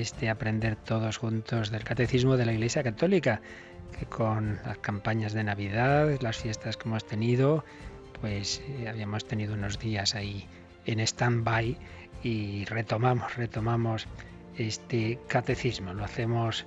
este 0.00 0.28
aprender 0.28 0.76
todos 0.76 1.18
juntos 1.18 1.70
del 1.70 1.84
catecismo 1.84 2.36
de 2.36 2.46
la 2.46 2.52
Iglesia 2.52 2.82
Católica, 2.82 3.40
que 3.98 4.06
con 4.06 4.58
las 4.64 4.78
campañas 4.78 5.32
de 5.32 5.44
Navidad, 5.44 6.18
las 6.20 6.38
fiestas 6.38 6.76
que 6.76 6.88
hemos 6.88 7.06
tenido, 7.06 7.64
pues 8.20 8.60
eh, 8.68 8.88
habíamos 8.88 9.24
tenido 9.24 9.54
unos 9.54 9.78
días 9.78 10.14
ahí 10.14 10.46
en 10.86 11.00
stand-by 11.00 11.76
y 12.22 12.64
retomamos, 12.64 13.36
retomamos 13.36 14.06
este 14.56 15.18
catecismo. 15.28 15.94
Lo 15.94 16.04
hacemos 16.04 16.66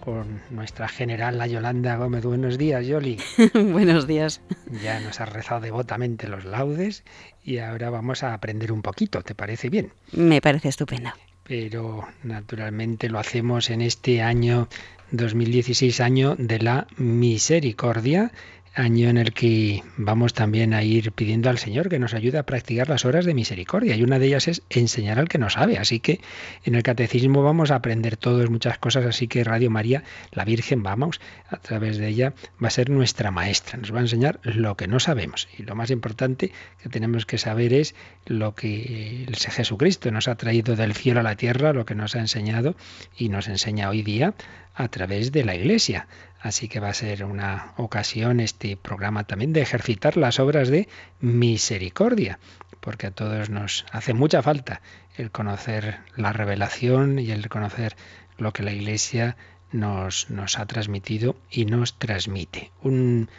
con 0.00 0.42
nuestra 0.50 0.88
general, 0.88 1.38
la 1.38 1.46
Yolanda 1.46 1.96
Gómez. 1.96 2.24
Buenos 2.24 2.58
días, 2.58 2.86
Yoli. 2.86 3.18
Buenos 3.54 4.06
días. 4.06 4.42
Ya 4.82 5.00
nos 5.00 5.20
has 5.20 5.32
rezado 5.32 5.60
devotamente 5.60 6.28
los 6.28 6.44
laudes 6.44 7.04
y 7.42 7.58
ahora 7.58 7.90
vamos 7.90 8.22
a 8.22 8.34
aprender 8.34 8.72
un 8.72 8.82
poquito. 8.82 9.22
¿Te 9.22 9.34
parece 9.34 9.70
bien? 9.70 9.92
Me 10.12 10.40
parece 10.40 10.68
estupendo 10.68 11.10
pero 11.44 12.06
naturalmente 12.22 13.08
lo 13.08 13.18
hacemos 13.18 13.70
en 13.70 13.82
este 13.82 14.22
año 14.22 14.68
2016, 15.10 16.00
año 16.00 16.34
de 16.36 16.58
la 16.58 16.86
misericordia, 16.96 18.32
año 18.74 19.08
en 19.08 19.18
el 19.18 19.32
que 19.32 19.82
vamos 19.96 20.34
también 20.34 20.74
a 20.74 20.82
ir 20.82 21.12
pidiendo 21.12 21.48
al 21.48 21.58
Señor 21.58 21.88
que 21.88 21.98
nos 21.98 22.14
ayude 22.14 22.38
a 22.38 22.42
practicar 22.42 22.88
las 22.88 23.04
horas 23.04 23.24
de 23.24 23.34
misericordia. 23.34 23.94
Y 23.94 24.02
una 24.02 24.18
de 24.18 24.26
ellas 24.26 24.48
es 24.48 24.62
enseñar 24.68 25.18
al 25.18 25.28
que 25.28 25.38
no 25.38 25.48
sabe. 25.48 25.78
Así 25.78 26.00
que 26.00 26.20
en 26.64 26.74
el 26.74 26.82
catecismo 26.82 27.42
vamos 27.42 27.70
a 27.70 27.76
aprender 27.76 28.16
todos 28.16 28.50
muchas 28.50 28.78
cosas. 28.78 29.06
Así 29.06 29.28
que 29.28 29.44
Radio 29.44 29.70
María, 29.70 30.02
la 30.32 30.44
Virgen, 30.44 30.82
vamos, 30.82 31.20
a 31.48 31.58
través 31.58 31.98
de 31.98 32.08
ella, 32.08 32.34
va 32.62 32.68
a 32.68 32.70
ser 32.70 32.90
nuestra 32.90 33.30
maestra. 33.30 33.78
Nos 33.78 33.94
va 33.94 33.98
a 33.98 34.02
enseñar 34.02 34.40
lo 34.42 34.76
que 34.76 34.88
no 34.88 34.98
sabemos. 34.98 35.48
Y 35.56 35.62
lo 35.62 35.76
más 35.76 35.90
importante 35.90 36.50
que 36.82 36.88
tenemos 36.88 37.26
que 37.26 37.38
saber 37.38 37.72
es 37.72 37.94
lo 38.26 38.54
que 38.54 39.24
el 39.28 39.36
Jesucristo 39.36 40.10
nos 40.10 40.26
ha 40.26 40.34
traído 40.34 40.74
del 40.74 40.94
cielo 40.94 41.20
a 41.20 41.22
la 41.22 41.36
tierra, 41.36 41.72
lo 41.72 41.84
que 41.84 41.94
nos 41.94 42.16
ha 42.16 42.20
enseñado 42.20 42.74
y 43.16 43.28
nos 43.28 43.48
enseña 43.48 43.88
hoy 43.88 44.02
día 44.02 44.34
a 44.74 44.88
través 44.88 45.30
de 45.30 45.44
la 45.44 45.54
Iglesia. 45.54 46.08
Así 46.44 46.68
que 46.68 46.78
va 46.78 46.90
a 46.90 46.94
ser 46.94 47.24
una 47.24 47.72
ocasión 47.78 48.38
este 48.38 48.76
programa 48.76 49.24
también 49.24 49.54
de 49.54 49.62
ejercitar 49.62 50.18
las 50.18 50.38
obras 50.38 50.68
de 50.68 50.88
misericordia, 51.18 52.38
porque 52.80 53.06
a 53.06 53.12
todos 53.12 53.48
nos 53.48 53.86
hace 53.92 54.12
mucha 54.12 54.42
falta 54.42 54.82
el 55.16 55.30
conocer 55.30 56.00
la 56.16 56.34
revelación 56.34 57.18
y 57.18 57.30
el 57.30 57.48
conocer 57.48 57.96
lo 58.36 58.52
que 58.52 58.62
la 58.62 58.72
Iglesia 58.72 59.38
nos, 59.72 60.26
ha 60.58 60.66
transmitido 60.66 61.34
y 61.50 61.64
nos 61.64 61.98
transmite. 61.98 62.72
Un 62.82 63.30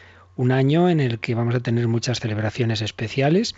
año 0.52 0.90
en 0.90 1.00
el 1.00 1.20
que 1.20 1.36
vamos 1.36 1.54
a 1.54 1.60
tener 1.60 1.88
muchas 1.88 2.20
celebraciones 2.20 2.82
especiales 2.82 3.54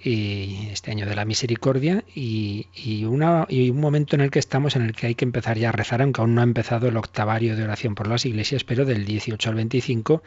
y 0.00 0.68
este 0.70 0.92
año 0.92 1.06
de 1.06 1.16
la 1.16 1.24
misericordia 1.24 2.04
y, 2.14 2.68
y, 2.72 3.04
un 3.04 3.80
momento 3.80 4.14
en 4.14 4.22
el 4.22 4.30
que 4.30 4.38
estamos 4.38 4.76
en 4.76 4.82
el 4.82 4.94
que 4.94 5.08
hay 5.08 5.14
que 5.16 5.24
empezar 5.24 5.58
ya 5.58 5.70
a 5.70 5.72
rezar, 5.72 6.02
aunque 6.02 6.20
aún 6.20 6.34
no 6.34 6.40
ha 6.40 6.44
empezado 6.44 6.88
el 6.88 6.96
octavario 6.96 7.56
de 7.56 7.64
oración 7.64 7.94
por 7.96 8.06
las 8.06 8.24
iglesias, 8.24 8.62
pero 8.62 8.84
del 8.84 9.04
18 9.04 9.48
al 9.48 9.56
25 9.56 10.22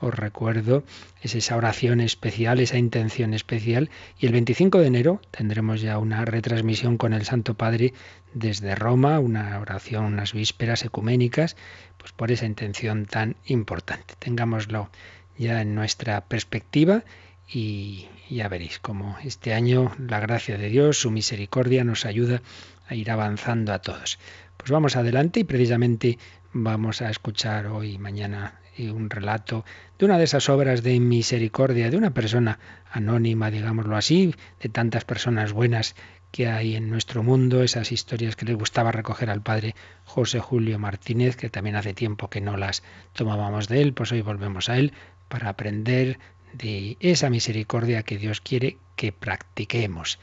os 0.00 0.14
recuerdo 0.14 0.82
es 1.20 1.34
esa 1.34 1.56
oración 1.56 2.00
especial, 2.00 2.60
esa 2.60 2.78
intención 2.78 3.34
especial 3.34 3.90
y 4.18 4.26
el 4.26 4.32
25 4.32 4.78
de 4.78 4.86
enero 4.86 5.20
tendremos 5.30 5.82
ya 5.82 5.98
una 5.98 6.24
retransmisión 6.24 6.96
con 6.96 7.12
el 7.12 7.26
Santo 7.26 7.54
Padre 7.54 7.92
desde 8.32 8.74
Roma, 8.74 9.18
una 9.18 9.58
oración, 9.60 10.04
unas 10.04 10.32
vísperas 10.32 10.84
ecuménicas, 10.84 11.56
pues 11.98 12.12
por 12.12 12.32
esa 12.32 12.46
intención 12.46 13.04
tan 13.04 13.36
importante. 13.44 14.14
Tengámoslo 14.18 14.88
ya 15.36 15.60
en 15.60 15.74
nuestra 15.74 16.22
perspectiva 16.22 17.04
y 17.52 18.06
ya 18.28 18.48
veréis 18.48 18.78
cómo 18.78 19.16
este 19.24 19.54
año 19.54 19.92
la 19.98 20.20
gracia 20.20 20.56
de 20.56 20.68
Dios, 20.68 21.00
su 21.00 21.10
misericordia 21.10 21.84
nos 21.84 22.06
ayuda 22.06 22.42
a 22.86 22.94
ir 22.94 23.10
avanzando 23.10 23.72
a 23.72 23.80
todos. 23.80 24.18
Pues 24.56 24.70
vamos 24.70 24.96
adelante 24.96 25.40
y 25.40 25.44
precisamente 25.44 26.18
vamos 26.52 27.02
a 27.02 27.10
escuchar 27.10 27.66
hoy 27.66 27.92
y 27.92 27.98
mañana 27.98 28.60
eh, 28.76 28.90
un 28.90 29.10
relato 29.10 29.64
de 29.98 30.06
una 30.06 30.18
de 30.18 30.24
esas 30.24 30.48
obras 30.48 30.82
de 30.82 30.98
misericordia 31.00 31.90
de 31.90 31.96
una 31.96 32.14
persona 32.14 32.58
anónima, 32.90 33.50
digámoslo 33.50 33.96
así, 33.96 34.34
de 34.60 34.68
tantas 34.68 35.04
personas 35.04 35.52
buenas 35.52 35.96
que 36.30 36.46
hay 36.48 36.76
en 36.76 36.88
nuestro 36.88 37.24
mundo, 37.24 37.62
esas 37.62 37.90
historias 37.90 38.36
que 38.36 38.46
le 38.46 38.54
gustaba 38.54 38.92
recoger 38.92 39.30
al 39.30 39.42
padre 39.42 39.74
José 40.04 40.38
Julio 40.38 40.78
Martínez, 40.78 41.36
que 41.36 41.50
también 41.50 41.74
hace 41.74 41.94
tiempo 41.94 42.30
que 42.30 42.40
no 42.40 42.56
las 42.56 42.84
tomábamos 43.12 43.66
de 43.66 43.82
él, 43.82 43.92
pues 43.92 44.12
hoy 44.12 44.22
volvemos 44.22 44.68
a 44.68 44.78
él 44.78 44.92
para 45.28 45.48
aprender 45.48 46.18
de 46.52 46.96
esa 47.00 47.30
misericordia 47.30 48.02
que 48.02 48.18
Dios 48.18 48.40
quiere 48.40 48.78
que 48.96 49.12
practiquemos. 49.12 50.18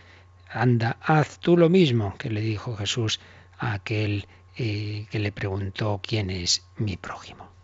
Anda, 0.50 0.98
haz 1.02 1.40
tú 1.40 1.58
lo 1.58 1.70
mismo 1.70 2.16
que 2.18 2.30
le 2.30 2.42
dijo 2.42 2.76
Jesús 2.78 3.20
a 3.58 3.74
aquel 3.74 4.28
eh, 4.56 5.08
que 5.12 5.20
le 5.20 5.32
preguntó 5.32 6.00
quién 6.02 6.30
es 6.30 6.66
mi 6.78 6.98
prójimo. 6.98 7.57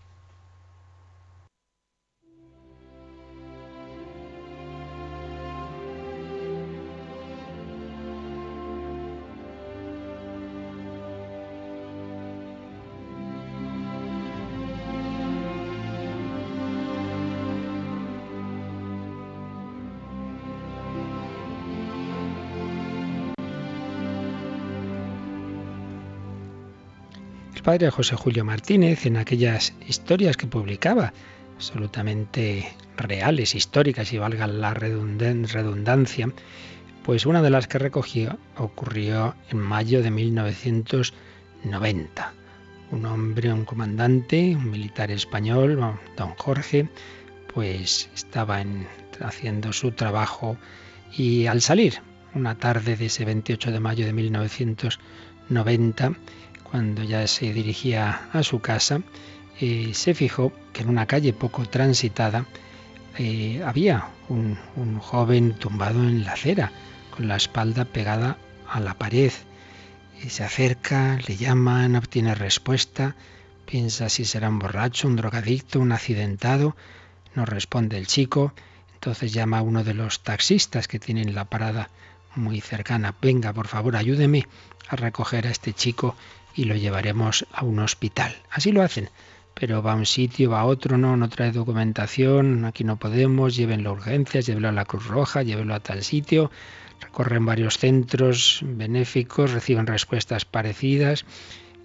Padre 27.63 27.89
José 27.89 28.15
Julio 28.17 28.43
Martínez, 28.43 29.05
en 29.05 29.15
aquellas 29.15 29.73
historias 29.87 30.35
que 30.35 30.47
publicaba, 30.47 31.13
absolutamente 31.55 32.75
reales, 32.97 33.55
históricas 33.55 34.11
y 34.11 34.17
valga 34.17 34.47
la 34.47 34.73
redundancia, 34.73 36.29
pues 37.03 37.25
una 37.25 37.41
de 37.41 37.49
las 37.49 37.69
que 37.69 37.79
recogió 37.79 38.37
ocurrió 38.57 39.35
en 39.49 39.59
mayo 39.59 40.03
de 40.03 40.11
1990. 40.11 42.33
Un 42.91 43.05
hombre, 43.05 43.53
un 43.53 43.63
comandante, 43.63 44.53
un 44.55 44.69
militar 44.69 45.09
español, 45.09 45.79
don 46.17 46.35
Jorge, 46.35 46.89
pues 47.53 48.09
estaba 48.13 48.61
haciendo 49.21 49.71
su 49.71 49.91
trabajo 49.91 50.57
y 51.15 51.45
al 51.45 51.61
salir 51.61 52.01
una 52.35 52.57
tarde 52.57 52.97
de 52.97 53.05
ese 53.05 53.23
28 53.23 53.71
de 53.71 53.79
mayo 53.79 54.05
de 54.05 54.11
1990, 54.11 56.13
cuando 56.73 57.03
ya 57.03 57.27
se 57.27 57.53
dirigía 57.53 58.29
a 58.33 58.41
su 58.41 58.59
casa, 58.59 59.03
eh, 59.61 59.91
se 59.93 60.15
fijó 60.15 60.51
que 60.73 60.81
en 60.81 60.89
una 60.89 61.05
calle 61.05 61.31
poco 61.31 61.67
transitada 61.67 62.47
eh, 63.19 63.61
había 63.63 64.07
un, 64.27 64.57
joven 64.97 65.53
tumbado 65.53 65.99
en 65.99 66.23
la 66.23 66.31
acera, 66.31 66.71
con 67.15 67.27
la 67.27 67.35
espalda 67.35 67.85
pegada 67.85 68.39
a 68.67 68.79
la 68.79 68.95
pared. 68.95 69.31
Y 70.23 70.29
se 70.29 70.43
acerca, 70.43 71.19
le 71.27 71.35
llama, 71.37 71.87
no 71.87 71.99
obtiene 71.99 72.33
respuesta, 72.33 73.15
piensa 73.67 74.09
si 74.09 74.25
será 74.25 74.49
un 74.49 74.57
borracho, 74.57 75.07
un 75.07 75.15
drogadicto, 75.15 75.79
un 75.79 75.91
accidentado. 75.91 76.75
No 77.35 77.45
responde 77.45 77.99
el 77.99 78.07
chico. 78.07 78.51
Entonces 78.95 79.31
llama 79.31 79.59
a 79.59 79.61
uno 79.61 79.83
de 79.83 79.93
los 79.93 80.21
taxistas 80.21 80.87
que 80.87 80.97
tienen 80.97 81.35
la 81.35 81.45
parada 81.45 81.91
muy 82.33 82.61
cercana. 82.61 83.13
Venga, 83.21 83.53
por 83.53 83.67
favor, 83.67 83.95
ayúdeme 83.95 84.47
a 84.89 84.95
recoger 84.95 85.45
a 85.45 85.51
este 85.51 85.73
chico 85.73 86.15
y 86.55 86.65
lo 86.65 86.75
llevaremos 86.75 87.45
a 87.51 87.63
un 87.65 87.79
hospital. 87.79 88.35
Así 88.49 88.71
lo 88.71 88.81
hacen, 88.81 89.09
pero 89.53 89.81
va 89.81 89.93
a 89.93 89.95
un 89.95 90.05
sitio, 90.05 90.51
va 90.51 90.61
a 90.61 90.65
otro, 90.65 90.97
no, 90.97 91.17
no 91.17 91.29
trae 91.29 91.51
documentación, 91.51 92.65
aquí 92.65 92.83
no 92.83 92.97
podemos, 92.97 93.55
llévenlo 93.55 93.89
a 93.89 93.93
urgencias, 93.93 94.45
llévenlo 94.45 94.69
a 94.69 94.73
la 94.73 94.85
Cruz 94.85 95.07
Roja, 95.07 95.43
llévenlo 95.43 95.73
a 95.75 95.79
tal 95.79 96.03
sitio, 96.03 96.51
recorren 97.01 97.45
varios 97.45 97.77
centros 97.77 98.61
benéficos, 98.63 99.51
reciben 99.51 99.87
respuestas 99.87 100.45
parecidas 100.45 101.25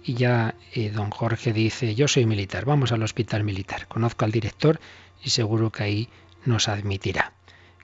y 0.03 0.15
ya 0.15 0.55
eh, 0.73 0.89
don 0.89 1.09
Jorge 1.11 1.53
dice, 1.53 1.93
yo 1.95 2.07
soy 2.07 2.25
militar, 2.25 2.65
vamos 2.65 2.91
al 2.91 3.03
hospital 3.03 3.43
militar, 3.43 3.87
conozco 3.87 4.25
al 4.25 4.31
director 4.31 4.79
y 5.23 5.29
seguro 5.29 5.71
que 5.71 5.83
ahí 5.83 6.09
nos 6.45 6.67
admitirá. 6.67 7.33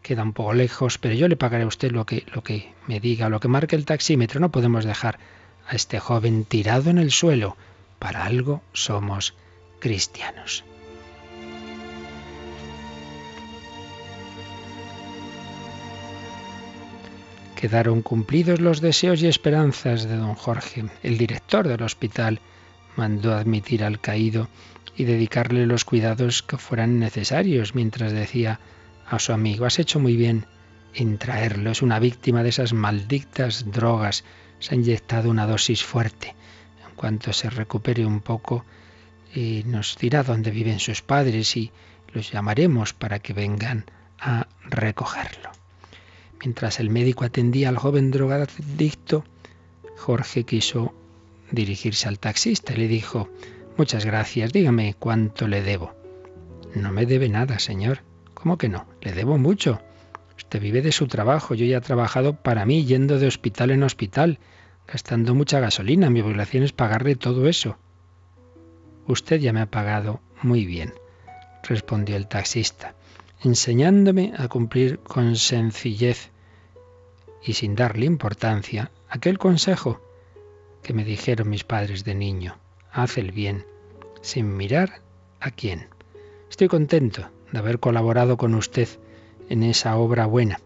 Queda 0.01 0.23
un 0.23 0.33
poco 0.33 0.53
lejos, 0.53 0.97
pero 0.97 1.15
yo 1.15 1.27
le 1.27 1.35
pagaré 1.35 1.63
a 1.63 1.67
usted 1.67 1.91
lo 1.91 2.05
que, 2.05 2.25
lo 2.33 2.43
que 2.43 2.73
me 2.87 2.99
diga, 2.99 3.27
lo 3.29 3.39
que 3.39 3.47
marque 3.47 3.75
el 3.75 3.85
taxímetro, 3.85 4.39
no 4.39 4.51
podemos 4.51 4.85
dejar 4.85 5.19
a 5.67 5.75
este 5.75 5.99
joven 5.99 6.45
tirado 6.45 6.89
en 6.89 6.97
el 6.97 7.11
suelo. 7.11 7.57
Para 7.99 8.25
algo 8.25 8.61
somos 8.73 9.33
cristianos. 9.79 10.63
Quedaron 17.55 18.01
cumplidos 18.01 18.59
los 18.59 18.81
deseos 18.81 19.21
y 19.21 19.27
esperanzas 19.27 20.03
de 20.03 20.17
don 20.17 20.35
Jorge. 20.35 20.85
El 21.03 21.17
director 21.17 21.67
del 21.67 21.81
hospital 21.81 22.41
mandó 22.95 23.33
admitir 23.33 23.83
al 23.83 23.99
caído 23.99 24.49
y 24.95 25.05
dedicarle 25.05 25.65
los 25.65 25.85
cuidados 25.85 26.43
que 26.43 26.57
fueran 26.57 26.99
necesarios, 26.99 27.75
mientras 27.75 28.11
decía 28.11 28.59
a 29.07 29.19
su 29.19 29.33
amigo, 29.33 29.65
has 29.65 29.79
hecho 29.79 29.99
muy 29.99 30.15
bien 30.15 30.45
en 30.93 31.17
traerlo, 31.17 31.71
es 31.71 31.81
una 31.81 31.99
víctima 31.99 32.43
de 32.43 32.49
esas 32.49 32.73
malditas 32.73 33.71
drogas, 33.71 34.23
se 34.65 34.73
ha 34.73 34.77
inyectado 34.77 35.29
una 35.29 35.45
dosis 35.45 35.83
fuerte. 35.83 36.33
En 36.89 36.95
cuanto 36.95 37.33
se 37.33 37.51
recupere 37.51 38.03
un 38.03 38.19
poco, 38.19 38.65
y 39.31 39.61
nos 39.67 39.95
dirá 39.99 40.23
dónde 40.23 40.49
viven 40.49 40.79
sus 40.79 41.03
padres 41.03 41.55
y 41.55 41.71
los 42.13 42.31
llamaremos 42.31 42.93
para 42.93 43.19
que 43.19 43.33
vengan 43.33 43.85
a 44.19 44.47
recogerlo. 44.63 45.51
Mientras 46.39 46.79
el 46.79 46.89
médico 46.89 47.25
atendía 47.25 47.69
al 47.69 47.77
joven 47.77 48.09
drogadicto, 48.09 49.23
Jorge 49.97 50.45
quiso 50.45 50.95
dirigirse 51.51 52.07
al 52.07 52.17
taxista 52.17 52.73
y 52.73 52.77
le 52.77 52.87
dijo, 52.87 53.29
Muchas 53.77 54.03
gracias, 54.03 54.51
dígame 54.51 54.95
cuánto 54.97 55.47
le 55.47 55.61
debo. 55.61 55.93
No 56.73 56.91
me 56.91 57.05
debe 57.05 57.29
nada, 57.29 57.59
señor. 57.59 57.99
¿Cómo 58.33 58.57
que 58.57 58.69
no? 58.69 58.87
Le 59.01 59.11
debo 59.11 59.37
mucho. 59.37 59.79
Usted 60.37 60.59
vive 60.59 60.81
de 60.81 60.91
su 60.91 61.07
trabajo. 61.07 61.53
Yo 61.53 61.65
ya 61.65 61.77
he 61.77 61.81
trabajado 61.81 62.35
para 62.35 62.65
mí, 62.65 62.85
yendo 62.85 63.19
de 63.19 63.27
hospital 63.27 63.71
en 63.71 63.83
hospital, 63.83 64.39
gastando 64.87 65.35
mucha 65.35 65.59
gasolina. 65.59 66.09
Mi 66.09 66.21
obligación 66.21 66.63
es 66.63 66.73
pagarle 66.73 67.15
todo 67.15 67.47
eso. 67.47 67.77
Usted 69.07 69.39
ya 69.39 69.53
me 69.53 69.61
ha 69.61 69.69
pagado 69.69 70.21
muy 70.41 70.65
bien, 70.65 70.93
respondió 71.63 72.15
el 72.15 72.27
taxista, 72.27 72.95
enseñándome 73.43 74.33
a 74.37 74.47
cumplir 74.47 74.99
con 74.99 75.35
sencillez 75.35 76.31
y 77.43 77.53
sin 77.53 77.75
darle 77.75 78.05
importancia 78.05 78.91
aquel 79.09 79.37
consejo 79.37 80.01
que 80.81 80.93
me 80.93 81.03
dijeron 81.03 81.49
mis 81.49 81.63
padres 81.63 82.03
de 82.03 82.15
niño. 82.15 82.57
Haz 82.91 83.17
el 83.17 83.31
bien, 83.31 83.65
sin 84.21 84.57
mirar 84.57 85.01
a 85.39 85.51
quién. 85.51 85.87
Estoy 86.49 86.67
contento 86.67 87.29
de 87.51 87.59
haber 87.59 87.79
colaborado 87.79 88.37
con 88.37 88.55
usted 88.55 88.87
en 89.49 89.63
esa 89.63 89.97
obra 89.97 90.25
buena. 90.25 90.59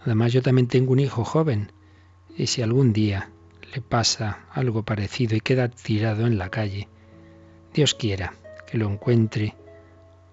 Además 0.00 0.32
yo 0.32 0.42
también 0.42 0.68
tengo 0.68 0.92
un 0.92 1.00
hijo 1.00 1.24
joven 1.24 1.72
y 2.36 2.48
si 2.48 2.62
algún 2.62 2.92
día 2.92 3.30
le 3.74 3.80
pasa 3.80 4.46
algo 4.52 4.82
parecido 4.82 5.36
y 5.36 5.40
queda 5.40 5.68
tirado 5.68 6.26
en 6.26 6.38
la 6.38 6.50
calle, 6.50 6.88
Dios 7.72 7.94
quiera 7.94 8.34
que 8.66 8.78
lo 8.78 8.90
encuentre 8.90 9.54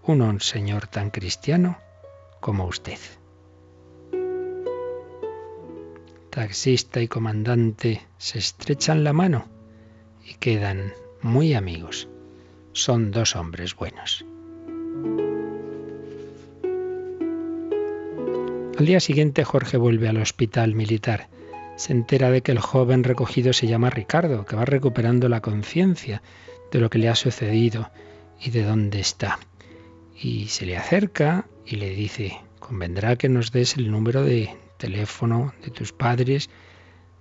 un 0.04 0.40
señor 0.42 0.88
tan 0.88 1.12
cristiano 1.12 1.78
como 2.40 2.66
usted. 2.66 2.98
Taxista 6.32 7.02
y 7.02 7.08
comandante 7.08 8.02
se 8.18 8.40
estrechan 8.40 9.04
la 9.04 9.14
mano 9.14 9.46
y 10.26 10.34
quedan 10.36 10.94
muy 11.22 11.54
amigos. 11.54 12.08
Son 12.74 13.12
dos 13.12 13.36
hombres 13.36 13.76
buenos. 13.76 14.26
Al 18.78 18.86
día 18.86 19.00
siguiente 19.00 19.44
Jorge 19.44 19.78
vuelve 19.78 20.08
al 20.08 20.18
hospital 20.18 20.74
militar. 20.74 21.30
Se 21.80 21.94
entera 21.94 22.30
de 22.30 22.42
que 22.42 22.52
el 22.52 22.60
joven 22.60 23.06
recogido 23.06 23.54
se 23.54 23.66
llama 23.66 23.90
Ricardo, 23.90 24.46
que 24.46 24.58
va 24.58 24.66
recuperando 24.66 25.30
la 25.30 25.40
conciencia 25.40 26.22
de 26.74 26.82
lo 26.82 26.90
que 26.90 26.98
le 26.98 27.08
ha 27.08 27.16
sucedido 27.16 27.90
y 28.38 28.50
de 28.50 28.64
dónde 28.64 29.00
está. 29.00 29.40
Y 30.14 30.48
se 30.48 30.66
le 30.66 30.76
acerca 30.76 31.46
y 31.66 31.78
le 31.78 31.92
dice, 31.92 32.38
convendrá 32.60 33.16
que 33.16 33.30
nos 33.30 33.54
des 33.54 33.78
el 33.78 33.92
número 33.92 34.24
de 34.24 34.54
teléfono 34.76 35.54
de 35.64 35.72
tus 35.72 35.94
padres, 35.94 36.50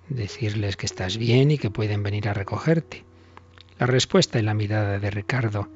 decirles 0.09 0.77
que 0.77 0.87
estás 0.87 1.19
bien 1.19 1.53
y 1.53 1.59
que 1.59 1.71
pueden 1.71 2.03
venir 2.03 2.29
a 2.29 2.35
recogerte. 2.35 3.05
La 3.79 3.87
respuesta 3.87 4.41
y 4.41 4.43
la 4.43 4.55
mirada 4.55 4.99
de 4.99 5.11
Ricardo 5.13 5.69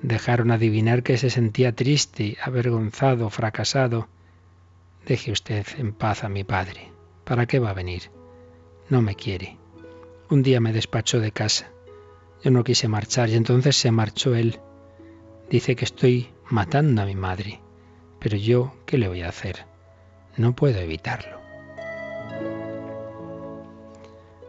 dejaron 0.00 0.50
adivinar 0.50 1.02
que 1.02 1.18
se 1.18 1.28
sentía 1.28 1.76
triste, 1.76 2.38
avergonzado, 2.42 3.28
fracasado. 3.28 4.08
Deje 5.04 5.30
usted 5.30 5.66
en 5.76 5.92
paz 5.92 6.24
a 6.24 6.30
mi 6.30 6.42
padre. 6.42 6.90
¿Para 7.24 7.44
qué 7.44 7.58
va 7.58 7.68
a 7.68 7.74
venir? 7.74 8.19
No 8.90 9.02
me 9.02 9.14
quiere. 9.14 9.56
Un 10.30 10.42
día 10.42 10.60
me 10.60 10.72
despachó 10.72 11.20
de 11.20 11.30
casa. 11.30 11.70
Yo 12.42 12.50
no 12.50 12.64
quise 12.64 12.88
marchar 12.88 13.28
y 13.30 13.36
entonces 13.36 13.76
se 13.76 13.92
marchó 13.92 14.34
él. 14.34 14.58
Dice 15.48 15.76
que 15.76 15.84
estoy 15.84 16.30
matando 16.48 17.00
a 17.00 17.06
mi 17.06 17.14
madre. 17.14 17.60
Pero 18.18 18.36
yo, 18.36 18.74
¿qué 18.86 18.98
le 18.98 19.06
voy 19.06 19.22
a 19.22 19.28
hacer? 19.28 19.64
No 20.36 20.56
puedo 20.56 20.80
evitarlo. 20.80 21.38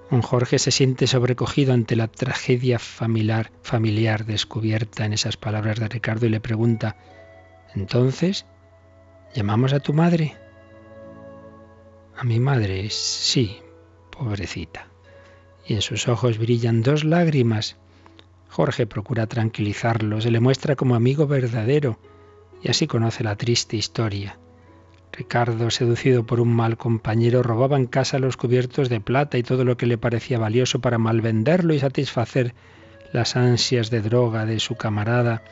Un 0.09 0.23
Jorge 0.23 0.57
se 0.57 0.71
siente 0.71 1.05
sobrecogido 1.05 1.73
ante 1.73 1.95
la 1.95 2.07
tragedia 2.07 2.79
familiar, 2.79 3.51
familiar 3.61 4.25
descubierta 4.25 5.05
en 5.05 5.13
esas 5.13 5.37
palabras 5.37 5.79
de 5.79 5.87
Ricardo 5.87 6.25
y 6.25 6.29
le 6.29 6.41
pregunta, 6.41 6.97
¿entonces 7.75 8.45
llamamos 9.35 9.71
a 9.71 9.79
tu 9.79 9.93
madre? 9.93 10.35
A 12.17 12.23
mi 12.25 12.39
madre, 12.41 12.89
sí, 12.89 13.61
pobrecita. 14.23 14.87
Y 15.65 15.73
en 15.73 15.81
sus 15.81 16.07
ojos 16.07 16.37
brillan 16.37 16.83
dos 16.83 17.03
lágrimas. 17.03 17.77
Jorge 18.49 18.85
procura 18.85 19.27
tranquilizarlo, 19.27 20.21
se 20.21 20.31
le 20.31 20.39
muestra 20.39 20.75
como 20.75 20.95
amigo 20.95 21.25
verdadero 21.25 21.97
y 22.61 22.69
así 22.69 22.85
conoce 22.85 23.23
la 23.23 23.35
triste 23.35 23.77
historia. 23.77 24.37
Ricardo, 25.11 25.71
seducido 25.71 26.25
por 26.25 26.39
un 26.39 26.53
mal 26.53 26.77
compañero, 26.77 27.43
robaba 27.43 27.77
en 27.77 27.87
casa 27.87 28.19
los 28.19 28.37
cubiertos 28.37 28.89
de 28.89 29.01
plata 29.01 29.37
y 29.37 29.43
todo 29.43 29.65
lo 29.65 29.75
que 29.75 29.87
le 29.87 29.97
parecía 29.97 30.37
valioso 30.37 30.79
para 30.79 30.97
malvenderlo 30.97 31.73
y 31.73 31.79
satisfacer 31.79 32.53
las 33.11 33.35
ansias 33.35 33.89
de 33.89 34.01
droga 34.01 34.45
de 34.45 34.59
su 34.59 34.75
camarada 34.75 35.43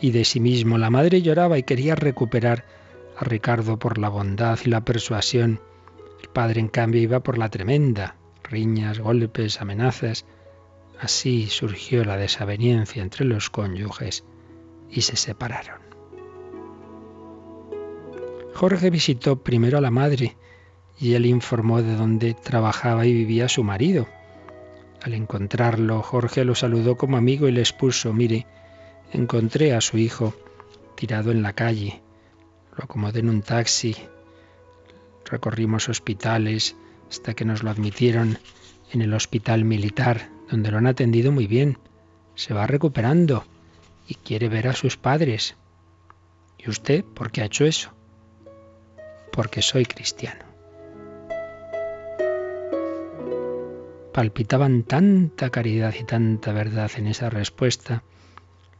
y 0.00 0.10
de 0.10 0.24
sí 0.24 0.40
mismo. 0.40 0.78
La 0.78 0.90
madre 0.90 1.22
lloraba 1.22 1.58
y 1.58 1.62
quería 1.62 1.94
recuperar 1.94 2.64
a 3.16 3.24
Ricardo 3.24 3.78
por 3.78 3.98
la 3.98 4.08
bondad 4.08 4.58
y 4.64 4.68
la 4.68 4.84
persuasión 4.84 5.60
el 6.22 6.28
padre, 6.28 6.60
en 6.60 6.68
cambio, 6.68 7.00
iba 7.00 7.20
por 7.20 7.38
la 7.38 7.48
tremenda, 7.48 8.16
riñas, 8.44 8.98
golpes, 8.98 9.60
amenazas. 9.60 10.26
Así 11.00 11.46
surgió 11.46 12.04
la 12.04 12.16
desaveniencia 12.16 13.02
entre 13.02 13.24
los 13.24 13.48
cónyuges 13.48 14.24
y 14.90 15.02
se 15.02 15.16
separaron. 15.16 15.80
Jorge 18.54 18.90
visitó 18.90 19.42
primero 19.42 19.78
a 19.78 19.80
la 19.80 19.90
madre 19.90 20.36
y 20.98 21.14
él 21.14 21.24
informó 21.24 21.80
de 21.80 21.96
dónde 21.96 22.34
trabajaba 22.34 23.06
y 23.06 23.14
vivía 23.14 23.48
su 23.48 23.64
marido. 23.64 24.06
Al 25.02 25.14
encontrarlo, 25.14 26.02
Jorge 26.02 26.44
lo 26.44 26.54
saludó 26.54 26.96
como 26.96 27.16
amigo 27.16 27.48
y 27.48 27.52
le 27.52 27.60
expuso, 27.60 28.12
mire, 28.12 28.46
encontré 29.12 29.72
a 29.72 29.80
su 29.80 29.96
hijo 29.96 30.34
tirado 30.96 31.30
en 31.30 31.42
la 31.42 31.54
calle. 31.54 32.02
Lo 32.76 32.84
acomodé 32.84 33.20
en 33.20 33.30
un 33.30 33.40
taxi 33.40 33.96
Recorrimos 35.30 35.88
hospitales 35.88 36.76
hasta 37.08 37.34
que 37.34 37.44
nos 37.44 37.62
lo 37.62 37.70
admitieron 37.70 38.38
en 38.92 39.00
el 39.00 39.14
hospital 39.14 39.64
militar, 39.64 40.28
donde 40.50 40.72
lo 40.72 40.78
han 40.78 40.88
atendido 40.88 41.30
muy 41.30 41.46
bien. 41.46 41.78
Se 42.34 42.52
va 42.52 42.66
recuperando 42.66 43.44
y 44.08 44.16
quiere 44.16 44.48
ver 44.48 44.66
a 44.66 44.74
sus 44.74 44.96
padres. 44.96 45.56
¿Y 46.58 46.68
usted 46.68 47.04
por 47.04 47.30
qué 47.30 47.42
ha 47.42 47.46
hecho 47.46 47.64
eso? 47.64 47.92
Porque 49.32 49.62
soy 49.62 49.86
cristiano. 49.86 50.44
Palpitaban 54.12 54.82
tanta 54.82 55.50
caridad 55.50 55.94
y 55.98 56.02
tanta 56.02 56.52
verdad 56.52 56.90
en 56.96 57.06
esa 57.06 57.30
respuesta 57.30 58.02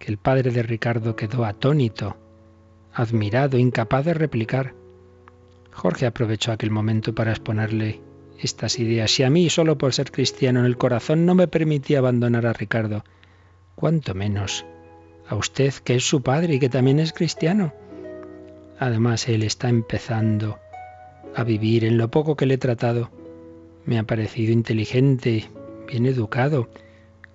que 0.00 0.10
el 0.10 0.18
padre 0.18 0.50
de 0.50 0.64
Ricardo 0.64 1.14
quedó 1.14 1.44
atónito, 1.44 2.16
admirado, 2.92 3.56
incapaz 3.56 4.04
de 4.04 4.14
replicar. 4.14 4.79
Jorge 5.72 6.06
aprovechó 6.06 6.52
aquel 6.52 6.70
momento 6.70 7.14
para 7.14 7.30
exponerle 7.30 8.00
estas 8.38 8.78
ideas. 8.78 9.10
Si 9.10 9.22
a 9.22 9.30
mí, 9.30 9.50
solo 9.50 9.78
por 9.78 9.92
ser 9.92 10.10
cristiano 10.10 10.60
en 10.60 10.66
el 10.66 10.76
corazón, 10.76 11.26
no 11.26 11.34
me 11.34 11.48
permitía 11.48 11.98
abandonar 11.98 12.46
a 12.46 12.52
Ricardo, 12.52 13.04
cuánto 13.74 14.14
menos 14.14 14.64
a 15.28 15.36
usted, 15.36 15.72
que 15.84 15.94
es 15.96 16.04
su 16.04 16.22
padre 16.22 16.54
y 16.54 16.58
que 16.58 16.68
también 16.68 16.98
es 16.98 17.12
cristiano. 17.12 17.72
Además, 18.78 19.28
él 19.28 19.42
está 19.42 19.68
empezando 19.68 20.58
a 21.34 21.44
vivir 21.44 21.84
en 21.84 21.98
lo 21.98 22.10
poco 22.10 22.36
que 22.36 22.46
le 22.46 22.54
he 22.54 22.58
tratado. 22.58 23.10
Me 23.84 23.98
ha 23.98 24.02
parecido 24.02 24.52
inteligente, 24.52 25.48
bien 25.86 26.06
educado. 26.06 26.68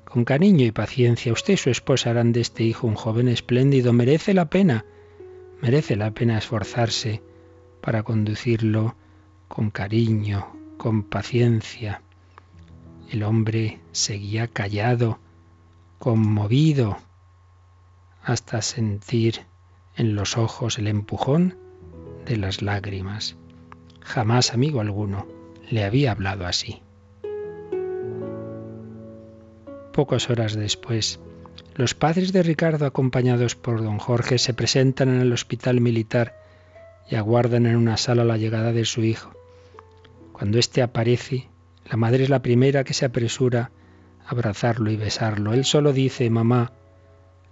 Con 0.03 0.25
cariño 0.25 0.65
y 0.65 0.71
paciencia, 0.71 1.31
usted 1.31 1.53
y 1.53 1.57
su 1.57 1.69
esposa 1.69 2.09
harán 2.09 2.31
de 2.31 2.41
este 2.41 2.63
hijo 2.63 2.87
un 2.87 2.95
joven 2.95 3.27
espléndido. 3.27 3.93
Merece 3.93 4.33
la 4.33 4.49
pena, 4.49 4.85
merece 5.61 5.95
la 5.95 6.11
pena 6.11 6.37
esforzarse 6.37 7.21
para 7.85 8.01
conducirlo 8.01 8.95
con 9.47 9.69
cariño, 9.69 10.47
con 10.77 11.03
paciencia. 11.03 12.01
El 13.11 13.21
hombre 13.21 13.79
seguía 13.91 14.47
callado, 14.47 15.19
conmovido. 15.99 16.97
hasta 18.23 18.63
sentir 18.63 19.41
en 19.95 20.15
los 20.15 20.35
ojos 20.35 20.79
el 20.79 20.87
empujón 20.87 21.59
de 22.25 22.37
las 22.37 22.63
lágrimas. 22.63 23.35
Jamás 24.01 24.51
amigo 24.51 24.81
alguno 24.81 25.27
le 25.69 25.83
había 25.83 26.11
hablado 26.11 26.47
así. 26.47 26.81
Pocas 29.93 30.27
horas 30.31 30.55
después, 30.55 31.19
los 31.75 31.93
padres 31.93 32.33
de 32.33 32.41
Ricardo, 32.41 32.87
acompañados 32.87 33.55
por 33.55 33.83
don 33.83 33.99
Jorge, 33.99 34.39
se 34.39 34.55
presentan 34.55 35.09
en 35.09 35.21
el 35.21 35.31
hospital 35.31 35.81
militar 35.81 36.44
y 37.09 37.15
aguardan 37.15 37.65
en 37.65 37.75
una 37.75 37.97
sala 37.97 38.23
la 38.23 38.37
llegada 38.37 38.71
de 38.71 38.85
su 38.85 39.03
hijo. 39.03 39.33
Cuando 40.31 40.59
éste 40.59 40.81
aparece, 40.81 41.49
la 41.85 41.97
madre 41.97 42.23
es 42.23 42.29
la 42.29 42.41
primera 42.41 42.83
que 42.83 42.93
se 42.93 43.05
apresura 43.05 43.71
a 44.25 44.29
abrazarlo 44.31 44.91
y 44.91 44.97
besarlo. 44.97 45.53
Él 45.53 45.65
solo 45.65 45.93
dice, 45.93 46.29
mamá. 46.29 46.71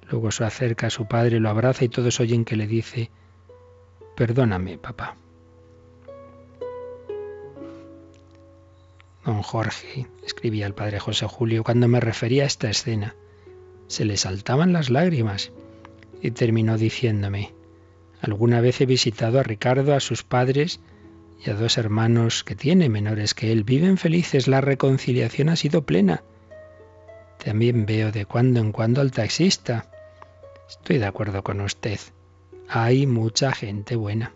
Luego 0.10 0.32
se 0.32 0.44
acerca 0.44 0.88
a 0.88 0.90
su 0.90 1.08
padre, 1.08 1.40
lo 1.40 1.50
abraza 1.50 1.86
y 1.86 1.90
todos 1.90 2.20
oyen 2.20 2.46
que 2.46 2.56
le 2.56 2.68
dice, 2.68 3.10
perdóname, 4.16 4.78
papá. 4.78 5.16
Don 9.26 9.42
Jorge, 9.42 10.08
escribía 10.26 10.68
el 10.68 10.74
padre 10.74 11.00
José 11.00 11.26
Julio, 11.28 11.64
cuando 11.64 11.88
me 11.88 12.02
refería 12.02 12.44
a 12.44 12.48
esta 12.48 12.70
escena, 12.70 13.16
se 13.88 14.04
le 14.04 14.18
saltaban 14.18 14.74
las 14.74 14.90
lágrimas 14.90 15.52
y 16.22 16.32
terminó 16.32 16.78
diciéndome, 16.78 17.54
alguna 18.24 18.62
vez 18.62 18.80
he 18.80 18.86
visitado 18.86 19.39
a 19.39 19.44
Ricardo, 19.44 19.94
a 19.94 20.00
sus 20.00 20.24
padres 20.24 20.80
y 21.46 21.50
a 21.50 21.53
dos 21.53 21.77
hermanos 21.77 22.46
que 22.46 22.56
tiene 22.56 22.88
menores 22.88 23.34
que 23.34 23.51
él. 23.51 23.65
Viven 23.65 23.98
felices, 23.98 24.48
la 24.48 24.62
reconciliación 24.62 25.50
ha 25.50 25.58
sido 25.58 25.84
plena. 25.84 26.24
También 27.44 27.86
veo 27.86 28.13
de 28.13 28.25
cuando 28.25 28.62
en 28.62 28.72
cuando 28.72 29.01
al 29.01 29.12
taxista. 29.12 29.92
Estoy 30.70 31.00
de 31.00 31.06
acuerdo 31.06 31.44
con 31.44 31.60
usted. 31.60 32.00
Hay 32.70 33.06
mucha 33.08 33.51
gente 33.51 33.98
buena. 33.98 34.32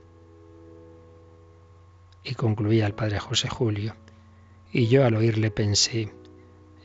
Y 2.25 2.35
concluía 2.35 2.85
el 2.85 2.93
padre 2.93 3.19
José 3.19 3.47
Julio. 3.47 3.95
Y 4.73 4.87
yo 4.87 5.05
al 5.05 5.15
oírle 5.15 5.49
pensé, 5.49 6.11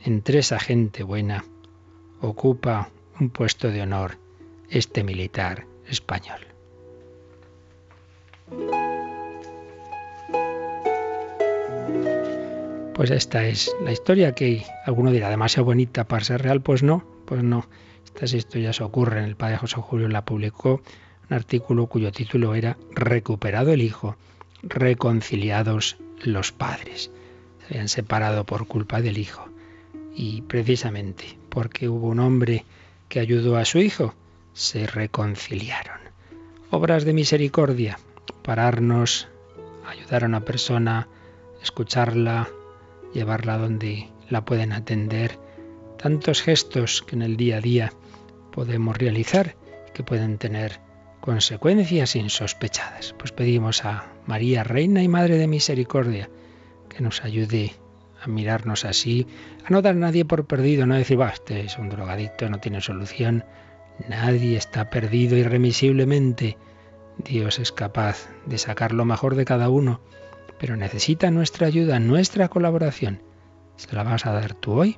entre 0.05 0.39
esa 0.39 0.57
gente 0.57 1.03
buena 1.03 1.43
ocupa 2.21 2.89
un 3.19 3.29
puesto 3.29 3.69
de 3.71 3.81
honor 3.81 4.17
este 4.69 5.03
militar 5.03 5.67
español. 5.85 6.52
Pues 12.93 13.09
esta 13.11 13.45
es 13.45 13.75
la 13.83 13.91
historia 13.91 14.33
que 14.33 14.65
alguno 14.85 15.11
dirá 15.11 15.29
demasiado 15.29 15.65
bonita 15.65 16.07
para 16.07 16.23
ser 16.23 16.41
real, 16.43 16.61
pues 16.61 16.83
no, 16.83 17.03
pues 17.25 17.43
no. 17.43 17.67
Estas 18.05 18.33
historias 18.33 18.81
ocurren. 18.81 19.23
El 19.23 19.35
padre 19.35 19.57
José 19.57 19.77
Julio 19.77 20.07
la 20.07 20.25
publicó 20.25 20.81
un 21.29 21.35
artículo 21.35 21.87
cuyo 21.87 22.11
título 22.11 22.53
era 22.55 22.77
Recuperado 22.91 23.73
el 23.73 23.81
hijo, 23.81 24.15
reconciliados 24.61 25.97
los 26.23 26.51
padres 26.51 27.11
se 27.67 27.73
habían 27.73 27.89
separado 27.89 28.45
por 28.45 28.67
culpa 28.67 29.01
del 29.01 29.17
hijo. 29.17 29.47
Y 30.15 30.41
precisamente 30.41 31.37
porque 31.49 31.89
hubo 31.89 32.07
un 32.07 32.19
hombre 32.19 32.65
que 33.09 33.19
ayudó 33.19 33.57
a 33.57 33.65
su 33.65 33.79
hijo, 33.79 34.13
se 34.53 34.85
reconciliaron. 34.85 35.99
Obras 36.69 37.05
de 37.05 37.13
misericordia, 37.13 37.99
pararnos, 38.41 39.27
ayudar 39.85 40.23
a 40.23 40.27
una 40.27 40.41
persona, 40.41 41.07
escucharla, 41.61 42.49
llevarla 43.13 43.57
donde 43.57 44.09
la 44.29 44.45
pueden 44.45 44.71
atender. 44.71 45.39
Tantos 45.97 46.41
gestos 46.41 47.01
que 47.01 47.15
en 47.15 47.21
el 47.21 47.37
día 47.37 47.57
a 47.57 47.61
día 47.61 47.93
podemos 48.51 48.97
realizar 48.97 49.55
que 49.93 50.03
pueden 50.03 50.37
tener 50.37 50.79
consecuencias 51.21 52.15
insospechadas. 52.15 53.15
Pues 53.17 53.31
pedimos 53.31 53.85
a 53.85 54.11
María, 54.25 54.63
Reina 54.63 55.01
y 55.01 55.07
Madre 55.07 55.37
de 55.37 55.47
Misericordia, 55.47 56.29
que 56.89 57.01
nos 57.01 57.23
ayude 57.23 57.73
a 58.21 58.27
mirarnos 58.27 58.85
así, 58.85 59.27
a 59.65 59.69
no 59.69 59.81
dar 59.81 59.95
a 59.95 59.99
nadie 59.99 60.25
por 60.25 60.45
perdido, 60.45 60.85
no 60.85 60.95
decir, 60.95 61.19
este 61.21 61.61
es 61.61 61.77
un 61.77 61.89
drogadicto, 61.89 62.49
no 62.49 62.59
tiene 62.59 62.81
solución. 62.81 63.45
Nadie 64.09 64.57
está 64.57 64.89
perdido 64.89 65.37
irremisiblemente. 65.37 66.57
Dios 67.17 67.59
es 67.59 67.71
capaz 67.71 68.29
de 68.45 68.57
sacar 68.57 68.91
lo 68.91 69.05
mejor 69.05 69.35
de 69.35 69.45
cada 69.45 69.69
uno, 69.69 70.01
pero 70.59 70.75
necesita 70.75 71.31
nuestra 71.31 71.67
ayuda, 71.67 71.99
nuestra 71.99 72.49
colaboración. 72.49 73.21
¿Se 73.75 73.93
la 73.95 74.03
vas 74.03 74.25
a 74.25 74.31
dar 74.31 74.53
tú 74.53 74.73
hoy? 74.73 74.97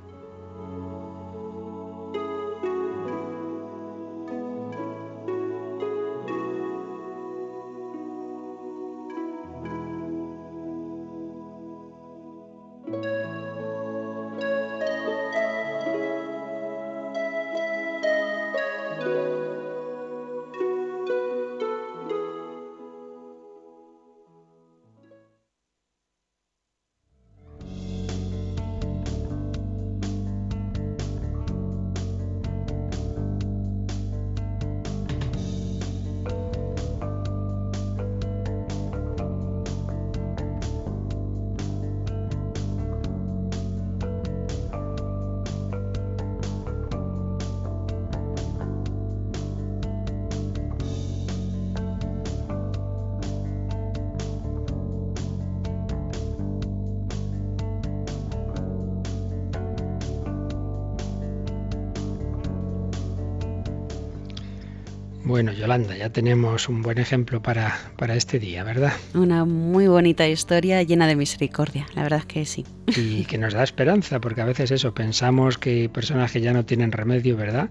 Yolanda, 65.66 65.96
ya 65.96 66.10
tenemos 66.10 66.68
un 66.68 66.80
buen 66.80 66.98
ejemplo 66.98 67.42
para, 67.42 67.76
para 67.96 68.14
este 68.14 68.38
día, 68.38 68.62
¿verdad? 68.62 68.92
Una 69.14 69.44
muy 69.44 69.88
bonita 69.88 70.28
historia 70.28 70.80
llena 70.84 71.08
de 71.08 71.16
misericordia, 71.16 71.88
la 71.96 72.04
verdad 72.04 72.20
es 72.20 72.26
que 72.26 72.46
sí. 72.46 72.64
Y 72.96 73.24
que 73.24 73.36
nos 73.36 73.52
da 73.52 73.64
esperanza, 73.64 74.20
porque 74.20 74.42
a 74.42 74.44
veces 74.44 74.70
eso, 74.70 74.94
pensamos 74.94 75.58
que 75.58 75.88
personas 75.88 76.30
que 76.30 76.40
ya 76.40 76.52
no 76.52 76.64
tienen 76.64 76.92
remedio, 76.92 77.36
¿verdad? 77.36 77.70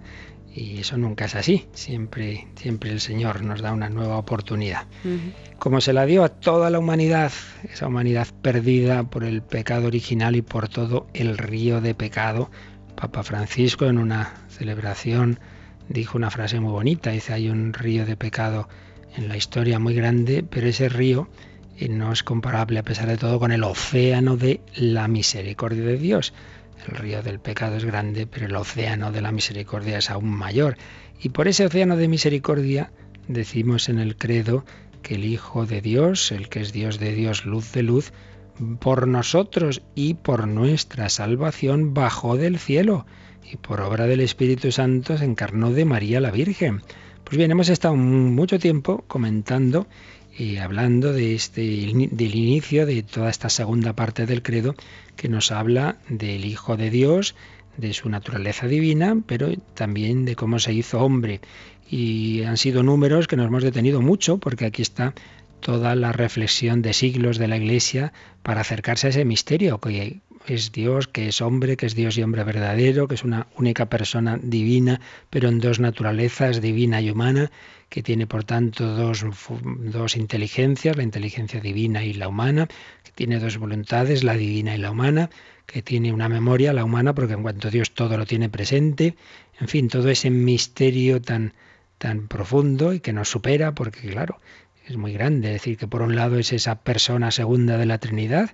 Y 0.53 0.79
eso 0.79 0.97
nunca 0.97 1.23
es 1.23 1.35
así. 1.35 1.67
Siempre, 1.71 2.47
siempre 2.55 2.91
el 2.91 2.99
Señor 2.99 3.41
nos 3.43 3.61
da 3.61 3.71
una 3.71 3.87
nueva 3.87 4.17
oportunidad. 4.17 4.87
Como 5.57 5.79
se 5.79 5.93
la 5.93 6.05
dio 6.05 6.25
a 6.25 6.29
toda 6.29 6.69
la 6.69 6.79
humanidad, 6.79 7.31
esa 7.71 7.87
humanidad 7.87 8.27
perdida 8.41 9.03
por 9.03 9.23
el 9.23 9.41
pecado 9.41 9.87
original 9.87 10.35
y 10.35 10.41
por 10.41 10.67
todo 10.67 11.07
el 11.13 11.37
río 11.37 11.79
de 11.79 11.95
pecado. 11.95 12.51
Papa 12.97 13.23
Francisco 13.23 13.85
en 13.85 13.99
una 13.99 14.33
celebración 14.49 15.39
dijo 15.89 16.17
una 16.17 16.31
frase 16.31 16.59
muy 16.59 16.71
bonita, 16.71 17.11
dice, 17.11 17.33
hay 17.33 17.49
un 17.49 17.73
río 17.73 18.05
de 18.05 18.17
pecado 18.17 18.67
en 19.15 19.27
la 19.29 19.37
historia 19.37 19.79
muy 19.79 19.93
grande, 19.93 20.43
pero 20.43 20.67
ese 20.67 20.89
río 20.89 21.27
eh, 21.77 21.89
no 21.89 22.11
es 22.11 22.23
comparable 22.23 22.79
a 22.79 22.83
pesar 22.83 23.07
de 23.07 23.17
todo 23.17 23.39
con 23.39 23.51
el 23.51 23.63
océano 23.63 24.37
de 24.37 24.61
la 24.75 25.07
misericordia 25.07 25.83
de 25.83 25.97
Dios. 25.97 26.33
El 26.87 26.95
río 26.97 27.23
del 27.23 27.39
pecado 27.39 27.77
es 27.77 27.85
grande, 27.85 28.27
pero 28.27 28.45
el 28.45 28.55
océano 28.55 29.11
de 29.11 29.21
la 29.21 29.31
misericordia 29.31 29.97
es 29.97 30.09
aún 30.09 30.29
mayor. 30.29 30.77
Y 31.21 31.29
por 31.29 31.47
ese 31.47 31.65
océano 31.65 31.95
de 31.97 32.07
misericordia 32.07 32.91
decimos 33.27 33.89
en 33.89 33.99
el 33.99 34.17
credo 34.17 34.65
que 35.01 35.15
el 35.15 35.25
Hijo 35.25 35.65
de 35.65 35.81
Dios, 35.81 36.31
el 36.31 36.49
que 36.49 36.61
es 36.61 36.73
Dios 36.73 36.99
de 36.99 37.13
Dios, 37.13 37.45
luz 37.45 37.71
de 37.71 37.83
luz, 37.83 38.11
por 38.79 39.07
nosotros 39.07 39.81
y 39.95 40.13
por 40.13 40.47
nuestra 40.47 41.09
salvación 41.09 41.93
bajó 41.93 42.37
del 42.37 42.57
cielo 42.57 43.05
y 43.51 43.57
por 43.57 43.81
obra 43.81 44.07
del 44.07 44.21
Espíritu 44.21 44.71
Santo 44.71 45.17
se 45.17 45.25
encarnó 45.25 45.71
de 45.71 45.85
María 45.85 46.19
la 46.19 46.31
Virgen. 46.31 46.81
Pues 47.23 47.37
bien, 47.37 47.51
hemos 47.51 47.69
estado 47.69 47.95
mucho 47.95 48.59
tiempo 48.59 49.03
comentando 49.07 49.87
y 50.37 50.57
hablando 50.57 51.13
de 51.13 51.33
este, 51.33 51.61
del 51.61 52.35
inicio 52.35 52.85
de 52.85 53.03
toda 53.03 53.29
esta 53.29 53.49
segunda 53.49 53.93
parte 53.93 54.25
del 54.25 54.43
credo 54.43 54.75
que 55.15 55.29
nos 55.29 55.51
habla 55.51 55.97
del 56.09 56.45
Hijo 56.45 56.75
de 56.77 56.89
Dios, 56.89 57.35
de 57.77 57.93
su 57.93 58.09
naturaleza 58.09 58.67
divina, 58.67 59.17
pero 59.25 59.55
también 59.73 60.25
de 60.25 60.35
cómo 60.35 60.59
se 60.59 60.73
hizo 60.73 60.99
hombre. 60.99 61.41
Y 61.89 62.43
han 62.43 62.57
sido 62.57 62.83
números 62.83 63.27
que 63.27 63.37
nos 63.37 63.47
hemos 63.47 63.63
detenido 63.63 64.01
mucho, 64.01 64.37
porque 64.37 64.65
aquí 64.65 64.81
está 64.81 65.13
toda 65.61 65.95
la 65.95 66.11
reflexión 66.11 66.81
de 66.81 66.93
siglos 66.93 67.37
de 67.37 67.47
la 67.47 67.57
Iglesia 67.57 68.13
para 68.43 68.61
acercarse 68.61 69.07
a 69.07 69.09
ese 69.11 69.25
misterio, 69.25 69.79
que 69.79 70.21
es 70.53 70.71
Dios, 70.71 71.07
que 71.07 71.27
es 71.27 71.41
hombre, 71.41 71.75
que 71.77 71.87
es 71.87 71.95
Dios 71.95 72.17
y 72.17 72.23
hombre 72.23 72.43
verdadero, 72.43 73.07
que 73.07 73.15
es 73.15 73.23
una 73.23 73.47
única 73.55 73.87
persona 73.87 74.39
divina, 74.41 75.01
pero 75.29 75.49
en 75.49 75.59
dos 75.59 75.79
naturalezas, 75.79 76.61
divina 76.61 77.01
y 77.01 77.09
humana, 77.09 77.51
que 77.89 78.03
tiene 78.03 78.27
por 78.27 78.43
tanto 78.43 78.95
dos, 78.95 79.25
dos 79.63 80.15
inteligencias, 80.15 80.95
la 80.97 81.03
inteligencia 81.03 81.59
divina 81.59 82.03
y 82.03 82.13
la 82.13 82.27
humana, 82.27 82.67
que 83.03 83.11
tiene 83.11 83.39
dos 83.39 83.57
voluntades, 83.57 84.23
la 84.23 84.35
divina 84.35 84.75
y 84.75 84.77
la 84.77 84.91
humana, 84.91 85.29
que 85.65 85.81
tiene 85.81 86.13
una 86.13 86.29
memoria, 86.29 86.73
la 86.73 86.83
humana, 86.83 87.15
porque 87.15 87.33
en 87.33 87.41
cuanto 87.41 87.69
a 87.69 87.71
Dios 87.71 87.91
todo 87.91 88.17
lo 88.17 88.25
tiene 88.25 88.49
presente, 88.49 89.15
en 89.59 89.67
fin, 89.67 89.87
todo 89.87 90.09
ese 90.09 90.29
misterio 90.29 91.21
tan, 91.21 91.53
tan 91.97 92.27
profundo 92.27 92.93
y 92.93 92.99
que 92.99 93.13
nos 93.13 93.29
supera, 93.29 93.73
porque 93.73 94.09
claro, 94.09 94.39
es 94.87 94.97
muy 94.97 95.13
grande. 95.13 95.49
decir, 95.49 95.77
que 95.77 95.87
por 95.87 96.01
un 96.01 96.15
lado 96.15 96.37
es 96.37 96.53
esa 96.53 96.75
persona 96.75 97.31
segunda 97.31 97.77
de 97.77 97.85
la 97.85 97.97
Trinidad, 97.97 98.51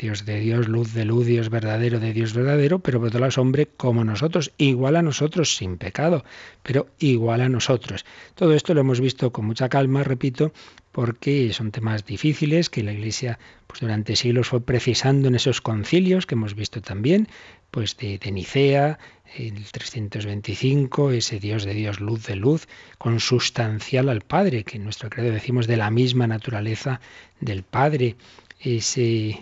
Dios 0.00 0.24
de 0.24 0.40
Dios, 0.40 0.66
luz 0.66 0.94
de 0.94 1.04
luz, 1.04 1.26
Dios 1.26 1.50
verdadero 1.50 2.00
de 2.00 2.14
Dios 2.14 2.32
verdadero, 2.32 2.78
pero 2.78 2.98
por 3.00 3.08
otro 3.08 3.20
lado 3.20 3.28
es 3.28 3.36
hombre 3.36 3.66
como 3.66 4.02
nosotros, 4.02 4.50
igual 4.56 4.96
a 4.96 5.02
nosotros, 5.02 5.56
sin 5.56 5.76
pecado, 5.76 6.24
pero 6.62 6.86
igual 6.98 7.42
a 7.42 7.50
nosotros. 7.50 8.06
Todo 8.34 8.54
esto 8.54 8.72
lo 8.72 8.80
hemos 8.80 8.98
visto 8.98 9.30
con 9.30 9.44
mucha 9.44 9.68
calma, 9.68 10.02
repito, 10.02 10.52
porque 10.90 11.52
son 11.52 11.70
temas 11.70 12.06
difíciles 12.06 12.70
que 12.70 12.82
la 12.82 12.92
Iglesia 12.92 13.38
pues, 13.66 13.80
durante 13.80 14.16
siglos 14.16 14.48
fue 14.48 14.62
precisando 14.62 15.28
en 15.28 15.34
esos 15.34 15.60
concilios 15.60 16.24
que 16.24 16.34
hemos 16.34 16.54
visto 16.54 16.80
también, 16.80 17.28
pues 17.70 17.98
de, 17.98 18.18
de 18.18 18.32
Nicea, 18.32 18.98
el 19.36 19.64
325, 19.70 21.10
ese 21.12 21.38
Dios 21.38 21.64
de 21.64 21.74
Dios, 21.74 22.00
luz 22.00 22.26
de 22.26 22.36
luz, 22.36 22.68
consustancial 22.96 24.08
al 24.08 24.22
Padre, 24.22 24.64
que 24.64 24.78
en 24.78 24.84
nuestro 24.84 25.10
credo 25.10 25.30
decimos 25.30 25.66
de 25.66 25.76
la 25.76 25.90
misma 25.90 26.26
naturaleza 26.26 27.02
del 27.38 27.62
Padre, 27.62 28.16
ese, 28.60 29.40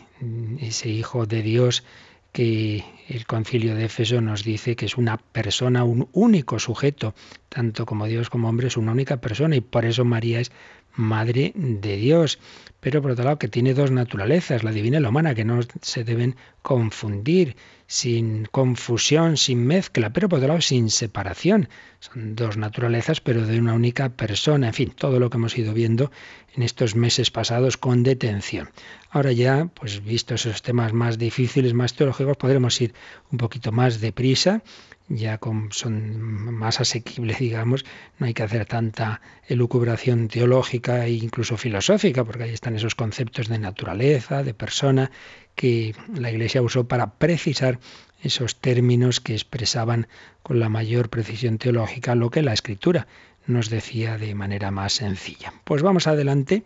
ese 0.61 0.89
Hijo 0.89 1.27
de 1.27 1.43
Dios 1.43 1.85
que 2.33 2.85
el 3.09 3.27
concilio 3.27 3.75
de 3.75 3.87
Éfeso 3.87 4.21
nos 4.21 4.45
dice 4.45 4.77
que 4.77 4.87
es 4.87 4.97
una 4.97 5.17
persona, 5.17 5.85
un 5.85 6.09
único 6.13 6.59
sujeto, 6.59 7.15
tanto 7.49 7.87
como 7.87 8.07
Dios 8.07 8.31
como 8.31 8.49
hombre 8.49 8.69
es 8.69 8.77
una 8.77 8.93
única 8.93 9.17
persona 9.17 9.57
y 9.57 9.61
por 9.61 9.85
eso 9.85 10.05
María 10.05 10.41
es 10.41 10.53
Madre 10.99 11.53
de 11.55 11.97
Dios. 11.97 12.39
Pero 12.81 13.03
por 13.03 13.13
otro 13.13 13.25
lado 13.25 13.39
que 13.39 13.49
tiene 13.49 13.75
dos 13.75 13.91
naturalezas, 13.91 14.63
la 14.63 14.73
divina 14.73 14.99
y 14.99 15.01
la 15.01 15.09
humana, 15.09 15.35
que 15.35 15.45
no 15.45 15.61
se 15.83 16.05
deben 16.05 16.37
confundir 16.63 17.57
sin 17.87 18.45
confusión, 18.47 19.37
sin 19.37 19.67
mezcla, 19.67 20.13
pero 20.13 20.29
por 20.29 20.39
otro 20.39 20.49
lado 20.49 20.61
sin 20.61 20.91
separación. 20.91 21.69
Son 22.01 22.37
dos 22.37 22.57
naturalezas, 22.57 23.21
pero 23.21 23.47
de 23.47 23.59
una 23.59 23.75
única 23.75 24.11
persona. 24.11 24.69
En 24.69 24.75
fin, 24.75 24.91
todo 24.91 25.19
lo 25.19 25.31
que 25.31 25.39
hemos 25.39 25.57
ido 25.57 25.73
viendo 25.73 26.13
en 26.55 26.63
estos 26.63 26.95
meses 26.95 27.31
pasados 27.31 27.77
con 27.77 28.03
detención. 28.03 28.71
Ahora 29.11 29.33
ya, 29.33 29.71
pues 29.75 30.05
vistos 30.05 30.47
esos 30.47 30.63
temas 30.63 30.93
más 30.93 31.19
difíciles, 31.19 31.75
más 31.75 31.95
teológicos, 31.95 32.37
podremos 32.37 32.81
ir 32.81 32.93
un 33.33 33.39
poquito 33.39 33.73
más 33.73 34.01
deprisa 34.01 34.63
ya 35.09 35.41
son 35.71 36.55
más 36.55 36.81
asequibles, 36.81 37.39
digamos, 37.41 37.85
no 38.19 38.27
hay 38.27 38.35
que 38.35 38.43
hacer 38.43 38.67
tanta 38.67 39.21
elucubración 39.47 40.29
teológica 40.29 41.07
e 41.07 41.13
incluso 41.13 41.57
filosófica, 41.57 42.25
porque 42.25 42.45
ahí 42.45 42.55
están 42.55 42.77
esos 42.77 42.95
conceptos 42.95 43.49
de 43.49 43.59
naturaleza, 43.59 44.43
de 44.43 44.55
persona, 44.55 45.11
que 45.55 45.95
la 46.15 46.31
Iglesia 46.31 46.63
usó 46.63 46.87
para 46.87 47.15
precisar 47.15 47.81
esos 48.23 48.57
términos 48.57 49.21
que 49.21 49.35
expresaban 49.35 50.09
con 50.43 50.61
la 50.61 50.69
mayor 50.69 51.09
precisión 51.09 51.59
teológica 51.59 52.15
lo 52.15 52.31
que 52.31 52.43
la 52.43 52.53
Escritura 52.53 53.07
nos 53.47 53.71
decía 53.71 54.19
de 54.19 54.35
manera 54.35 54.71
más 54.71 54.95
sencilla. 54.95 55.53
Pues 55.65 55.83
vamos 55.83 56.07
adelante 56.07 56.63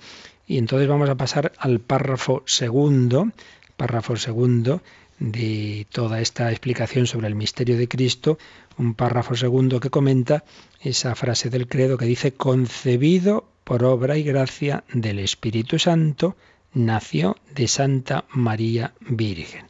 y 0.46 0.58
entonces 0.58 0.88
vamos 0.88 1.08
a 1.08 1.14
pasar 1.16 1.52
al 1.58 1.80
párrafo 1.80 2.42
segundo, 2.46 3.28
párrafo 3.76 4.16
segundo 4.16 4.82
de 5.22 5.86
toda 5.90 6.20
esta 6.20 6.50
explicación 6.50 7.06
sobre 7.06 7.28
el 7.28 7.36
misterio 7.36 7.76
de 7.78 7.86
Cristo, 7.86 8.38
un 8.76 8.94
párrafo 8.94 9.36
segundo 9.36 9.78
que 9.78 9.90
comenta 9.90 10.44
esa 10.80 11.14
frase 11.14 11.48
del 11.48 11.68
credo 11.68 11.96
que 11.96 12.06
dice 12.06 12.32
concebido 12.32 13.44
por 13.62 13.84
obra 13.84 14.18
y 14.18 14.24
gracia 14.24 14.82
del 14.92 15.20
Espíritu 15.20 15.78
Santo, 15.78 16.36
nació 16.74 17.36
de 17.54 17.68
Santa 17.68 18.24
María 18.30 18.94
Virgen. 19.00 19.66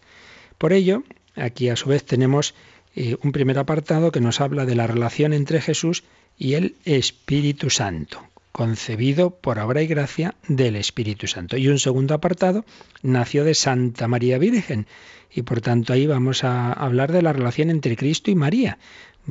Por 0.56 0.72
ello, 0.72 1.02
aquí 1.36 1.68
a 1.68 1.76
su 1.76 1.90
vez 1.90 2.04
tenemos 2.04 2.54
eh, 2.94 3.16
un 3.22 3.32
primer 3.32 3.58
apartado 3.58 4.10
que 4.10 4.20
nos 4.20 4.40
habla 4.40 4.64
de 4.64 4.74
la 4.74 4.86
relación 4.86 5.34
entre 5.34 5.60
Jesús 5.60 6.02
y 6.38 6.54
el 6.54 6.76
Espíritu 6.86 7.68
Santo, 7.68 8.22
concebido 8.52 9.30
por 9.30 9.58
obra 9.58 9.82
y 9.82 9.86
gracia 9.86 10.34
del 10.46 10.76
Espíritu 10.76 11.26
Santo. 11.26 11.56
Y 11.56 11.68
un 11.68 11.78
segundo 11.78 12.14
apartado, 12.14 12.64
nació 13.02 13.44
de 13.44 13.54
Santa 13.54 14.08
María 14.08 14.38
Virgen. 14.38 14.86
Y 15.34 15.42
por 15.42 15.60
tanto 15.62 15.94
ahí 15.94 16.06
vamos 16.06 16.44
a 16.44 16.72
hablar 16.72 17.10
de 17.10 17.22
la 17.22 17.32
relación 17.32 17.70
entre 17.70 17.96
Cristo 17.96 18.30
y 18.30 18.34
María 18.34 18.78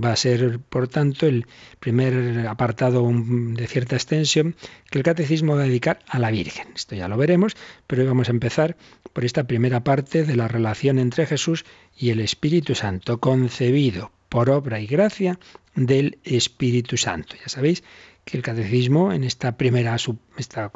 va 0.01 0.13
a 0.13 0.15
ser, 0.15 0.59
por 0.59 0.87
tanto, 0.87 1.27
el 1.27 1.45
primer 1.79 2.47
apartado 2.47 3.09
de 3.13 3.67
cierta 3.67 3.95
extensión 3.95 4.55
que 4.89 4.99
el 4.99 5.03
catecismo 5.03 5.55
va 5.55 5.63
a 5.63 5.65
dedicar 5.65 5.99
a 6.07 6.19
la 6.19 6.31
Virgen. 6.31 6.67
Esto 6.75 6.95
ya 6.95 7.07
lo 7.07 7.17
veremos, 7.17 7.55
pero 7.87 8.01
hoy 8.01 8.07
vamos 8.07 8.29
a 8.29 8.31
empezar 8.31 8.77
por 9.13 9.25
esta 9.25 9.45
primera 9.45 9.83
parte 9.83 10.23
de 10.23 10.35
la 10.35 10.47
relación 10.47 10.99
entre 10.99 11.25
Jesús 11.25 11.65
y 11.97 12.09
el 12.09 12.21
Espíritu 12.21 12.75
Santo, 12.75 13.19
concebido 13.19 14.11
por 14.29 14.49
obra 14.49 14.79
y 14.79 14.87
gracia 14.87 15.39
del 15.75 16.19
Espíritu 16.23 16.97
Santo. 16.97 17.35
Ya 17.41 17.49
sabéis 17.49 17.83
el 18.33 18.43
catecismo 18.43 19.13
en 19.13 19.23
esta 19.23 19.57
primera, 19.57 19.95
esta 20.37 20.71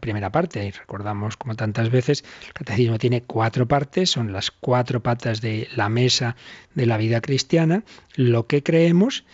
primera 0.00 0.30
parte, 0.30 0.64
y 0.64 0.70
recordamos 0.70 1.36
como 1.36 1.54
tantas 1.54 1.90
veces, 1.90 2.24
el 2.46 2.52
catecismo 2.52 2.98
tiene 2.98 3.22
cuatro 3.22 3.66
partes, 3.66 4.10
son 4.10 4.32
las 4.32 4.50
cuatro 4.50 5.02
patas 5.02 5.40
de 5.40 5.68
la 5.74 5.88
mesa 5.88 6.36
de 6.74 6.86
la 6.86 6.96
vida 6.96 7.20
cristiana, 7.20 7.84
lo 8.14 8.46
que 8.46 8.62
creemos, 8.62 9.24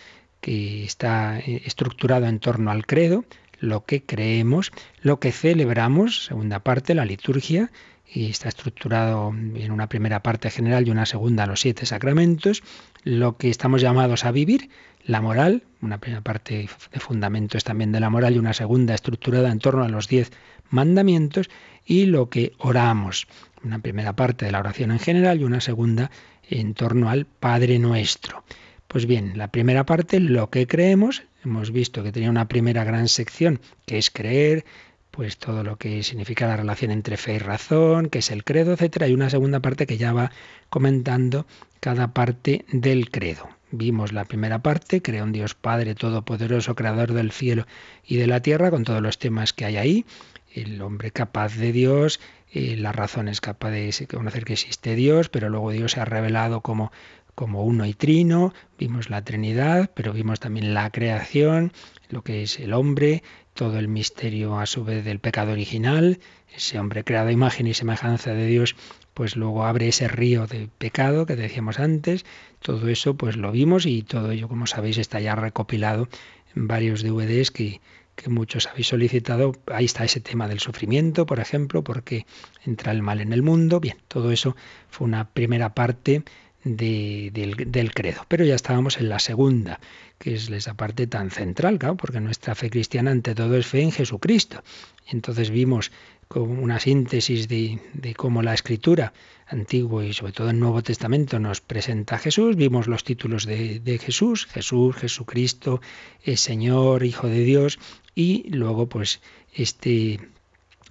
que 0.41 0.83
está 0.83 1.39
eh, 1.39 1.61
estructurado 1.65 2.25
en 2.25 2.39
torno 2.39 2.71
al 2.71 2.85
credo, 2.85 3.25
lo 3.59 3.83
que 3.83 4.03
creemos, 4.03 4.71
lo 5.01 5.19
que 5.19 5.31
celebramos, 5.31 6.25
segunda 6.25 6.59
parte, 6.59 6.95
la 6.95 7.05
liturgia, 7.05 7.71
y 8.11 8.29
está 8.29 8.49
estructurado 8.49 9.29
en 9.29 9.71
una 9.71 9.87
primera 9.87 10.21
parte 10.23 10.49
general 10.49 10.87
y 10.87 10.91
una 10.91 11.05
segunda, 11.05 11.45
los 11.45 11.61
siete 11.61 11.85
sacramentos, 11.85 12.63
lo 13.03 13.37
que 13.37 13.49
estamos 13.49 13.81
llamados 13.81 14.25
a 14.25 14.31
vivir, 14.31 14.69
la 15.05 15.21
moral, 15.21 15.63
una 15.81 15.99
primera 15.99 16.21
parte 16.21 16.67
de 16.91 16.99
fundamentos 16.99 17.63
también 17.63 17.91
de 17.91 17.99
la 17.99 18.09
moral 18.09 18.35
y 18.35 18.39
una 18.39 18.53
segunda 18.53 18.93
estructurada 18.93 19.51
en 19.51 19.59
torno 19.59 19.83
a 19.83 19.89
los 19.89 20.07
diez 20.07 20.31
mandamientos 20.69 21.49
y 21.85 22.05
lo 22.05 22.29
que 22.29 22.53
oramos, 22.57 23.27
una 23.63 23.79
primera 23.79 24.13
parte 24.13 24.45
de 24.45 24.51
la 24.51 24.59
oración 24.59 24.91
en 24.91 24.99
general 24.99 25.39
y 25.39 25.43
una 25.43 25.61
segunda 25.61 26.11
en 26.49 26.73
torno 26.73 27.09
al 27.09 27.25
Padre 27.25 27.79
Nuestro. 27.79 28.43
Pues 28.87 29.05
bien, 29.05 29.37
la 29.37 29.49
primera 29.49 29.85
parte, 29.85 30.19
lo 30.19 30.49
que 30.49 30.65
creemos, 30.65 31.23
hemos 31.45 31.71
visto 31.71 32.03
que 32.03 32.11
tenía 32.11 32.29
una 32.29 32.47
primera 32.47 32.83
gran 32.83 33.07
sección, 33.07 33.59
que 33.85 33.99
es 33.99 34.09
creer, 34.09 34.65
pues 35.11 35.37
todo 35.37 35.63
lo 35.63 35.77
que 35.77 36.03
significa 36.03 36.47
la 36.47 36.57
relación 36.57 36.91
entre 36.91 37.17
fe 37.17 37.35
y 37.35 37.39
razón, 37.39 38.09
que 38.09 38.19
es 38.19 38.31
el 38.31 38.43
credo, 38.43 38.73
etcétera, 38.73 39.07
y 39.07 39.13
una 39.13 39.29
segunda 39.29 39.59
parte 39.59 39.87
que 39.87 39.97
ya 39.97 40.13
va 40.13 40.31
comentando 40.69 41.45
cada 41.79 42.13
parte 42.13 42.65
del 42.71 43.09
credo. 43.09 43.49
Vimos 43.71 44.13
la 44.13 44.25
primera 44.25 44.59
parte, 44.59 45.01
crea 45.01 45.23
un 45.23 45.31
Dios 45.31 45.53
Padre 45.53 45.93
Todopoderoso, 45.93 46.75
Creador 46.75 47.13
del 47.13 47.31
cielo 47.31 47.67
y 48.05 48.17
de 48.17 48.27
la 48.27 48.41
tierra, 48.41 48.71
con 48.71 48.83
todos 48.83 49.01
los 49.01 49.19
temas 49.19 49.53
que 49.53 49.65
hay 49.65 49.77
ahí, 49.77 50.05
el 50.53 50.81
hombre 50.81 51.11
capaz 51.11 51.55
de 51.55 51.71
Dios, 51.71 52.19
eh, 52.51 52.75
la 52.77 52.91
razón 52.91 53.27
es 53.27 53.41
capaz 53.41 53.69
de 53.69 53.93
conocer 54.09 54.43
que 54.43 54.53
existe 54.53 54.95
Dios, 54.95 55.29
pero 55.29 55.49
luego 55.49 55.71
Dios 55.71 55.91
se 55.91 55.99
ha 55.99 56.05
revelado 56.05 56.61
como, 56.61 56.91
como 57.35 57.63
uno 57.63 57.85
y 57.85 57.93
trino, 57.93 58.53
vimos 58.79 59.09
la 59.11 59.23
Trinidad, 59.23 59.91
pero 59.93 60.13
vimos 60.13 60.39
también 60.39 60.73
la 60.73 60.89
creación, 60.89 61.71
lo 62.09 62.23
que 62.23 62.41
es 62.41 62.59
el 62.59 62.73
hombre, 62.73 63.21
todo 63.59 63.77
el 63.77 63.89
misterio 63.89 64.57
a 64.57 64.65
su 64.65 64.85
vez 64.85 65.03
del 65.03 65.19
pecado 65.19 65.51
original, 65.51 66.19
ese 66.55 66.79
hombre 66.79 67.03
creado 67.03 67.29
imagen 67.29 67.67
y 67.67 67.73
semejanza 67.73 68.33
de 68.33 68.47
Dios 68.47 68.73
pues 69.13 69.35
luego 69.35 69.65
abre 69.65 69.89
ese 69.89 70.07
río 70.07 70.47
de 70.47 70.69
pecado 70.77 71.25
que 71.25 71.35
decíamos 71.35 71.77
antes. 71.77 72.23
Todo 72.61 72.87
eso 72.87 73.17
pues 73.17 73.35
lo 73.35 73.51
vimos 73.51 73.85
y 73.85 74.01
todo 74.03 74.31
ello, 74.31 74.47
como 74.47 74.65
sabéis, 74.65 74.97
está 74.97 75.19
ya 75.19 75.35
recopilado 75.35 76.07
en 76.55 76.69
varios 76.69 77.03
DVDs 77.03 77.51
que, 77.51 77.81
que 78.15 78.29
muchos 78.29 78.65
habéis 78.67 78.87
solicitado. 78.87 79.51
Ahí 79.67 79.83
está 79.83 80.05
ese 80.05 80.21
tema 80.21 80.47
del 80.47 80.61
sufrimiento, 80.61 81.25
por 81.25 81.41
ejemplo, 81.41 81.83
porque 81.83 82.25
entra 82.65 82.93
el 82.93 83.01
mal 83.01 83.19
en 83.19 83.33
el 83.33 83.43
mundo. 83.43 83.81
Bien, 83.81 83.97
todo 84.07 84.31
eso 84.31 84.55
fue 84.87 85.05
una 85.05 85.27
primera 85.27 85.73
parte 85.73 86.23
del, 86.63 87.55
del, 87.67 87.93
credo. 87.93 88.25
Pero 88.27 88.45
ya 88.45 88.55
estábamos 88.55 88.97
en 88.97 89.09
la 89.09 89.19
segunda, 89.19 89.79
que 90.19 90.35
es 90.35 90.49
esa 90.49 90.75
parte 90.75 91.07
tan 91.07 91.31
central, 91.31 91.79
claro, 91.79 91.95
porque 91.95 92.19
nuestra 92.19 92.53
fe 92.53 92.69
cristiana 92.69 93.11
ante 93.11 93.33
todo 93.33 93.55
es 93.55 93.65
fe 93.65 93.81
en 93.81 93.91
Jesucristo. 93.91 94.61
Entonces 95.07 95.49
vimos 95.49 95.91
como 96.27 96.61
una 96.61 96.79
síntesis 96.79 97.47
de, 97.47 97.79
cómo 98.15 98.43
la 98.43 98.53
escritura 98.53 99.13
antiguo 99.47 100.03
y 100.03 100.13
sobre 100.13 100.33
todo 100.33 100.51
el 100.51 100.59
Nuevo 100.59 100.83
Testamento 100.83 101.39
nos 101.39 101.61
presenta 101.61 102.15
a 102.15 102.19
Jesús. 102.19 102.55
Vimos 102.55 102.87
los 102.87 103.03
títulos 103.03 103.45
de, 103.45 103.99
Jesús, 104.03 104.45
Jesús, 104.45 104.95
Jesucristo, 104.97 105.81
es 106.21 106.41
Señor, 106.41 107.03
Hijo 107.03 107.27
de 107.27 107.39
Dios, 107.39 107.79
y 108.13 108.47
luego 108.49 108.87
pues 108.87 109.21
este, 109.53 110.19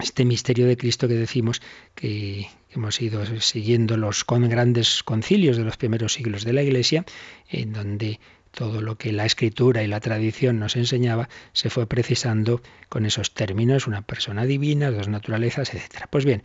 este 0.00 0.24
misterio 0.24 0.66
de 0.66 0.76
Cristo 0.76 1.06
que 1.06 1.14
decimos 1.14 1.62
que, 1.94 2.48
hemos 2.70 3.00
ido 3.00 3.24
siguiendo 3.40 3.96
los 3.96 4.24
grandes 4.26 5.02
concilios 5.02 5.56
de 5.56 5.64
los 5.64 5.76
primeros 5.76 6.12
siglos 6.12 6.44
de 6.44 6.52
la 6.52 6.62
Iglesia, 6.62 7.04
en 7.48 7.72
donde 7.72 8.20
todo 8.58 8.82
lo 8.82 8.98
que 8.98 9.12
la 9.12 9.24
escritura 9.24 9.84
y 9.84 9.86
la 9.86 10.00
tradición 10.00 10.58
nos 10.58 10.74
enseñaba 10.74 11.28
se 11.52 11.70
fue 11.70 11.86
precisando 11.86 12.60
con 12.88 13.06
esos 13.06 13.32
términos, 13.32 13.86
una 13.86 14.02
persona 14.02 14.46
divina, 14.46 14.90
dos 14.90 15.06
naturalezas, 15.06 15.72
etc. 15.74 16.06
Pues 16.10 16.24
bien, 16.24 16.42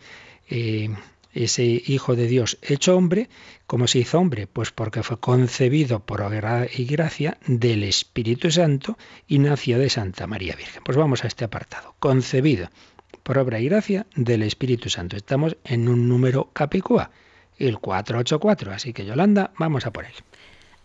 eh, 0.48 0.94
ese 1.32 1.64
Hijo 1.64 2.14
de 2.14 2.28
Dios 2.28 2.56
hecho 2.62 2.96
hombre, 2.96 3.28
¿cómo 3.66 3.88
se 3.88 3.98
hizo 3.98 4.20
hombre? 4.20 4.46
Pues 4.46 4.70
porque 4.70 5.02
fue 5.02 5.18
concebido 5.18 6.06
por 6.06 6.22
obra 6.22 6.68
y 6.72 6.84
gracia 6.84 7.36
del 7.48 7.82
Espíritu 7.82 8.48
Santo 8.52 8.96
y 9.26 9.40
nació 9.40 9.80
de 9.80 9.90
Santa 9.90 10.28
María 10.28 10.54
Virgen. 10.54 10.84
Pues 10.84 10.96
vamos 10.96 11.24
a 11.24 11.26
este 11.26 11.44
apartado. 11.44 11.96
Concebido 11.98 12.70
por 13.24 13.38
obra 13.38 13.58
y 13.58 13.64
gracia 13.64 14.06
del 14.14 14.44
Espíritu 14.44 14.88
Santo. 14.88 15.16
Estamos 15.16 15.56
en 15.64 15.88
un 15.88 16.08
número 16.08 16.50
capicúa, 16.52 17.10
el 17.58 17.80
484. 17.80 18.72
Así 18.72 18.92
que 18.92 19.04
Yolanda, 19.04 19.50
vamos 19.58 19.84
a 19.84 19.92
por 19.92 20.04
él. 20.04 20.14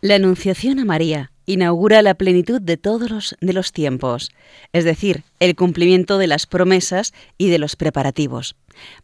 La 0.01 0.15
Anunciación 0.15 0.79
a 0.79 0.85
María 0.85 1.33
inaugura 1.45 2.01
la 2.01 2.13
plenitud 2.13 2.61
de 2.61 2.77
todos 2.77 3.11
los, 3.11 3.35
de 3.41 3.51
los 3.51 3.73
tiempos, 3.73 4.31
es 4.71 4.85
decir, 4.85 5.23
el 5.41 5.57
cumplimiento 5.57 6.17
de 6.17 6.27
las 6.27 6.45
promesas 6.45 7.11
y 7.37 7.49
de 7.49 7.59
los 7.59 7.75
preparativos. 7.75 8.55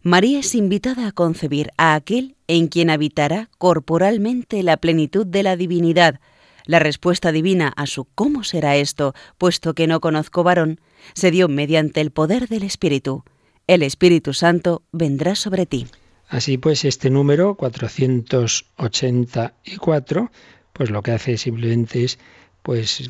María 0.04 0.40
es 0.40 0.56
invitada 0.56 1.08
a 1.08 1.12
concebir 1.12 1.72
a 1.76 1.96
aquel 1.96 2.38
en 2.48 2.68
quien 2.68 2.90
habitará 2.90 3.50
corporalmente 3.58 4.64
la 4.64 4.78
plenitud 4.78 5.28
de 5.28 5.44
la 5.44 5.58
divinidad. 5.58 6.22
La 6.66 6.80
respuesta 6.80 7.34
divina 7.34 7.74
a 7.76 7.88
su 7.88 8.06
¿cómo 8.16 8.46
será 8.46 8.78
esto? 8.78 9.14
puesto 9.38 9.74
que 9.74 9.88
no 9.88 10.00
conozco 10.00 10.44
varón, 10.44 10.80
se 11.14 11.30
dio 11.30 11.50
mediante 11.50 12.00
el 12.00 12.12
poder 12.12 12.48
del 12.48 12.64
Espíritu. 12.64 13.26
El 13.68 13.84
Espíritu 13.84 14.34
Santo 14.34 14.82
vendrá 14.94 15.36
sobre 15.36 15.66
ti. 15.66 15.88
Así 16.30 16.58
pues, 16.58 16.86
este 16.86 17.10
número 17.10 17.56
484 17.56 20.32
pues 20.76 20.90
lo 20.90 21.02
que 21.04 21.12
hace 21.12 21.38
simplemente 21.38 22.04
es 22.04 22.20
pues 22.62 23.10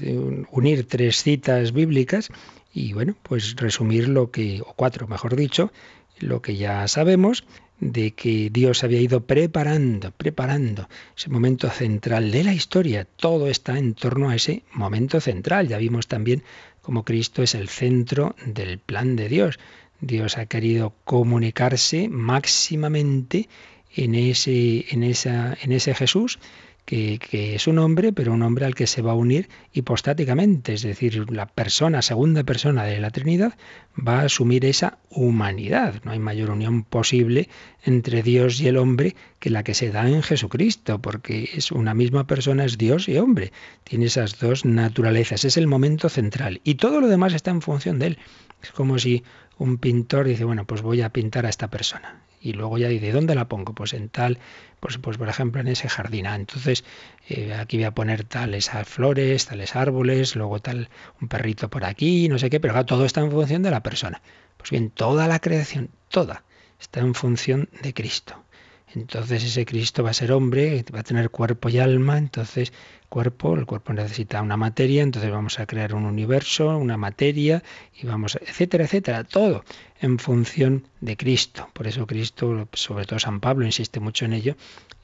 unir 0.52 0.88
tres 0.88 1.24
citas 1.24 1.72
bíblicas 1.72 2.30
y 2.72 2.94
bueno, 2.94 3.16
pues 3.24 3.56
resumir 3.56 4.08
lo 4.08 4.30
que, 4.30 4.62
o 4.62 4.74
cuatro 4.76 5.08
mejor 5.08 5.36
dicho, 5.36 5.72
lo 6.20 6.44
que 6.44 6.58
ya 6.58 6.88
sabemos 6.88 7.44
de 7.80 8.12
que 8.12 8.52
Dios 8.52 8.84
había 8.84 9.02
ido 9.02 9.26
preparando, 9.26 10.12
preparando 10.12 10.88
ese 11.18 11.30
momento 11.30 11.70
central 11.72 12.30
de 12.30 12.44
la 12.44 12.54
historia. 12.54 13.06
Todo 13.06 13.48
está 13.48 13.80
en 13.80 13.96
torno 13.96 14.30
a 14.30 14.36
ese 14.36 14.62
momento 14.72 15.20
central. 15.20 15.68
Ya 15.68 15.80
vimos 15.80 16.08
también 16.08 16.44
cómo 16.84 17.04
Cristo 17.04 17.42
es 17.42 17.56
el 17.56 17.68
centro 17.68 18.36
del 18.46 18.78
plan 18.78 19.16
de 19.16 19.28
Dios. 19.28 19.58
Dios 20.02 20.38
ha 20.38 20.46
querido 20.46 20.94
comunicarse 21.04 22.10
máximamente 22.10 23.50
en 23.96 24.14
ese, 24.14 24.86
en 24.94 25.02
esa, 25.02 25.58
en 25.64 25.72
ese 25.72 25.96
Jesús 25.96 26.38
que, 26.86 27.56
es 27.56 27.68
un 27.68 27.80
hombre, 27.80 28.14
pero 28.14 28.34
un 28.34 28.44
hombre 28.44 28.66
al 28.66 28.76
que 28.76 28.86
se 28.86 29.02
va 29.02 29.12
a 29.12 29.16
unir 29.16 29.50
hipostáticamente, 29.74 30.74
es 30.74 30.84
decir, 30.84 31.32
la 31.32 31.48
persona, 31.48 32.02
segunda 32.02 32.44
persona 32.44 32.84
de 32.84 33.00
la 33.00 33.10
Trinidad, 33.10 33.58
va 33.96 34.20
a 34.20 34.26
asumir 34.26 34.66
esa 34.66 35.00
humanidad. 35.10 36.02
No 36.04 36.12
hay 36.12 36.20
mayor 36.20 36.52
unión 36.52 36.84
posible 36.84 37.50
entre 37.84 38.22
Dios 38.22 38.62
y 38.62 38.68
el 38.68 38.78
hombre 38.78 39.16
que 39.40 39.50
la 39.50 39.64
que 39.64 39.74
se 39.74 39.92
da 39.92 40.08
en 40.08 40.22
Jesucristo, 40.22 41.00
porque 41.00 41.50
es 41.56 41.72
una 41.72 41.96
misma 41.96 42.28
persona, 42.28 42.66
es 42.66 42.78
Dios 42.78 43.10
y 43.10 43.18
hombre. 43.18 43.52
Tiene 43.84 44.06
esas 44.06 44.40
dos 44.40 44.64
naturalezas, 44.64 45.44
es 45.44 45.58
el 45.58 45.68
momento 45.68 46.08
central. 46.10 46.62
Y 46.64 46.76
todo 46.76 47.02
lo 47.02 47.08
demás 47.08 47.34
está 47.34 47.50
en 47.50 47.62
función 47.62 47.98
de 47.98 48.08
él. 48.08 48.18
Es 48.62 48.72
como 48.72 49.00
si 49.00 49.24
un 49.58 49.78
pintor 49.78 50.28
dice, 50.28 50.44
bueno, 50.44 50.66
pues 50.66 50.82
voy 50.84 51.02
a 51.02 51.10
pintar 51.10 51.46
a 51.46 51.50
esta 51.50 51.70
persona 51.70 52.25
y 52.46 52.54
luego 52.54 52.78
ya 52.78 52.88
dice, 52.88 53.12
¿dónde 53.12 53.34
la 53.34 53.48
pongo? 53.48 53.74
Pues 53.74 53.94
en 53.94 54.08
tal, 54.10 54.38
pues, 54.80 55.00
pues 55.00 55.18
por 55.18 55.28
ejemplo 55.28 55.62
en 55.62 55.68
ese 55.68 55.90
jardín. 55.90 56.28
Ah, 56.28 56.36
entonces 56.36 56.84
eh, 57.28 57.56
aquí 57.56 57.78
voy 57.78 57.86
a 57.86 57.96
poner 57.96 58.24
tales 58.24 58.70
flores, 58.86 59.48
tales 59.48 59.76
árboles, 59.76 60.36
luego 60.36 60.60
tal 60.60 60.90
un 61.20 61.28
perrito 61.28 61.72
por 61.72 61.86
aquí, 61.86 62.30
no 62.30 62.38
sé 62.38 62.52
qué, 62.52 62.60
pero 62.60 62.86
todo 62.86 63.04
está 63.06 63.22
en 63.22 63.32
función 63.32 63.64
de 63.64 63.72
la 63.72 63.82
persona. 63.82 64.22
Pues 64.58 64.70
bien, 64.70 64.92
toda 64.92 65.28
la 65.28 65.40
creación, 65.40 65.90
toda, 66.08 66.44
está 66.80 67.00
en 67.00 67.16
función 67.16 67.68
de 67.82 67.96
Cristo. 67.96 68.46
Entonces 68.94 69.44
ese 69.44 69.66
Cristo 69.66 70.04
va 70.04 70.12
a 70.12 70.14
ser 70.14 70.32
hombre, 70.32 70.86
va 70.94 71.00
a 71.00 71.04
tener 71.04 71.30
cuerpo 71.32 71.68
y 71.70 71.80
alma, 71.80 72.18
entonces 72.18 72.72
cuerpo, 73.10 73.56
el 73.56 73.66
cuerpo 73.66 73.92
necesita 73.92 74.42
una 74.42 74.56
materia, 74.56 75.02
entonces 75.02 75.32
vamos 75.32 75.60
a 75.60 75.66
crear 75.66 75.96
un 75.96 76.06
universo, 76.06 76.78
una 76.78 76.96
materia, 76.96 77.64
y 77.94 78.06
vamos, 78.06 78.38
etcétera, 78.40 78.86
etcétera, 78.86 79.24
todo 79.24 79.66
en 80.06 80.20
función 80.20 80.88
de 81.02 81.18
Cristo. 81.18 81.70
Por 81.74 81.88
eso 81.88 82.08
Cristo, 82.08 82.68
sobre 82.74 83.06
todo 83.06 83.20
San 83.20 83.40
Pablo, 83.40 83.66
insiste 83.66 84.00
mucho 84.00 84.26
en 84.26 84.34
ello, 84.34 84.56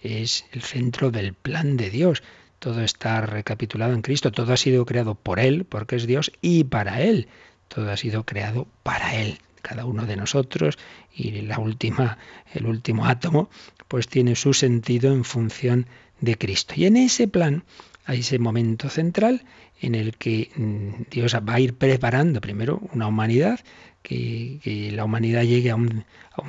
es 0.01 0.45
el 0.51 0.61
centro 0.61 1.11
del 1.11 1.33
plan 1.33 1.77
de 1.77 1.89
Dios. 1.89 2.23
Todo 2.59 2.81
está 2.81 3.21
recapitulado 3.21 3.93
en 3.93 4.01
Cristo, 4.01 4.31
todo 4.31 4.53
ha 4.53 4.57
sido 4.57 4.85
creado 4.85 5.15
por 5.15 5.39
Él, 5.39 5.65
porque 5.65 5.95
es 5.95 6.07
Dios, 6.07 6.31
y 6.41 6.63
para 6.63 7.01
Él. 7.01 7.27
Todo 7.67 7.91
ha 7.91 7.97
sido 7.97 8.25
creado 8.25 8.67
para 8.83 9.15
Él 9.15 9.39
cada 9.61 9.85
uno 9.85 10.05
de 10.05 10.15
nosotros 10.15 10.77
y 11.13 11.41
la 11.41 11.59
última, 11.59 12.17
el 12.53 12.65
último 12.65 13.05
átomo, 13.05 13.49
pues 13.87 14.07
tiene 14.07 14.35
su 14.35 14.53
sentido 14.53 15.13
en 15.13 15.23
función 15.23 15.85
de 16.19 16.37
Cristo. 16.37 16.73
Y 16.77 16.85
en 16.85 16.97
ese 16.97 17.27
plan 17.27 17.63
hay 18.05 18.19
ese 18.19 18.39
momento 18.39 18.89
central 18.89 19.43
en 19.79 19.95
el 19.95 20.17
que 20.17 20.51
mm, 20.55 21.09
Dios 21.09 21.35
va 21.35 21.53
a 21.53 21.59
ir 21.59 21.75
preparando 21.75 22.41
primero 22.41 22.81
una 22.93 23.07
humanidad, 23.07 23.59
que, 24.01 24.91
la 24.93 25.05
humanidad 25.05 25.43
llegue 25.43 25.71
a 25.71 25.75
un, 25.75 26.05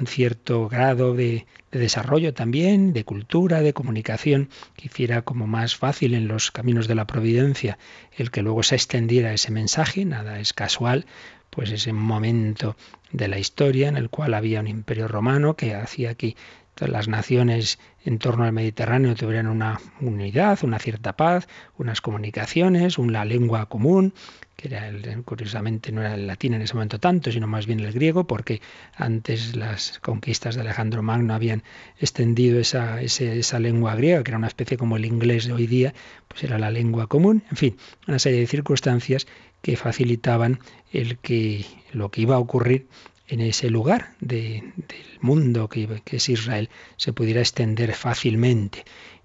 cierto 0.07 0.69
grado 0.69 1.15
de, 1.15 1.47
de, 1.71 1.79
desarrollo 1.79 2.33
también, 2.35 2.93
de 2.93 3.05
cultura, 3.05 3.61
de 3.61 3.73
comunicación, 3.73 4.49
que 4.77 4.87
hiciera 4.87 5.23
como 5.23 5.47
más 5.47 5.77
fácil 5.77 6.15
en 6.15 6.29
los 6.29 6.51
caminos 6.51 6.89
de 6.89 6.95
la 6.95 7.07
providencia 7.07 7.79
el 8.17 8.31
que 8.31 8.43
luego 8.43 8.63
se 8.63 8.75
extendiera 8.75 9.33
ese 9.33 9.51
mensaje, 9.51 10.05
nada 10.05 10.41
es 10.41 10.53
casual, 10.53 11.07
pues 11.51 11.71
ese 11.71 11.93
momento 11.93 12.77
de 13.13 13.29
la 13.29 13.39
historia 13.39 13.89
en 13.89 13.97
el 13.97 14.09
cual 14.09 14.35
había 14.35 14.61
un 14.61 14.69
imperio 14.69 15.07
romano 15.07 15.55
que 15.55 15.75
hacía 15.75 16.15
que 16.15 16.35
las 16.81 17.09
naciones 17.09 17.79
en 18.05 18.19
torno 18.19 18.45
al 18.45 18.53
Mediterráneo 18.53 19.15
tuvieran 19.15 19.47
una 19.47 19.79
unidad, 20.01 20.59
una 20.63 20.79
cierta 20.79 21.15
paz, 21.15 21.47
unas 21.77 22.01
comunicaciones, 22.01 22.99
una 22.99 23.25
lengua 23.25 23.67
común, 23.67 24.15
que 24.57 24.69
era 24.69 24.89
el, 24.89 25.23
curiosamente 25.25 25.93
no 25.93 26.01
era 26.01 26.15
el 26.15 26.27
latín 26.27 26.55
en 26.55 26.63
ese 26.63 26.75
momento 26.75 26.99
tanto, 26.99 27.33
sino 27.33 27.47
más 27.47 27.67
bien 27.67 27.81
el 27.81 27.93
griego, 27.93 28.27
porque 28.27 28.61
antes 28.95 29.57
las 29.57 29.99
conquistas 30.01 30.55
de 30.55 30.61
Alejandro 30.61 31.03
Magno 31.03 31.35
habían 31.35 31.63
extendido 31.99 32.61
esa, 32.61 33.01
esa 33.03 33.59
lengua 33.59 33.95
griega, 33.95 34.23
que 34.23 34.31
era 34.31 34.39
una 34.39 34.47
especie 34.49 34.77
como 34.77 34.97
el 34.97 35.05
inglés 35.05 35.47
de 35.47 35.53
hoy 35.53 35.67
día, 35.67 35.95
pues 36.29 36.45
era 36.45 36.59
la 36.59 36.71
lengua 36.71 37.07
común, 37.07 37.43
en 37.51 37.57
fin, 37.57 37.77
una 38.07 38.19
serie 38.19 38.41
de 38.41 38.47
circunstancias 38.47 39.27
que 39.63 39.77
facilitaban 39.77 40.59
el 40.93 41.19
que 41.19 41.65
lo 41.93 42.11
que 42.11 42.23
iba 42.23 42.35
a 42.35 42.39
ocurrir 42.39 42.87
en 43.29 43.41
ese 43.41 43.71
lugar 43.71 44.15
del 44.21 44.75
mundo 45.21 45.69
que, 45.69 46.03
que, 46.05 46.17
es 46.17 46.29
Israel 46.29 46.69
se 46.97 47.13
pudiera 47.13 47.41
extender 47.41 47.95
fácilmente. 47.95 48.85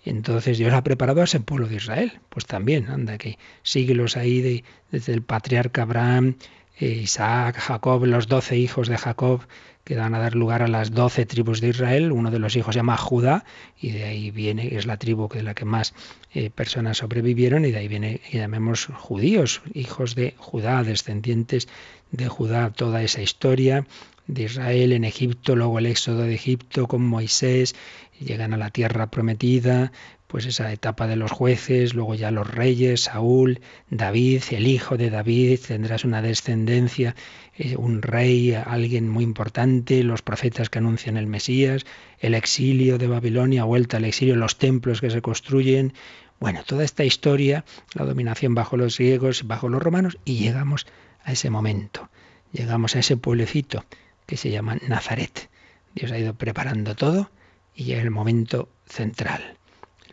Entonces 0.09 0.57
Dios 0.57 0.73
ha 0.73 0.83
preparado 0.83 1.21
a 1.21 1.25
ese 1.25 1.39
pueblo 1.39 1.67
de 1.67 1.75
Israel. 1.75 2.19
Pues 2.29 2.45
también, 2.45 2.89
anda, 2.89 3.17
que 3.17 3.37
siglos 3.63 4.15
ahí 4.15 4.41
de, 4.41 4.63
desde 4.91 5.13
el 5.13 5.21
patriarca 5.21 5.81
Abraham, 5.83 6.35
eh, 6.79 6.87
Isaac, 6.87 7.57
Jacob, 7.57 8.05
los 8.05 8.27
doce 8.27 8.57
hijos 8.57 8.87
de 8.87 8.97
Jacob, 8.97 9.41
que 9.83 9.95
van 9.95 10.13
a 10.15 10.19
dar 10.19 10.35
lugar 10.35 10.61
a 10.61 10.67
las 10.67 10.91
doce 10.91 11.25
tribus 11.25 11.59
de 11.61 11.69
Israel. 11.69 12.11
Uno 12.11 12.31
de 12.31 12.39
los 12.39 12.55
hijos 12.55 12.73
se 12.73 12.79
llama 12.79 12.97
Judá 12.97 13.45
y 13.79 13.91
de 13.91 14.03
ahí 14.05 14.31
viene, 14.31 14.75
es 14.75 14.85
la 14.85 14.97
tribu 14.97 15.27
de 15.27 15.43
la 15.43 15.53
que 15.53 15.65
más 15.65 15.93
eh, 16.33 16.49
personas 16.49 16.97
sobrevivieron 16.97 17.65
y 17.65 17.71
de 17.71 17.79
ahí 17.79 17.87
viene, 17.87 18.21
llamemos 18.31 18.87
judíos, 18.93 19.61
hijos 19.73 20.15
de 20.15 20.35
Judá, 20.37 20.83
descendientes 20.83 21.67
de 22.11 22.27
Judá, 22.27 22.69
toda 22.71 23.01
esa 23.01 23.21
historia 23.21 23.85
de 24.27 24.43
Israel 24.43 24.91
en 24.91 25.05
Egipto, 25.05 25.55
luego 25.55 25.79
el 25.79 25.85
éxodo 25.85 26.23
de 26.23 26.35
Egipto 26.35 26.87
con 26.87 27.01
Moisés, 27.01 27.75
llegan 28.19 28.53
a 28.53 28.57
la 28.57 28.69
tierra 28.69 29.09
prometida, 29.11 29.91
pues 30.27 30.45
esa 30.45 30.71
etapa 30.73 31.07
de 31.07 31.15
los 31.15 31.31
jueces, 31.31 31.93
luego 31.93 32.13
ya 32.15 32.31
los 32.31 32.49
reyes, 32.49 33.01
Saúl, 33.01 33.61
David, 33.89 34.43
el 34.51 34.67
hijo 34.67 34.97
de 34.97 35.09
David, 35.09 35.59
tendrás 35.65 36.03
una 36.03 36.21
descendencia, 36.21 37.15
eh, 37.57 37.77
un 37.77 38.01
rey, 38.01 38.53
alguien 38.53 39.07
muy 39.07 39.23
importante, 39.23 40.03
los 40.03 40.21
profetas 40.21 40.69
que 40.69 40.79
anuncian 40.79 41.15
el 41.15 41.27
Mesías, 41.27 41.85
el 42.19 42.33
exilio 42.33 42.97
de 42.97 43.07
Babilonia, 43.07 43.63
vuelta 43.63 43.97
al 43.97 44.05
exilio, 44.05 44.35
los 44.35 44.57
templos 44.57 44.99
que 44.99 45.09
se 45.09 45.21
construyen, 45.21 45.93
bueno, 46.39 46.63
toda 46.65 46.83
esta 46.83 47.05
historia, 47.05 47.63
la 47.93 48.05
dominación 48.05 48.53
bajo 48.53 48.77
los 48.77 48.97
griegos, 48.97 49.47
bajo 49.47 49.69
los 49.69 49.81
romanos, 49.81 50.17
y 50.25 50.35
llegamos 50.35 50.85
a 51.23 51.31
ese 51.31 51.49
momento, 51.49 52.09
llegamos 52.51 52.95
a 52.95 52.99
ese 52.99 53.15
pueblecito 53.17 53.85
que 54.25 54.37
se 54.37 54.51
llama 54.51 54.77
Nazaret. 54.87 55.49
Dios 55.95 56.11
ha 56.11 56.19
ido 56.19 56.35
preparando 56.35 56.95
todo 56.95 57.31
y 57.77 57.93
el 57.93 58.11
momento 58.11 58.67
central 58.85 59.57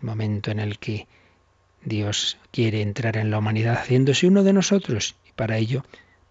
momento 0.04 0.50
en 0.50 0.60
el 0.60 0.78
que 0.78 1.08
Dios 1.84 2.38
quiere 2.52 2.82
entrar 2.82 3.16
en 3.16 3.30
la 3.30 3.38
humanidad 3.38 3.74
haciéndose 3.74 4.26
uno 4.26 4.44
de 4.44 4.52
nosotros 4.52 5.16
y 5.28 5.32
para 5.32 5.58
ello 5.58 5.84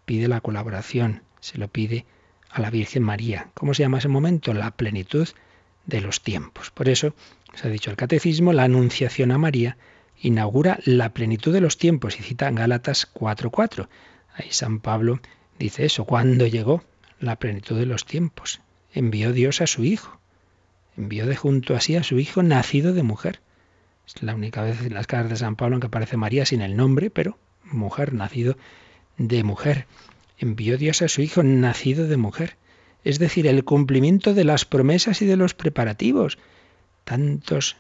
pide 0.06 0.28
la 0.28 0.42
colaboración, 0.42 1.24
se 1.42 1.58
lo 1.58 1.68
pide 1.68 2.06
a 2.50 2.62
la 2.62 2.70
Virgen 2.70 3.04
María. 3.04 3.50
¿Cómo 3.54 3.74
se 3.74 3.84
llama 3.84 3.98
ese 3.98 4.08
momento? 4.08 4.54
La 4.54 4.72
plenitud 4.72 5.28
de 5.86 6.02
los 6.02 6.22
tiempos. 6.22 6.72
Por 6.72 6.88
eso, 6.88 7.14
se 7.56 7.68
ha 7.68 7.72
dicho 7.72 7.90
el 7.90 7.98
catecismo, 7.98 8.54
la 8.54 8.64
anunciación 8.64 9.32
a 9.32 9.38
María 9.38 9.78
inaugura 10.22 10.80
la 10.86 11.14
plenitud 11.14 11.52
de 11.52 11.62
los 11.62 11.78
tiempos 11.78 12.20
y 12.20 12.24
cita 12.24 12.50
Gálatas 12.52 13.12
4.4. 13.14 13.90
Ahí 14.36 14.48
San 14.52 14.80
Pablo 14.80 15.20
dice 15.60 15.86
eso, 15.86 16.06
cuando 16.06 16.48
llegó 16.48 16.84
la 17.20 17.38
plenitud 17.38 17.78
de 17.78 17.86
los 17.86 18.06
tiempos, 18.06 18.62
envió 18.94 19.34
Dios 19.34 19.62
a 19.62 19.68
su 19.68 19.84
Hijo, 19.84 20.20
envió 20.98 21.26
de 21.26 21.36
junto 21.36 21.76
a 21.76 21.82
sí 21.82 21.96
a 21.96 22.04
su 22.04 22.20
Hijo 22.20 22.44
nacido 22.44 22.94
de 22.94 23.04
mujer. 23.04 23.40
Es 24.06 24.22
la 24.22 24.36
única 24.36 24.62
vez 24.62 24.82
en 24.82 24.94
las 24.94 25.08
cartas 25.08 25.32
de 25.32 25.36
San 25.38 25.56
Pablo 25.56 25.78
en 25.78 25.82
que 25.82 25.88
aparece 25.88 26.18
María 26.18 26.46
sin 26.46 26.62
el 26.62 26.76
nombre, 26.76 27.10
pero 27.10 27.38
mujer, 27.64 28.14
nacido 28.14 28.58
de 29.18 29.44
mujer. 29.44 29.88
Envió 30.38 30.78
Dios 30.78 31.02
a 31.02 31.08
su 31.08 31.22
Hijo 31.22 31.44
nacido 31.44 32.08
de 32.08 32.18
mujer. 32.18 32.58
Es 33.04 33.20
decir, 33.20 33.48
el 33.48 33.64
cumplimiento 33.64 34.34
de 34.34 34.44
las 34.44 34.66
promesas 34.66 35.22
y 35.22 35.26
de 35.26 35.38
los 35.38 35.54
preparativos. 35.54 36.38
Tantos 37.04 37.78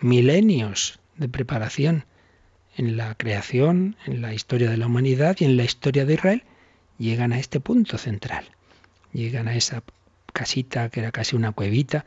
milenios 0.00 0.98
de 1.16 1.28
preparación 1.28 2.04
en 2.76 2.96
la 2.96 3.14
creación, 3.14 3.96
en 4.04 4.20
la 4.20 4.34
historia 4.34 4.70
de 4.70 4.76
la 4.76 4.86
humanidad 4.86 5.36
y 5.40 5.44
en 5.44 5.56
la 5.56 5.64
historia 5.64 6.04
de 6.04 6.14
Israel, 6.14 6.44
llegan 6.98 7.32
a 7.32 7.38
este 7.38 7.60
punto 7.60 7.96
central. 7.96 8.50
Llegan 9.12 9.48
a 9.48 9.56
esa 9.56 9.82
casita 10.32 10.90
que 10.90 11.00
era 11.00 11.12
casi 11.12 11.36
una 11.36 11.52
cuevita 11.52 12.04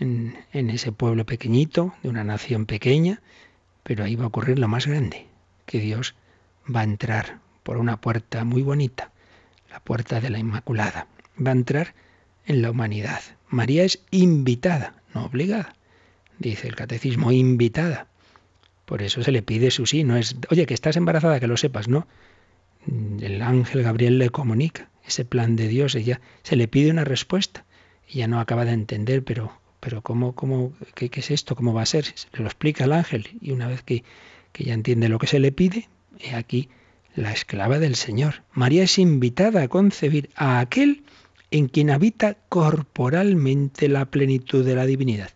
en, 0.00 0.34
ese 0.52 0.92
pueblo 0.92 1.24
pequeñito, 1.26 1.94
de 2.02 2.08
una 2.08 2.24
nación 2.24 2.66
pequeña, 2.66 3.20
pero 3.82 4.04
ahí 4.04 4.16
va 4.16 4.24
a 4.24 4.28
ocurrir 4.28 4.58
lo 4.58 4.68
más 4.68 4.86
grande, 4.86 5.26
que 5.66 5.78
Dios 5.78 6.14
va 6.74 6.80
a 6.80 6.84
entrar 6.84 7.38
por 7.62 7.76
una 7.76 8.00
puerta 8.00 8.44
muy 8.44 8.62
bonita, 8.62 9.12
la 9.70 9.80
puerta 9.80 10.20
de 10.20 10.30
la 10.30 10.38
Inmaculada. 10.38 11.06
Va 11.44 11.50
a 11.50 11.54
entrar 11.54 11.94
en 12.46 12.62
la 12.62 12.70
humanidad. 12.70 13.20
María 13.48 13.84
es 13.84 14.02
invitada, 14.10 14.94
no 15.14 15.24
obligada. 15.24 15.74
Dice 16.38 16.66
el 16.66 16.74
catecismo, 16.74 17.32
invitada. 17.32 18.06
Por 18.86 19.02
eso 19.02 19.22
se 19.22 19.30
le 19.30 19.42
pide 19.42 19.70
su 19.70 19.86
sí, 19.86 20.02
no 20.02 20.16
es, 20.16 20.36
oye, 20.50 20.66
que 20.66 20.74
estás 20.74 20.96
embarazada, 20.96 21.38
que 21.38 21.46
lo 21.46 21.56
sepas, 21.56 21.88
no. 21.88 22.08
El 23.20 23.42
ángel 23.42 23.82
Gabriel 23.82 24.18
le 24.18 24.30
comunica 24.30 24.88
ese 25.06 25.24
plan 25.24 25.56
de 25.56 25.68
Dios, 25.68 25.94
ella 25.94 26.20
se 26.42 26.56
le 26.56 26.68
pide 26.68 26.90
una 26.90 27.04
respuesta. 27.04 27.64
Ella 28.08 28.26
no 28.26 28.40
acaba 28.40 28.64
de 28.64 28.72
entender, 28.72 29.22
pero, 29.24 29.59
pero 29.80 30.02
¿cómo, 30.02 30.34
cómo, 30.34 30.72
qué, 30.94 31.10
es 31.12 31.30
esto? 31.30 31.56
¿Cómo 31.56 31.74
va 31.74 31.82
a 31.82 31.86
ser? 31.86 32.04
Se 32.04 32.28
lo 32.34 32.44
explica 32.44 32.84
el 32.84 32.92
ángel 32.92 33.28
y 33.40 33.52
una 33.52 33.66
vez 33.66 33.82
que, 33.82 34.04
que 34.52 34.64
ella 34.64 34.74
entiende 34.74 35.08
lo 35.08 35.18
que 35.18 35.26
se 35.26 35.40
le 35.40 35.52
pide, 35.52 35.88
he 36.18 36.34
aquí 36.34 36.68
la 37.14 37.32
esclava 37.32 37.78
del 37.78 37.96
Señor. 37.96 38.42
María 38.52 38.84
es 38.84 38.98
invitada 38.98 39.62
a 39.62 39.68
concebir 39.68 40.30
a 40.36 40.60
aquel 40.60 41.02
en 41.50 41.68
quien 41.68 41.90
habita 41.90 42.36
corporalmente 42.48 43.88
la 43.88 44.04
plenitud 44.04 44.64
de 44.64 44.76
la 44.76 44.86
divinidad. 44.86 45.30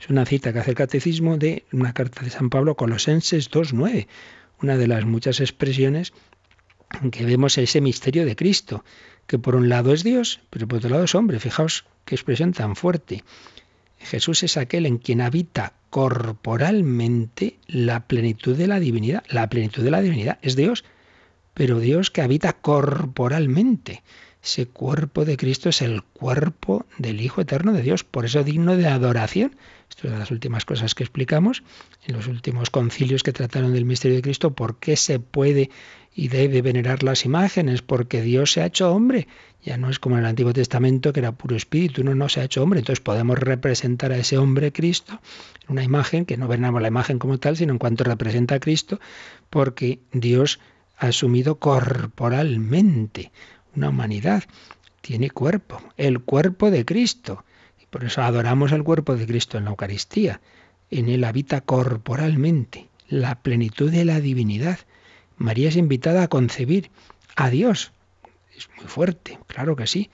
Es 0.00 0.08
una 0.08 0.26
cita 0.26 0.52
que 0.52 0.60
hace 0.60 0.70
el 0.70 0.76
catecismo 0.76 1.38
de 1.38 1.64
una 1.72 1.92
carta 1.92 2.22
de 2.22 2.30
San 2.30 2.50
Pablo, 2.50 2.76
Colosenses 2.76 3.50
2.9, 3.50 4.06
una 4.62 4.76
de 4.76 4.86
las 4.86 5.04
muchas 5.04 5.40
expresiones 5.40 6.12
en 7.02 7.10
que 7.10 7.24
vemos 7.24 7.58
ese 7.58 7.80
misterio 7.80 8.24
de 8.24 8.36
Cristo, 8.36 8.84
que 9.26 9.38
por 9.38 9.56
un 9.56 9.68
lado 9.68 9.92
es 9.92 10.04
Dios, 10.04 10.40
pero 10.50 10.68
por 10.68 10.78
otro 10.78 10.90
lado 10.90 11.04
es 11.04 11.14
hombre. 11.14 11.40
Fijaos 11.40 11.84
qué 12.04 12.14
expresión 12.14 12.52
tan 12.52 12.76
fuerte. 12.76 13.24
Jesús 13.98 14.42
es 14.42 14.56
aquel 14.56 14.86
en 14.86 14.98
quien 14.98 15.20
habita 15.20 15.74
corporalmente 15.90 17.58
la 17.66 18.06
plenitud 18.06 18.56
de 18.56 18.66
la 18.66 18.80
divinidad. 18.80 19.24
La 19.28 19.48
plenitud 19.48 19.82
de 19.82 19.90
la 19.90 20.02
divinidad 20.02 20.38
es 20.42 20.56
Dios, 20.56 20.84
pero 21.54 21.80
Dios 21.80 22.10
que 22.10 22.22
habita 22.22 22.52
corporalmente. 22.52 24.02
Ese 24.46 24.66
cuerpo 24.66 25.24
de 25.24 25.36
Cristo 25.36 25.70
es 25.70 25.82
el 25.82 26.04
cuerpo 26.04 26.86
del 26.98 27.20
Hijo 27.20 27.40
Eterno 27.40 27.72
de 27.72 27.82
Dios, 27.82 28.04
por 28.04 28.24
eso 28.24 28.44
digno 28.44 28.76
de 28.76 28.86
adoración. 28.86 29.56
Esto 29.90 30.06
es 30.06 30.12
de 30.12 30.20
las 30.20 30.30
últimas 30.30 30.64
cosas 30.64 30.94
que 30.94 31.02
explicamos 31.02 31.64
en 32.06 32.14
los 32.14 32.28
últimos 32.28 32.70
concilios 32.70 33.24
que 33.24 33.32
trataron 33.32 33.72
del 33.72 33.84
misterio 33.84 34.14
de 34.14 34.22
Cristo, 34.22 34.54
por 34.54 34.78
qué 34.78 34.94
se 34.94 35.18
puede 35.18 35.70
y 36.14 36.28
debe 36.28 36.62
venerar 36.62 37.02
las 37.02 37.24
imágenes, 37.24 37.82
porque 37.82 38.22
Dios 38.22 38.52
se 38.52 38.62
ha 38.62 38.66
hecho 38.66 38.92
hombre. 38.92 39.26
Ya 39.64 39.78
no 39.78 39.90
es 39.90 39.98
como 39.98 40.14
en 40.14 40.20
el 40.20 40.28
Antiguo 40.28 40.52
Testamento 40.52 41.12
que 41.12 41.18
era 41.18 41.32
puro 41.32 41.56
espíritu, 41.56 42.04
no, 42.04 42.14
no 42.14 42.28
se 42.28 42.40
ha 42.40 42.44
hecho 42.44 42.62
hombre. 42.62 42.78
Entonces 42.78 43.02
podemos 43.02 43.36
representar 43.40 44.12
a 44.12 44.16
ese 44.16 44.38
hombre 44.38 44.70
Cristo 44.70 45.20
en 45.64 45.72
una 45.72 45.82
imagen, 45.82 46.24
que 46.24 46.36
no 46.36 46.46
veneramos 46.46 46.80
la 46.80 46.88
imagen 46.88 47.18
como 47.18 47.38
tal, 47.38 47.56
sino 47.56 47.72
en 47.72 47.78
cuanto 47.78 48.04
representa 48.04 48.54
a 48.54 48.60
Cristo, 48.60 49.00
porque 49.50 49.98
Dios 50.12 50.60
ha 50.98 51.08
asumido 51.08 51.56
corporalmente 51.56 53.32
una 53.76 53.90
humanidad. 53.90 54.44
Tiene 55.00 55.30
cuerpo, 55.30 55.80
el 55.96 56.20
cuerpo 56.20 56.70
de 56.70 56.84
Cristo. 56.84 57.44
Y 57.80 57.86
por 57.86 58.04
eso 58.04 58.22
adoramos 58.22 58.72
el 58.72 58.82
cuerpo 58.82 59.16
de 59.16 59.26
Cristo 59.26 59.58
en 59.58 59.64
la 59.64 59.70
Eucaristía. 59.70 60.40
En 60.90 61.08
él 61.08 61.24
habita 61.24 61.60
corporalmente 61.60 62.88
la 63.08 63.36
plenitud 63.42 63.90
de 63.90 64.04
la 64.04 64.20
divinidad. 64.20 64.78
María 65.36 65.68
es 65.68 65.76
invitada 65.76 66.22
a 66.22 66.28
concebir 66.28 66.90
a 67.36 67.50
Dios. 67.50 67.92
Es 68.56 68.68
muy 68.76 68.86
fuerte, 68.86 69.38
claro 69.46 69.76
que 69.76 69.86
sí. 69.86 70.10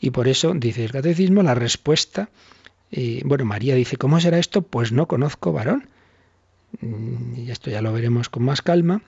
Y 0.00 0.10
por 0.10 0.26
eso, 0.26 0.52
dice 0.54 0.84
el 0.84 0.90
catecismo, 0.90 1.42
la 1.42 1.54
respuesta, 1.54 2.30
eh, 2.90 3.22
bueno, 3.24 3.44
María 3.44 3.74
dice, 3.74 3.96
¿cómo 3.96 4.20
será 4.20 4.38
esto? 4.38 4.62
Pues 4.62 4.92
no 4.92 5.06
conozco 5.06 5.52
varón. 5.52 5.88
Mm, 6.80 7.36
y 7.36 7.50
esto 7.50 7.70
ya 7.70 7.82
lo 7.82 7.92
veremos 7.92 8.28
con 8.28 8.44
más 8.44 8.62
calma 8.62 9.02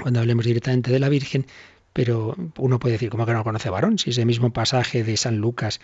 cuando 0.00 0.20
hablemos 0.20 0.44
directamente 0.44 0.90
de 0.90 0.98
la 0.98 1.08
Virgen, 1.08 1.46
pero 1.92 2.36
uno 2.56 2.78
puede 2.78 2.92
decir, 2.92 3.10
¿cómo 3.10 3.26
que 3.26 3.32
no 3.32 3.44
conoce 3.44 3.70
varón? 3.70 3.98
Si 3.98 4.10
ese 4.10 4.24
mismo 4.24 4.52
pasaje 4.52 5.02
de 5.04 5.16
San 5.16 5.38
Lucas 5.38 5.80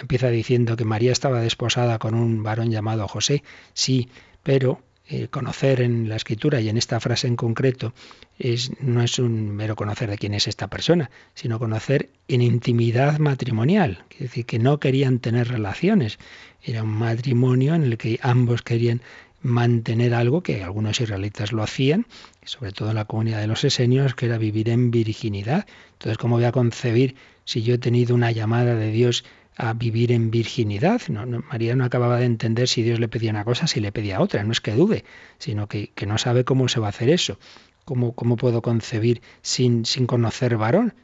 empieza 0.00 0.28
diciendo 0.28 0.76
que 0.76 0.84
María 0.84 1.12
estaba 1.12 1.40
desposada 1.40 1.98
con 1.98 2.14
un 2.14 2.42
varón 2.42 2.70
llamado 2.70 3.06
José, 3.08 3.42
sí, 3.72 4.08
pero 4.42 4.80
eh, 5.08 5.28
conocer 5.28 5.82
en 5.82 6.08
la 6.08 6.16
escritura 6.16 6.60
y 6.60 6.68
en 6.68 6.76
esta 6.76 6.98
frase 6.98 7.28
en 7.28 7.36
concreto 7.36 7.94
es, 8.40 8.72
no 8.80 9.02
es 9.02 9.20
un 9.20 9.54
mero 9.54 9.76
conocer 9.76 10.10
de 10.10 10.18
quién 10.18 10.34
es 10.34 10.48
esta 10.48 10.66
persona, 10.66 11.12
sino 11.32 11.60
conocer 11.60 12.10
en 12.26 12.42
intimidad 12.42 13.20
matrimonial, 13.20 14.04
es 14.10 14.18
decir, 14.18 14.46
que 14.46 14.58
no 14.58 14.80
querían 14.80 15.20
tener 15.20 15.46
relaciones, 15.46 16.18
era 16.60 16.82
un 16.82 16.90
matrimonio 16.90 17.76
en 17.76 17.84
el 17.84 17.98
que 17.98 18.18
ambos 18.20 18.62
querían 18.62 19.00
mantener 19.46 20.12
algo 20.12 20.42
que 20.42 20.64
algunos 20.64 21.00
israelitas 21.00 21.52
lo 21.52 21.62
hacían, 21.62 22.06
sobre 22.44 22.72
todo 22.72 22.90
en 22.90 22.96
la 22.96 23.04
comunidad 23.04 23.40
de 23.40 23.46
los 23.46 23.64
esenios, 23.64 24.14
que 24.14 24.26
era 24.26 24.38
vivir 24.38 24.68
en 24.68 24.90
virginidad. 24.90 25.66
Entonces, 25.92 26.18
¿cómo 26.18 26.36
voy 26.36 26.44
a 26.44 26.52
concebir 26.52 27.14
si 27.44 27.62
yo 27.62 27.74
he 27.74 27.78
tenido 27.78 28.14
una 28.14 28.32
llamada 28.32 28.74
de 28.74 28.90
Dios 28.90 29.24
a 29.56 29.72
vivir 29.72 30.10
en 30.12 30.30
virginidad? 30.30 31.00
No, 31.08 31.24
María 31.50 31.76
no 31.76 31.84
acababa 31.84 32.18
de 32.18 32.26
entender 32.26 32.68
si 32.68 32.82
Dios 32.82 32.98
le 32.98 33.08
pedía 33.08 33.30
una 33.30 33.44
cosa, 33.44 33.66
si 33.66 33.80
le 33.80 33.92
pedía 33.92 34.20
otra. 34.20 34.42
No 34.42 34.52
es 34.52 34.60
que 34.60 34.72
dude, 34.72 35.04
sino 35.38 35.68
que, 35.68 35.92
no 36.06 36.18
sabe 36.18 36.44
cómo 36.44 36.68
se 36.68 36.80
va 36.80 36.86
a 36.86 36.90
hacer 36.90 37.08
eso. 37.08 37.38
¿Cómo, 37.84 38.14
cómo 38.14 38.36
puedo 38.36 38.62
concebir 38.62 39.22
sin, 39.42 39.86
sin 39.86 40.06
conocer 40.06 40.56
varón? 40.56 40.94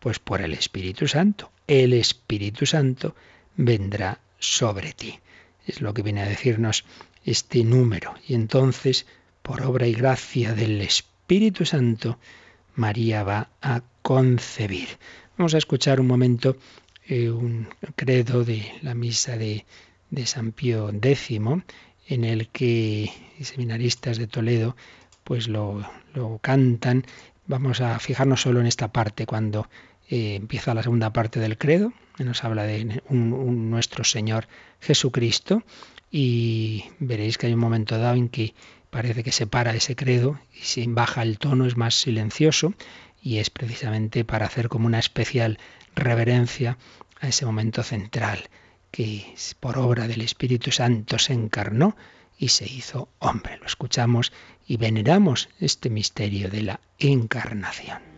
Pues 0.00 0.18
por 0.18 0.42
el 0.42 0.52
Espíritu 0.52 1.08
Santo. 1.08 1.50
El 1.66 1.94
Espíritu 1.94 2.66
Santo 2.66 3.16
vendrá 3.56 4.20
sobre 4.38 4.92
ti. 4.92 5.18
Es 5.66 5.80
lo 5.80 5.94
que 5.94 6.02
viene 6.02 6.22
a 6.22 6.28
decirnos 6.28 6.84
este 7.26 7.64
número. 7.64 8.14
Y 8.26 8.34
entonces, 8.34 9.04
por 9.42 9.62
obra 9.62 9.86
y 9.86 9.92
gracia 9.92 10.54
del 10.54 10.80
Espíritu 10.80 11.66
Santo, 11.66 12.18
María 12.74 13.24
va 13.24 13.50
a 13.60 13.82
concebir. 14.00 14.88
Vamos 15.36 15.54
a 15.54 15.58
escuchar 15.58 16.00
un 16.00 16.06
momento 16.06 16.56
eh, 17.08 17.30
un 17.30 17.68
credo 17.94 18.44
de 18.44 18.72
la 18.82 18.94
misa 18.94 19.36
de, 19.36 19.66
de 20.10 20.26
San 20.26 20.52
Pío 20.52 20.88
X, 20.90 21.40
en 22.08 22.24
el 22.24 22.48
que 22.48 23.12
seminaristas 23.40 24.18
de 24.18 24.26
Toledo 24.26 24.76
pues 25.24 25.48
lo, 25.48 25.88
lo 26.14 26.38
cantan. 26.38 27.04
Vamos 27.46 27.80
a 27.80 27.98
fijarnos 27.98 28.42
solo 28.42 28.60
en 28.60 28.66
esta 28.66 28.92
parte 28.92 29.26
cuando 29.26 29.68
eh, 30.08 30.36
empieza 30.36 30.74
la 30.74 30.82
segunda 30.82 31.12
parte 31.12 31.40
del 31.40 31.58
credo, 31.58 31.92
que 32.16 32.24
nos 32.24 32.44
habla 32.44 32.64
de 32.64 33.02
un 33.08 33.70
nuestro 33.70 34.04
Señor 34.04 34.46
Jesucristo 34.80 35.62
y 36.10 36.84
veréis 36.98 37.38
que 37.38 37.46
hay 37.46 37.54
un 37.54 37.60
momento 37.60 37.98
dado 37.98 38.16
en 38.16 38.28
que 38.28 38.54
parece 38.90 39.22
que 39.22 39.32
se 39.32 39.46
para 39.46 39.74
ese 39.74 39.96
credo 39.96 40.38
y 40.54 40.64
se 40.64 40.84
baja 40.88 41.22
el 41.22 41.38
tono, 41.38 41.66
es 41.66 41.76
más 41.76 41.94
silencioso 41.94 42.74
y 43.22 43.38
es 43.38 43.50
precisamente 43.50 44.24
para 44.24 44.46
hacer 44.46 44.68
como 44.68 44.86
una 44.86 44.98
especial 44.98 45.58
reverencia 45.94 46.78
a 47.20 47.28
ese 47.28 47.46
momento 47.46 47.82
central 47.82 48.48
que 48.90 49.34
por 49.60 49.78
obra 49.78 50.06
del 50.08 50.22
Espíritu 50.22 50.70
Santo 50.70 51.18
se 51.18 51.32
encarnó 51.32 51.96
y 52.38 52.48
se 52.48 52.64
hizo 52.64 53.08
hombre. 53.18 53.58
Lo 53.58 53.66
escuchamos 53.66 54.32
y 54.66 54.76
veneramos 54.76 55.48
este 55.60 55.90
misterio 55.90 56.48
de 56.48 56.62
la 56.62 56.80
encarnación. 56.98 58.15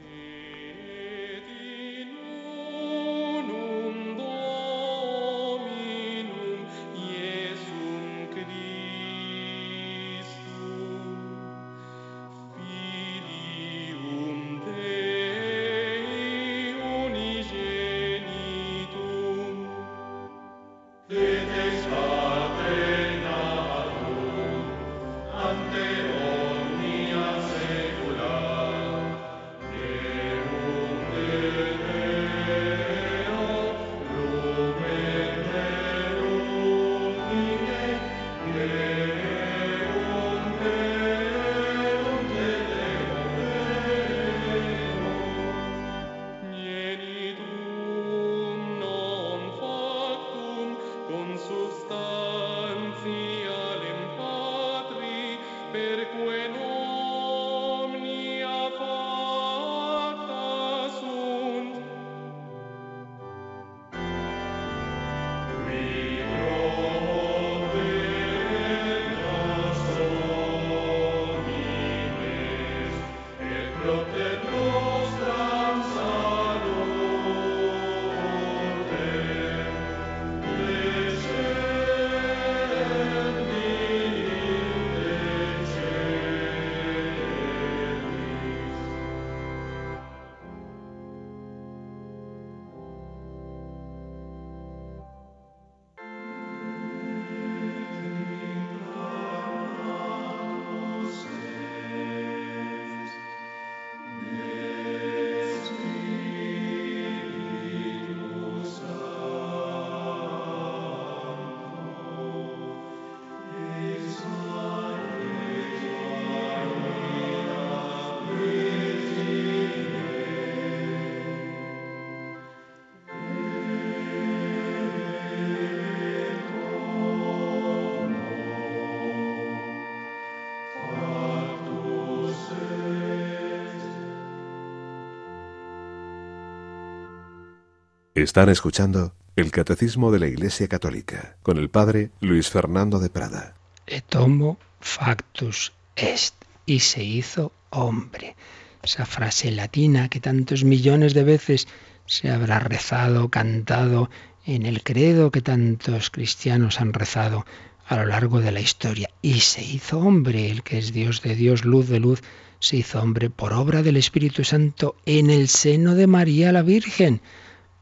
Están 138.23 138.49
escuchando 138.49 139.15
el 139.37 139.53
Catecismo 139.53 140.11
de 140.11 140.19
la 140.19 140.27
Iglesia 140.27 140.67
Católica 140.67 141.37
con 141.45 141.57
el 141.57 141.71
Padre 141.71 142.11
Luis 142.21 142.51
Fernando 142.51 142.99
de 142.99 143.11
Prada. 143.11 143.55
Et 143.87 144.13
homo 144.13 144.59
factus 144.81 145.73
est. 145.95 146.35
Y 146.67 146.81
se 146.81 147.05
hizo 147.05 147.53
hombre. 147.71 148.35
Esa 148.83 149.07
frase 149.07 149.53
latina 149.53 150.09
que 150.09 150.19
tantos 150.19 150.65
millones 150.65 151.15
de 151.15 151.23
veces 151.23 151.69
se 152.07 152.29
habrá 152.29 152.59
rezado, 152.59 153.29
cantado 153.29 154.11
en 154.45 154.67
el 154.67 154.83
credo 154.83 155.31
que 155.31 155.41
tantos 155.41 156.11
cristianos 156.11 156.81
han 156.81 156.95
rezado 156.95 157.47
a 157.87 157.95
lo 157.99 158.07
largo 158.07 158.41
de 158.41 158.51
la 158.51 158.61
historia. 158.61 159.11
Y 159.23 159.41
se 159.41 159.63
hizo 159.63 160.01
hombre, 160.01 160.51
el 160.51 160.65
que 160.65 160.79
es 160.79 160.93
Dios 160.93 161.23
de 161.23 161.37
Dios, 161.37 161.65
luz 161.65 161.89
de 161.89 162.01
luz, 162.01 162.23
se 162.59 162.79
hizo 162.79 163.01
hombre 163.01 163.31
por 163.31 163.53
obra 163.53 163.85
del 163.85 163.97
Espíritu 163.97 164.43
Santo 164.43 164.97
en 165.07 165.31
el 165.31 165.47
seno 165.47 165.95
de 165.95 166.09
María 166.09 166.51
la 166.51 166.63
Virgen 166.63 167.21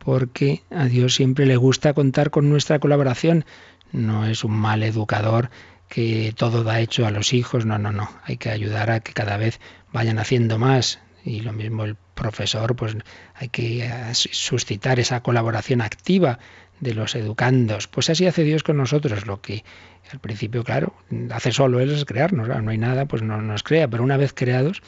porque 0.07 0.63
a 0.71 0.85
Dios 0.85 1.17
siempre 1.17 1.47
le 1.47 1.57
gusta 1.57 1.93
contar 1.93 2.31
con 2.31 2.49
nuestra 2.49 2.79
colaboración. 2.79 3.45
No 3.91 4.25
es 4.25 4.45
un 4.45 4.53
mal 4.53 4.85
educador 4.85 5.51
que 5.89 6.33
todo 6.37 6.63
da 6.63 6.79
hecho 6.79 7.09
a 7.09 7.11
los 7.11 7.33
hijos, 7.33 7.67
no, 7.67 7.77
no, 7.77 7.91
no. 7.91 8.09
Hay 8.23 8.37
que 8.37 8.51
ayudar 8.51 8.93
a 8.93 9.01
que 9.01 9.13
cada 9.13 9.37
vez 9.37 9.59
vayan 9.93 10.21
haciendo 10.21 10.59
más. 10.59 11.01
Y 11.25 11.41
lo 11.41 11.53
mismo 11.53 11.83
el 11.83 11.97
profesor, 12.15 12.77
pues 12.77 12.97
hay 13.35 13.49
que 13.49 13.91
suscitar 14.13 15.01
esa 15.01 15.25
colaboración 15.25 15.81
activa 15.81 16.39
de 16.79 16.95
los 16.95 17.17
educandos. 17.17 17.89
Pues 17.89 18.09
así 18.09 18.29
hace 18.29 18.45
Dios 18.45 18.63
con 18.63 18.77
nosotros, 18.77 19.27
lo 19.27 19.41
que 19.41 19.65
al 20.13 20.21
principio, 20.21 20.63
claro, 20.63 20.95
hace 21.33 21.51
solo 21.51 21.81
Él 21.81 21.91
es 21.91 22.05
crearnos, 22.05 22.47
no 22.47 22.71
hay 22.71 22.79
nada, 22.79 23.07
pues 23.07 23.23
no 23.23 23.43
nos 23.43 23.65
crea, 23.65 23.89
pero 23.89 24.05
una 24.05 24.17
vez 24.17 24.33
creados, 24.33 24.85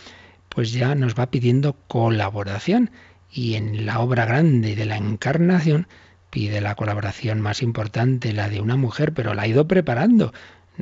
pues 0.49 0.71
ya 0.71 0.95
nos 0.95 1.17
va 1.17 1.27
pidiendo 1.33 1.73
colaboración 1.89 2.93
y 3.31 3.55
en 3.55 3.87
la 3.87 4.01
obra 4.01 4.25
grande 4.25 4.75
de 4.75 4.87
la 4.87 4.97
encarnación 4.97 5.87
pide 6.31 6.61
la 6.61 6.75
colaboración 6.75 7.41
más 7.41 7.62
importante, 7.62 8.33
la 8.33 8.49
de 8.49 8.61
una 8.61 8.77
mujer, 8.77 9.12
pero 9.12 9.35
la 9.35 9.43
ha 9.43 9.47
ido 9.47 9.67
preparando. 9.67 10.33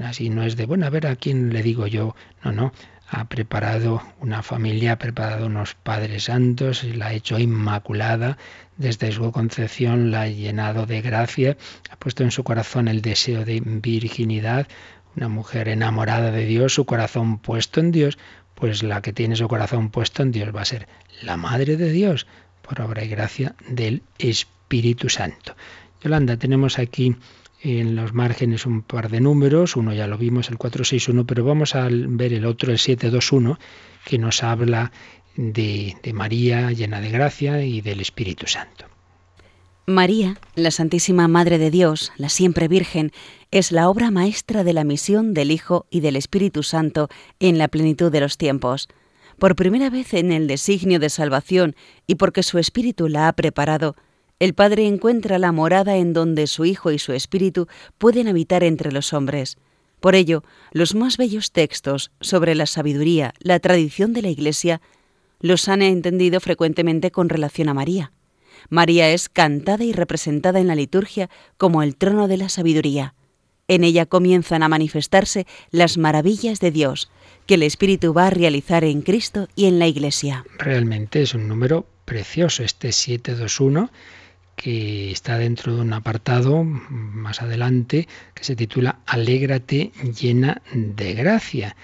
Así 0.03 0.29
no 0.29 0.43
es 0.43 0.57
de, 0.57 0.67
bueno, 0.67 0.87
a 0.87 0.91
ver 0.91 1.07
a 1.07 1.17
quién 1.17 1.53
le 1.53 1.63
digo 1.63 1.87
yo. 1.87 2.15
No, 2.45 2.53
no. 2.53 2.73
Ha 3.09 3.29
preparado 3.29 4.03
una 4.21 4.43
familia, 4.43 4.93
ha 4.93 4.99
preparado 4.99 5.47
unos 5.47 5.75
padres 5.75 6.25
santos, 6.25 6.83
la 6.83 7.07
ha 7.07 7.13
hecho 7.13 7.39
inmaculada. 7.39 8.37
Desde 8.77 9.13
su 9.13 9.31
concepción 9.31 10.11
la 10.11 10.23
ha 10.23 10.29
llenado 10.29 10.87
de 10.87 11.03
gracia, 11.03 11.57
ha 11.91 11.97
puesto 11.97 12.25
en 12.25 12.33
su 12.33 12.43
corazón 12.43 12.89
el 12.89 13.03
deseo 13.03 13.45
de 13.45 13.61
virginidad. 13.61 14.67
Una 15.15 15.29
mujer 15.29 15.69
enamorada 15.69 16.33
de 16.33 16.47
Dios, 16.47 16.75
su 16.75 16.85
corazón 16.85 17.39
puesto 17.39 17.79
en 17.81 17.93
Dios, 17.93 18.19
pues 18.57 18.83
la 18.83 19.03
que 19.03 19.13
tiene 19.13 19.37
su 19.37 19.47
corazón 19.47 19.91
puesto 19.91 20.23
en 20.23 20.33
Dios 20.33 20.55
va 20.55 20.63
a 20.63 20.65
ser 20.65 20.89
la 21.23 21.37
Madre 21.37 21.77
de 21.77 21.93
Dios, 21.93 22.27
por 22.63 22.81
obra 22.81 23.05
y 23.05 23.09
gracia 23.09 23.55
del 23.69 24.03
Espíritu 24.19 25.09
Santo. 25.09 25.55
Yolanda, 26.03 26.37
tenemos 26.37 26.79
aquí 26.79 27.15
en 27.63 27.95
los 27.95 28.13
márgenes 28.13 28.67
un 28.67 28.83
par 28.83 29.11
de 29.11 29.21
números, 29.21 29.77
uno 29.77 29.93
ya 29.93 30.07
lo 30.07 30.19
vimos, 30.19 30.49
el 30.49 30.59
461, 30.59 31.27
pero 31.27 31.45
vamos 31.45 31.75
a 31.75 31.89
ver 31.91 32.33
el 32.33 32.47
otro, 32.47 32.73
el 32.73 32.79
721, 32.79 33.59
que 34.05 34.19
nos 34.19 34.43
habla 34.43 34.91
de, 35.37 35.97
de 36.03 36.13
María 36.13 36.73
llena 36.73 37.01
de 37.01 37.11
gracia 37.11 37.63
y 37.63 37.83
del 37.83 38.01
Espíritu 38.01 38.47
Santo. 38.47 38.96
María, 39.89 40.37
la 40.57 40.73
Santísima 40.73 41.29
Madre 41.29 41.59
de 41.59 41.71
Dios, 41.71 42.11
la 42.17 42.29
siempre 42.29 42.67
Virgen, 42.67 43.13
es 43.53 43.71
la 43.71 43.89
obra 43.89 44.11
maestra 44.11 44.65
de 44.65 44.73
la 44.73 44.83
misión 44.83 45.33
del 45.33 45.53
Hijo 45.53 45.87
y 45.91 46.01
del 46.01 46.17
Espíritu 46.17 46.65
Santo 46.65 47.09
en 47.39 47.57
la 47.57 47.69
plenitud 47.69 48.11
de 48.11 48.19
los 48.19 48.37
tiempos. 48.37 48.89
Por 49.39 49.55
primera 49.55 49.89
vez 49.89 50.13
en 50.15 50.33
el 50.33 50.49
designio 50.49 50.99
de 50.99 51.09
salvación 51.09 51.77
y 52.09 52.17
porque 52.17 52.43
su 52.43 52.59
Espíritu 52.59 53.07
la 53.07 53.29
ha 53.29 53.33
preparado, 53.35 53.95
el 54.41 54.55
Padre 54.55 54.89
encuentra 54.89 55.39
la 55.39 55.53
morada 55.53 55.97
en 55.99 56.13
donde 56.13 56.49
su 56.49 56.65
Hijo 56.65 56.91
y 56.91 56.99
su 56.99 57.13
Espíritu 57.13 57.69
pueden 57.97 58.27
habitar 58.27 58.65
entre 58.65 58.91
los 58.91 59.13
hombres. 59.13 59.57
Por 60.01 60.17
ello, 60.17 60.43
los 60.73 60.97
más 60.97 61.17
bellos 61.17 61.53
textos 61.53 62.11
sobre 62.21 62.57
la 62.57 62.67
sabiduría, 62.67 63.35
la 63.39 63.61
tradición 63.61 64.15
de 64.15 64.23
la 64.23 64.31
Iglesia, 64.31 64.81
los 65.39 65.69
han 65.69 65.81
entendido 65.81 66.41
frecuentemente 66.41 67.13
con 67.13 67.29
relación 67.29 67.69
a 67.69 67.75
María. 67.75 68.11
María 68.69 69.11
es 69.11 69.29
cantada 69.29 69.85
y 69.85 69.93
representada 69.93 70.61
en 70.61 70.67
la 70.67 70.75
liturgia 70.75 71.29
como 71.57 71.83
el 71.83 71.97
trono 71.97 72.29
de 72.29 72.37
la 72.37 72.49
sabiduría. 72.49 73.15
En 73.69 73.83
ella 73.83 74.07
comienzan 74.07 74.63
a 74.63 74.69
manifestarse 74.69 75.47
las 75.71 75.99
maravillas 75.99 76.61
de 76.61 76.71
Dios, 76.71 77.11
que 77.47 77.55
el 77.55 77.63
Espíritu 77.63 78.13
va 78.13 78.29
a 78.29 78.31
realizar 78.31 78.85
en 78.85 79.03
Cristo 79.03 79.49
y 79.57 79.67
en 79.67 79.79
la 79.79 79.89
Iglesia. 79.89 80.45
Realmente 80.59 81.23
es 81.23 81.35
un 81.35 81.49
número 81.49 81.87
precioso, 82.05 82.63
este 82.63 82.93
721, 82.93 83.91
que 84.55 85.11
está 85.11 85.37
dentro 85.37 85.75
de 85.75 85.83
un 85.83 85.93
apartado 85.93 86.65
más 86.65 87.43
adelante 87.43 88.09
que 88.35 88.45
se 88.45 88.57
titula 88.57 89.01
Alégrate 89.05 89.93
llena 90.19 90.63
de 90.73 91.13
gracia, 91.15 91.77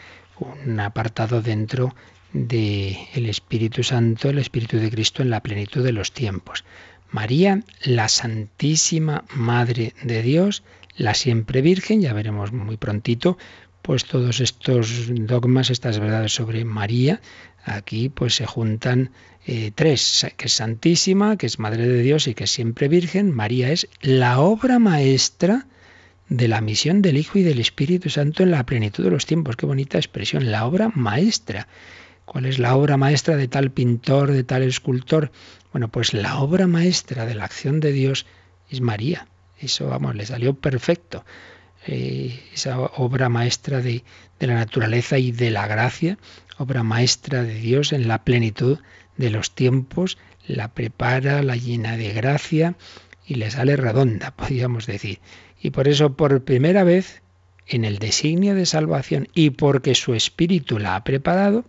un 0.64 0.80
apartado 0.80 1.42
dentro 1.42 1.94
del 2.32 2.96
el 3.14 3.28
Espíritu 3.28 3.82
Santo, 3.82 4.30
el 4.30 4.38
Espíritu 4.38 4.78
de 4.78 4.90
Cristo 4.90 5.22
en 5.22 5.30
la 5.30 5.42
plenitud 5.42 5.82
de 5.84 5.92
los 5.92 6.12
tiempos. 6.12 6.64
María, 7.10 7.62
la 7.84 8.08
Santísima 8.08 9.24
Madre 9.34 9.94
de 10.02 10.22
Dios, 10.22 10.62
la 10.96 11.14
siempre 11.14 11.60
Virgen, 11.60 12.00
ya 12.00 12.14
veremos 12.14 12.52
muy 12.52 12.76
prontito, 12.78 13.36
pues 13.82 14.04
todos 14.04 14.40
estos 14.40 15.08
dogmas, 15.10 15.70
estas 15.70 15.98
verdades 15.98 16.32
sobre 16.32 16.64
María, 16.64 17.20
aquí 17.64 18.08
pues 18.08 18.36
se 18.36 18.46
juntan 18.46 19.10
eh, 19.44 19.72
tres, 19.74 20.26
que 20.36 20.46
es 20.46 20.52
Santísima, 20.52 21.36
que 21.36 21.46
es 21.46 21.58
Madre 21.58 21.86
de 21.86 22.02
Dios 22.02 22.28
y 22.28 22.34
que 22.34 22.44
es 22.44 22.50
siempre 22.50 22.88
Virgen. 22.88 23.30
María 23.32 23.72
es 23.72 23.88
la 24.00 24.38
obra 24.38 24.78
maestra 24.78 25.66
de 26.28 26.48
la 26.48 26.60
misión 26.60 27.02
del 27.02 27.18
Hijo 27.18 27.38
y 27.38 27.42
del 27.42 27.60
Espíritu 27.60 28.08
Santo 28.08 28.42
en 28.42 28.52
la 28.52 28.64
plenitud 28.64 29.04
de 29.04 29.10
los 29.10 29.26
tiempos. 29.26 29.56
Qué 29.56 29.66
bonita 29.66 29.98
expresión, 29.98 30.50
la 30.50 30.64
obra 30.64 30.90
maestra. 30.94 31.66
¿Cuál 32.24 32.46
es 32.46 32.58
la 32.58 32.76
obra 32.76 32.96
maestra 32.96 33.36
de 33.36 33.48
tal 33.48 33.70
pintor, 33.70 34.32
de 34.32 34.44
tal 34.44 34.62
escultor? 34.62 35.32
Bueno, 35.72 35.88
pues 35.88 36.14
la 36.14 36.38
obra 36.38 36.66
maestra 36.66 37.26
de 37.26 37.34
la 37.34 37.44
acción 37.44 37.80
de 37.80 37.92
Dios 37.92 38.26
es 38.70 38.80
María. 38.80 39.26
Eso, 39.58 39.88
vamos, 39.88 40.14
le 40.14 40.26
salió 40.26 40.54
perfecto. 40.54 41.24
Eh, 41.86 42.40
esa 42.54 42.80
obra 42.80 43.28
maestra 43.28 43.80
de, 43.80 44.04
de 44.38 44.46
la 44.46 44.54
naturaleza 44.54 45.18
y 45.18 45.32
de 45.32 45.50
la 45.50 45.66
gracia, 45.66 46.18
obra 46.58 46.82
maestra 46.82 47.42
de 47.42 47.54
Dios 47.54 47.92
en 47.92 48.06
la 48.08 48.22
plenitud 48.24 48.78
de 49.16 49.30
los 49.30 49.54
tiempos, 49.54 50.18
la 50.46 50.68
prepara, 50.68 51.42
la 51.42 51.56
llena 51.56 51.96
de 51.96 52.12
gracia 52.12 52.76
y 53.26 53.36
le 53.36 53.50
sale 53.50 53.76
redonda, 53.76 54.30
podríamos 54.36 54.86
decir. 54.86 55.20
Y 55.60 55.70
por 55.70 55.88
eso, 55.88 56.14
por 56.14 56.44
primera 56.44 56.84
vez, 56.84 57.22
en 57.66 57.84
el 57.84 57.98
designio 57.98 58.54
de 58.54 58.66
salvación 58.66 59.28
y 59.34 59.50
porque 59.50 59.94
su 59.94 60.14
espíritu 60.14 60.78
la 60.78 60.96
ha 60.96 61.04
preparado, 61.04 61.64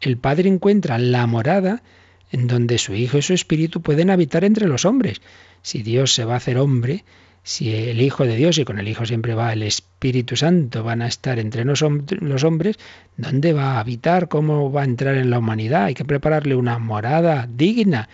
el 0.00 0.16
Padre 0.16 0.48
encuentra 0.48 0.98
la 0.98 1.26
morada 1.26 1.82
en 2.30 2.46
donde 2.46 2.78
su 2.78 2.94
Hijo 2.94 3.18
y 3.18 3.22
su 3.22 3.32
Espíritu 3.32 3.80
pueden 3.80 4.10
habitar 4.10 4.44
entre 4.44 4.68
los 4.68 4.84
hombres. 4.84 5.20
Si 5.62 5.82
Dios 5.82 6.14
se 6.14 6.24
va 6.24 6.34
a 6.34 6.38
hacer 6.38 6.58
hombre, 6.58 7.04
si 7.42 7.74
el 7.74 8.00
Hijo 8.02 8.24
de 8.24 8.36
Dios, 8.36 8.58
y 8.58 8.64
con 8.64 8.78
el 8.78 8.88
Hijo 8.88 9.06
siempre 9.06 9.34
va 9.34 9.52
el 9.52 9.62
Espíritu 9.62 10.36
Santo, 10.36 10.84
van 10.84 11.02
a 11.02 11.06
estar 11.06 11.38
entre 11.38 11.64
los 11.64 11.82
hombres, 11.82 12.76
¿dónde 13.16 13.52
va 13.52 13.72
a 13.72 13.80
habitar? 13.80 14.28
¿Cómo 14.28 14.70
va 14.70 14.82
a 14.82 14.84
entrar 14.84 15.16
en 15.16 15.30
la 15.30 15.38
humanidad? 15.38 15.84
Hay 15.84 15.94
que 15.94 16.04
prepararle 16.04 16.54
una 16.54 16.78
morada 16.78 17.48
digna. 17.50 18.08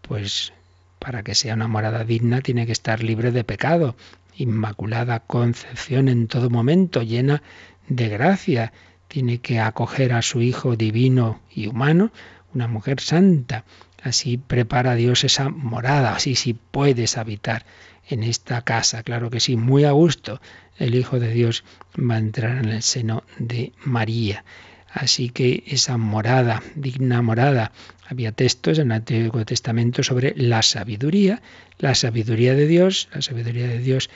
Pues 0.00 0.52
para 0.98 1.22
que 1.22 1.34
sea 1.34 1.54
una 1.54 1.68
morada 1.68 2.04
digna 2.04 2.40
tiene 2.40 2.66
que 2.66 2.72
estar 2.72 3.02
libre 3.02 3.30
de 3.30 3.44
pecado, 3.44 3.94
inmaculada 4.36 5.20
concepción 5.20 6.08
en 6.08 6.26
todo 6.26 6.48
momento, 6.48 7.02
llena 7.02 7.42
de 7.88 8.08
gracia 8.08 8.72
tiene 9.08 9.38
que 9.38 9.58
acoger 9.58 10.12
a 10.12 10.22
su 10.22 10.40
Hijo 10.42 10.76
divino 10.76 11.40
y 11.50 11.66
humano, 11.66 12.12
una 12.54 12.68
mujer 12.68 13.00
santa. 13.00 13.64
Así 14.02 14.38
prepara 14.38 14.94
Dios 14.94 15.24
esa 15.24 15.48
morada, 15.48 16.14
así 16.14 16.34
sí 16.36 16.54
puedes 16.54 17.18
habitar 17.18 17.66
en 18.08 18.22
esta 18.22 18.62
casa, 18.62 19.02
claro 19.02 19.30
que 19.30 19.40
sí, 19.40 19.56
muy 19.56 19.84
a 19.84 19.90
gusto. 19.90 20.40
El 20.78 20.94
Hijo 20.94 21.18
de 21.18 21.32
Dios 21.32 21.64
va 21.98 22.14
a 22.14 22.18
entrar 22.18 22.58
en 22.58 22.70
el 22.70 22.82
seno 22.82 23.24
de 23.38 23.72
María. 23.84 24.44
Así 24.90 25.28
que 25.28 25.64
esa 25.66 25.98
morada, 25.98 26.62
digna 26.74 27.20
morada, 27.20 27.72
había 28.06 28.32
textos 28.32 28.78
en 28.78 28.86
el 28.86 28.98
Antiguo 28.98 29.44
Testamento 29.44 30.02
sobre 30.02 30.32
la 30.36 30.62
sabiduría, 30.62 31.42
la 31.78 31.94
sabiduría 31.94 32.54
de 32.54 32.66
Dios, 32.66 33.08
la 33.12 33.20
sabiduría 33.20 33.68
de 33.68 33.80
Dios 33.80 34.08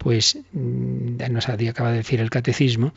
pues 0.00 0.38
mm, 0.52 1.30
nos 1.30 1.50
acaba 1.50 1.90
de 1.90 1.98
decir 1.98 2.20
el 2.20 2.30
catecismo, 2.30 2.94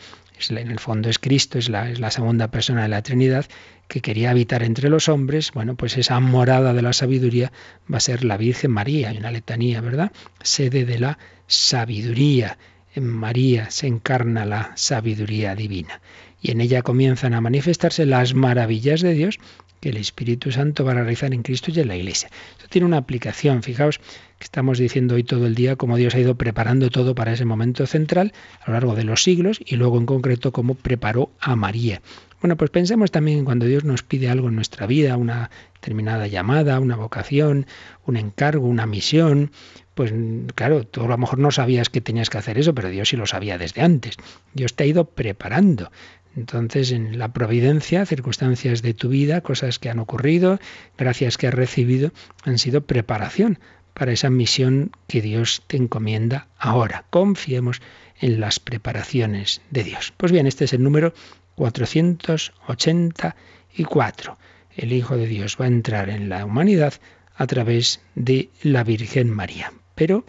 en 0.49 0.71
el 0.71 0.79
fondo 0.79 1.09
es 1.09 1.19
Cristo, 1.19 1.57
es 1.57 1.67
la, 1.67 1.89
es 1.89 1.99
la 1.99 2.11
segunda 2.11 2.47
persona 2.49 2.83
de 2.83 2.87
la 2.87 3.01
Trinidad, 3.01 3.45
que 3.89 3.99
quería 3.99 4.31
habitar 4.31 4.63
entre 4.63 4.89
los 4.89 5.09
hombres, 5.09 5.51
bueno, 5.53 5.75
pues 5.75 5.97
esa 5.97 6.21
morada 6.21 6.73
de 6.73 6.81
la 6.81 6.93
sabiduría 6.93 7.51
va 7.91 7.97
a 7.97 7.99
ser 7.99 8.23
la 8.23 8.37
Virgen 8.37 8.71
María, 8.71 9.09
hay 9.09 9.17
una 9.17 9.31
letanía, 9.31 9.81
¿verdad? 9.81 10.13
Sede 10.41 10.85
de 10.85 10.97
la 10.97 11.19
sabiduría. 11.47 12.57
En 12.95 13.07
María 13.07 13.69
se 13.69 13.87
encarna 13.87 14.45
la 14.45 14.71
sabiduría 14.75 15.55
divina 15.55 15.99
y 16.41 16.51
en 16.51 16.61
ella 16.61 16.83
comienzan 16.83 17.33
a 17.33 17.41
manifestarse 17.41 18.05
las 18.05 18.33
maravillas 18.33 19.01
de 19.01 19.13
Dios 19.13 19.39
que 19.83 19.89
el 19.89 19.97
Espíritu 19.97 20.49
Santo 20.49 20.85
va 20.85 20.91
a 20.91 20.95
realizar 20.95 21.33
en 21.33 21.43
Cristo 21.43 21.69
y 21.69 21.77
en 21.77 21.89
la 21.89 21.97
Iglesia. 21.97 22.29
Esto 22.51 22.69
tiene 22.69 22.87
una 22.87 22.95
aplicación. 22.95 23.63
Fijaos 23.63 23.97
que 23.97 24.45
estamos 24.45 24.77
diciendo 24.77 25.15
hoy 25.15 25.25
todo 25.25 25.45
el 25.45 25.55
día 25.55 25.75
cómo 25.75 25.97
Dios 25.97 26.15
ha 26.15 26.19
ido 26.19 26.35
preparando 26.35 26.89
todo 26.89 27.15
para 27.15 27.33
ese 27.33 27.43
momento 27.43 27.85
central 27.85 28.31
a 28.61 28.69
lo 28.69 28.75
largo 28.75 28.95
de 28.95 29.03
los 29.03 29.23
siglos 29.23 29.59
y 29.59 29.75
luego 29.75 29.97
en 29.97 30.05
concreto 30.05 30.53
cómo 30.53 30.75
preparó 30.75 31.31
a 31.37 31.57
María. 31.57 32.01
Bueno, 32.39 32.55
pues 32.55 32.69
pensemos 32.69 33.11
también 33.11 33.43
cuando 33.43 33.65
Dios 33.65 33.83
nos 33.83 34.03
pide 34.03 34.29
algo 34.29 34.47
en 34.47 34.55
nuestra 34.55 34.87
vida, 34.87 35.17
una 35.17 35.49
determinada 35.73 36.27
llamada, 36.27 36.79
una 36.79 36.95
vocación, 36.95 37.67
un 38.05 38.15
encargo, 38.15 38.65
una 38.65 38.85
misión, 38.85 39.51
pues 39.95 40.13
claro, 40.55 40.85
tú 40.85 41.03
a 41.03 41.07
lo 41.07 41.17
mejor 41.17 41.39
no 41.39 41.51
sabías 41.51 41.89
que 41.89 41.99
tenías 41.99 42.29
que 42.29 42.37
hacer 42.37 42.57
eso, 42.57 42.73
pero 42.73 42.87
Dios 42.87 43.09
sí 43.09 43.17
lo 43.17 43.25
sabía 43.25 43.57
desde 43.57 43.81
antes. 43.81 44.15
Dios 44.53 44.75
te 44.75 44.85
ha 44.85 44.87
ido 44.87 45.05
preparando. 45.05 45.91
Entonces, 46.35 46.91
en 46.91 47.19
la 47.19 47.31
providencia, 47.31 48.05
circunstancias 48.05 48.81
de 48.81 48.93
tu 48.93 49.07
vida, 49.09 49.41
cosas 49.41 49.79
que 49.79 49.89
han 49.89 49.99
ocurrido, 49.99 50.59
gracias 50.97 51.37
que 51.37 51.47
has 51.47 51.53
recibido, 51.53 52.11
han 52.43 52.57
sido 52.57 52.81
preparación 52.81 53.59
para 53.93 54.11
esa 54.11 54.29
misión 54.29 54.91
que 55.07 55.21
Dios 55.21 55.63
te 55.67 55.77
encomienda 55.77 56.47
ahora. 56.57 57.05
Confiemos 57.09 57.81
en 58.19 58.39
las 58.39 58.59
preparaciones 58.59 59.61
de 59.69 59.83
Dios. 59.83 60.13
Pues 60.17 60.31
bien, 60.31 60.47
este 60.47 60.65
es 60.65 60.73
el 60.73 60.81
número 60.81 61.13
484. 61.55 64.37
El 64.75 64.91
Hijo 64.91 65.17
de 65.17 65.27
Dios 65.27 65.57
va 65.59 65.65
a 65.65 65.67
entrar 65.67 66.09
en 66.09 66.29
la 66.29 66.45
humanidad 66.45 66.95
a 67.35 67.45
través 67.47 68.01
de 68.15 68.49
la 68.61 68.83
Virgen 68.83 69.29
María. 69.29 69.73
Pero 69.95 70.25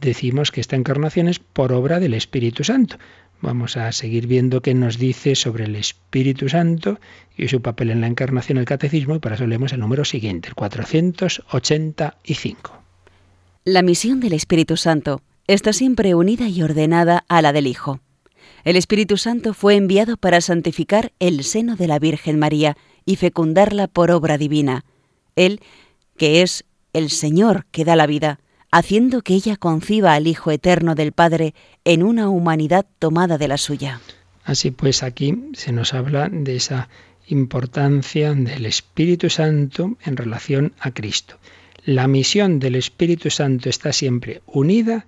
decimos 0.00 0.52
que 0.52 0.60
esta 0.60 0.76
encarnación 0.76 1.28
es 1.28 1.38
por 1.38 1.72
obra 1.72 2.00
del 2.00 2.14
Espíritu 2.14 2.64
Santo. 2.64 2.96
Vamos 3.42 3.78
a 3.78 3.90
seguir 3.92 4.26
viendo 4.26 4.60
qué 4.60 4.74
nos 4.74 4.98
dice 4.98 5.34
sobre 5.34 5.64
el 5.64 5.74
Espíritu 5.74 6.50
Santo 6.50 7.00
y 7.36 7.48
su 7.48 7.62
papel 7.62 7.90
en 7.90 8.02
la 8.02 8.06
encarnación 8.06 8.58
el 8.58 8.66
catecismo 8.66 9.16
y 9.16 9.18
para 9.18 9.36
eso 9.36 9.46
leemos 9.46 9.72
el 9.72 9.80
número 9.80 10.04
siguiente, 10.04 10.48
el 10.48 10.54
485. 10.54 12.72
La 13.64 13.80
misión 13.82 14.20
del 14.20 14.34
Espíritu 14.34 14.76
Santo 14.76 15.22
está 15.46 15.72
siempre 15.72 16.14
unida 16.14 16.48
y 16.48 16.60
ordenada 16.62 17.24
a 17.28 17.40
la 17.40 17.54
del 17.54 17.66
Hijo. 17.66 18.00
El 18.64 18.76
Espíritu 18.76 19.16
Santo 19.16 19.54
fue 19.54 19.74
enviado 19.74 20.18
para 20.18 20.42
santificar 20.42 21.12
el 21.18 21.42
seno 21.44 21.76
de 21.76 21.86
la 21.86 21.98
Virgen 21.98 22.38
María 22.38 22.76
y 23.06 23.16
fecundarla 23.16 23.86
por 23.86 24.10
obra 24.10 24.36
divina. 24.36 24.84
Él, 25.34 25.60
que 26.18 26.42
es 26.42 26.66
el 26.92 27.08
Señor 27.08 27.64
que 27.70 27.86
da 27.86 27.96
la 27.96 28.06
vida, 28.06 28.38
haciendo 28.70 29.22
que 29.22 29.34
ella 29.34 29.56
conciba 29.56 30.14
al 30.14 30.26
Hijo 30.26 30.50
Eterno 30.50 30.94
del 30.94 31.12
Padre 31.12 31.54
en 31.84 32.02
una 32.02 32.28
humanidad 32.28 32.86
tomada 32.98 33.38
de 33.38 33.48
la 33.48 33.56
suya. 33.56 34.00
Así 34.44 34.70
pues, 34.70 35.02
aquí 35.02 35.50
se 35.52 35.72
nos 35.72 35.94
habla 35.94 36.28
de 36.30 36.56
esa 36.56 36.88
importancia 37.26 38.34
del 38.34 38.66
Espíritu 38.66 39.30
Santo 39.30 39.96
en 40.04 40.16
relación 40.16 40.72
a 40.80 40.90
Cristo. 40.90 41.36
La 41.84 42.08
misión 42.08 42.58
del 42.58 42.74
Espíritu 42.74 43.30
Santo 43.30 43.68
está 43.68 43.92
siempre 43.92 44.42
unida 44.46 45.06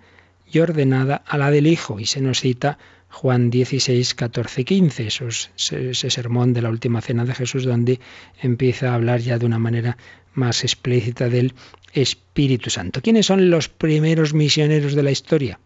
y 0.50 0.60
ordenada 0.60 1.16
a 1.26 1.38
la 1.38 1.50
del 1.50 1.66
Hijo, 1.66 1.98
y 1.98 2.06
se 2.06 2.20
nos 2.20 2.40
cita 2.40 2.78
Juan 3.08 3.50
16, 3.50 4.14
14, 4.14 4.64
15, 4.64 5.08
ese 5.08 6.10
sermón 6.10 6.54
de 6.54 6.62
la 6.62 6.70
última 6.70 7.00
cena 7.00 7.24
de 7.24 7.34
Jesús, 7.34 7.64
donde 7.64 8.00
empieza 8.40 8.90
a 8.90 8.94
hablar 8.94 9.20
ya 9.20 9.38
de 9.38 9.46
una 9.46 9.58
manera 9.58 9.98
más 10.34 10.64
explícita 10.64 11.28
del 11.28 11.52
Espíritu 11.93 12.70
Santo. 12.70 13.01
¿Quiénes 13.03 13.26
son 13.26 13.51
los 13.51 13.68
primeros 13.68 14.34
misioneros 14.34 14.95
de 14.95 15.03
la 15.03 15.11
historia? 15.11 15.61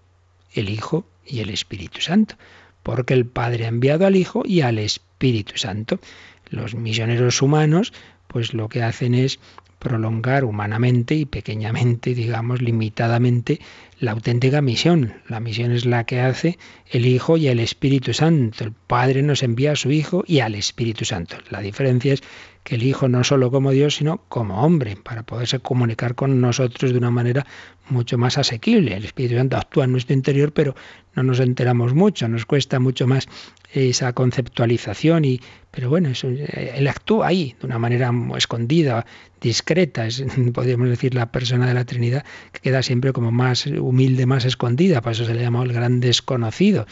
El 0.52 0.70
Hijo 0.70 1.06
y 1.24 1.40
el 1.40 1.50
Espíritu 1.50 2.00
Santo, 2.00 2.36
porque 2.82 3.14
el 3.14 3.26
Padre 3.26 3.64
ha 3.64 3.68
enviado 3.68 4.06
al 4.06 4.16
Hijo 4.16 4.42
y 4.44 4.60
al 4.60 4.78
Espíritu 4.78 5.56
Santo. 5.56 6.00
Los 6.48 6.74
misioneros 6.74 7.42
humanos, 7.42 7.92
pues 8.28 8.54
lo 8.54 8.68
que 8.68 8.82
hacen 8.82 9.14
es 9.14 9.38
prolongar 9.78 10.44
humanamente 10.44 11.14
y 11.14 11.26
pequeñamente, 11.26 12.14
digamos, 12.14 12.62
limitadamente, 12.62 13.60
la 14.00 14.12
auténtica 14.12 14.60
misión. 14.62 15.14
La 15.28 15.40
misión 15.40 15.72
es 15.72 15.84
la 15.84 16.04
que 16.04 16.20
hace 16.20 16.58
el 16.90 17.06
Hijo 17.06 17.36
y 17.36 17.48
el 17.48 17.60
Espíritu 17.60 18.12
Santo. 18.12 18.64
El 18.64 18.72
Padre 18.72 19.22
nos 19.22 19.42
envía 19.42 19.72
a 19.72 19.76
su 19.76 19.90
Hijo 19.90 20.24
y 20.26 20.40
al 20.40 20.54
Espíritu 20.54 21.04
Santo. 21.04 21.36
La 21.50 21.60
diferencia 21.60 22.14
es 22.14 22.22
que 22.66 22.74
el 22.74 22.82
Hijo 22.82 23.08
no 23.08 23.22
solo 23.22 23.52
como 23.52 23.70
Dios, 23.70 23.94
sino 23.94 24.22
como 24.28 24.64
hombre, 24.64 24.96
para 24.96 25.22
poderse 25.22 25.60
comunicar 25.60 26.16
con 26.16 26.40
nosotros 26.40 26.90
de 26.90 26.98
una 26.98 27.12
manera 27.12 27.46
mucho 27.90 28.18
más 28.18 28.38
asequible. 28.38 28.96
El 28.96 29.04
Espíritu 29.04 29.36
Santo 29.36 29.56
actúa 29.56 29.84
en 29.84 29.92
nuestro 29.92 30.14
interior, 30.14 30.50
pero 30.52 30.74
no 31.14 31.22
nos 31.22 31.38
enteramos 31.38 31.94
mucho, 31.94 32.26
nos 32.26 32.44
cuesta 32.44 32.80
mucho 32.80 33.06
más 33.06 33.28
esa 33.72 34.12
conceptualización 34.14 35.24
y 35.24 35.40
pero 35.76 35.90
bueno, 35.90 36.08
eso, 36.08 36.28
él 36.28 36.88
actúa 36.88 37.26
ahí 37.26 37.54
de 37.60 37.66
una 37.66 37.78
manera 37.78 38.10
escondida, 38.34 39.04
discreta, 39.42 40.06
es, 40.06 40.24
podríamos 40.54 40.88
decir, 40.88 41.14
la 41.14 41.30
persona 41.30 41.68
de 41.68 41.74
la 41.74 41.84
Trinidad 41.84 42.24
que 42.50 42.60
queda 42.60 42.82
siempre 42.82 43.12
como 43.12 43.30
más 43.30 43.66
humilde, 43.66 44.24
más 44.24 44.46
escondida, 44.46 45.02
por 45.02 45.12
eso 45.12 45.26
se 45.26 45.34
le 45.34 45.42
llama 45.42 45.62
el 45.62 45.74
gran 45.74 46.00
desconocido. 46.00 46.86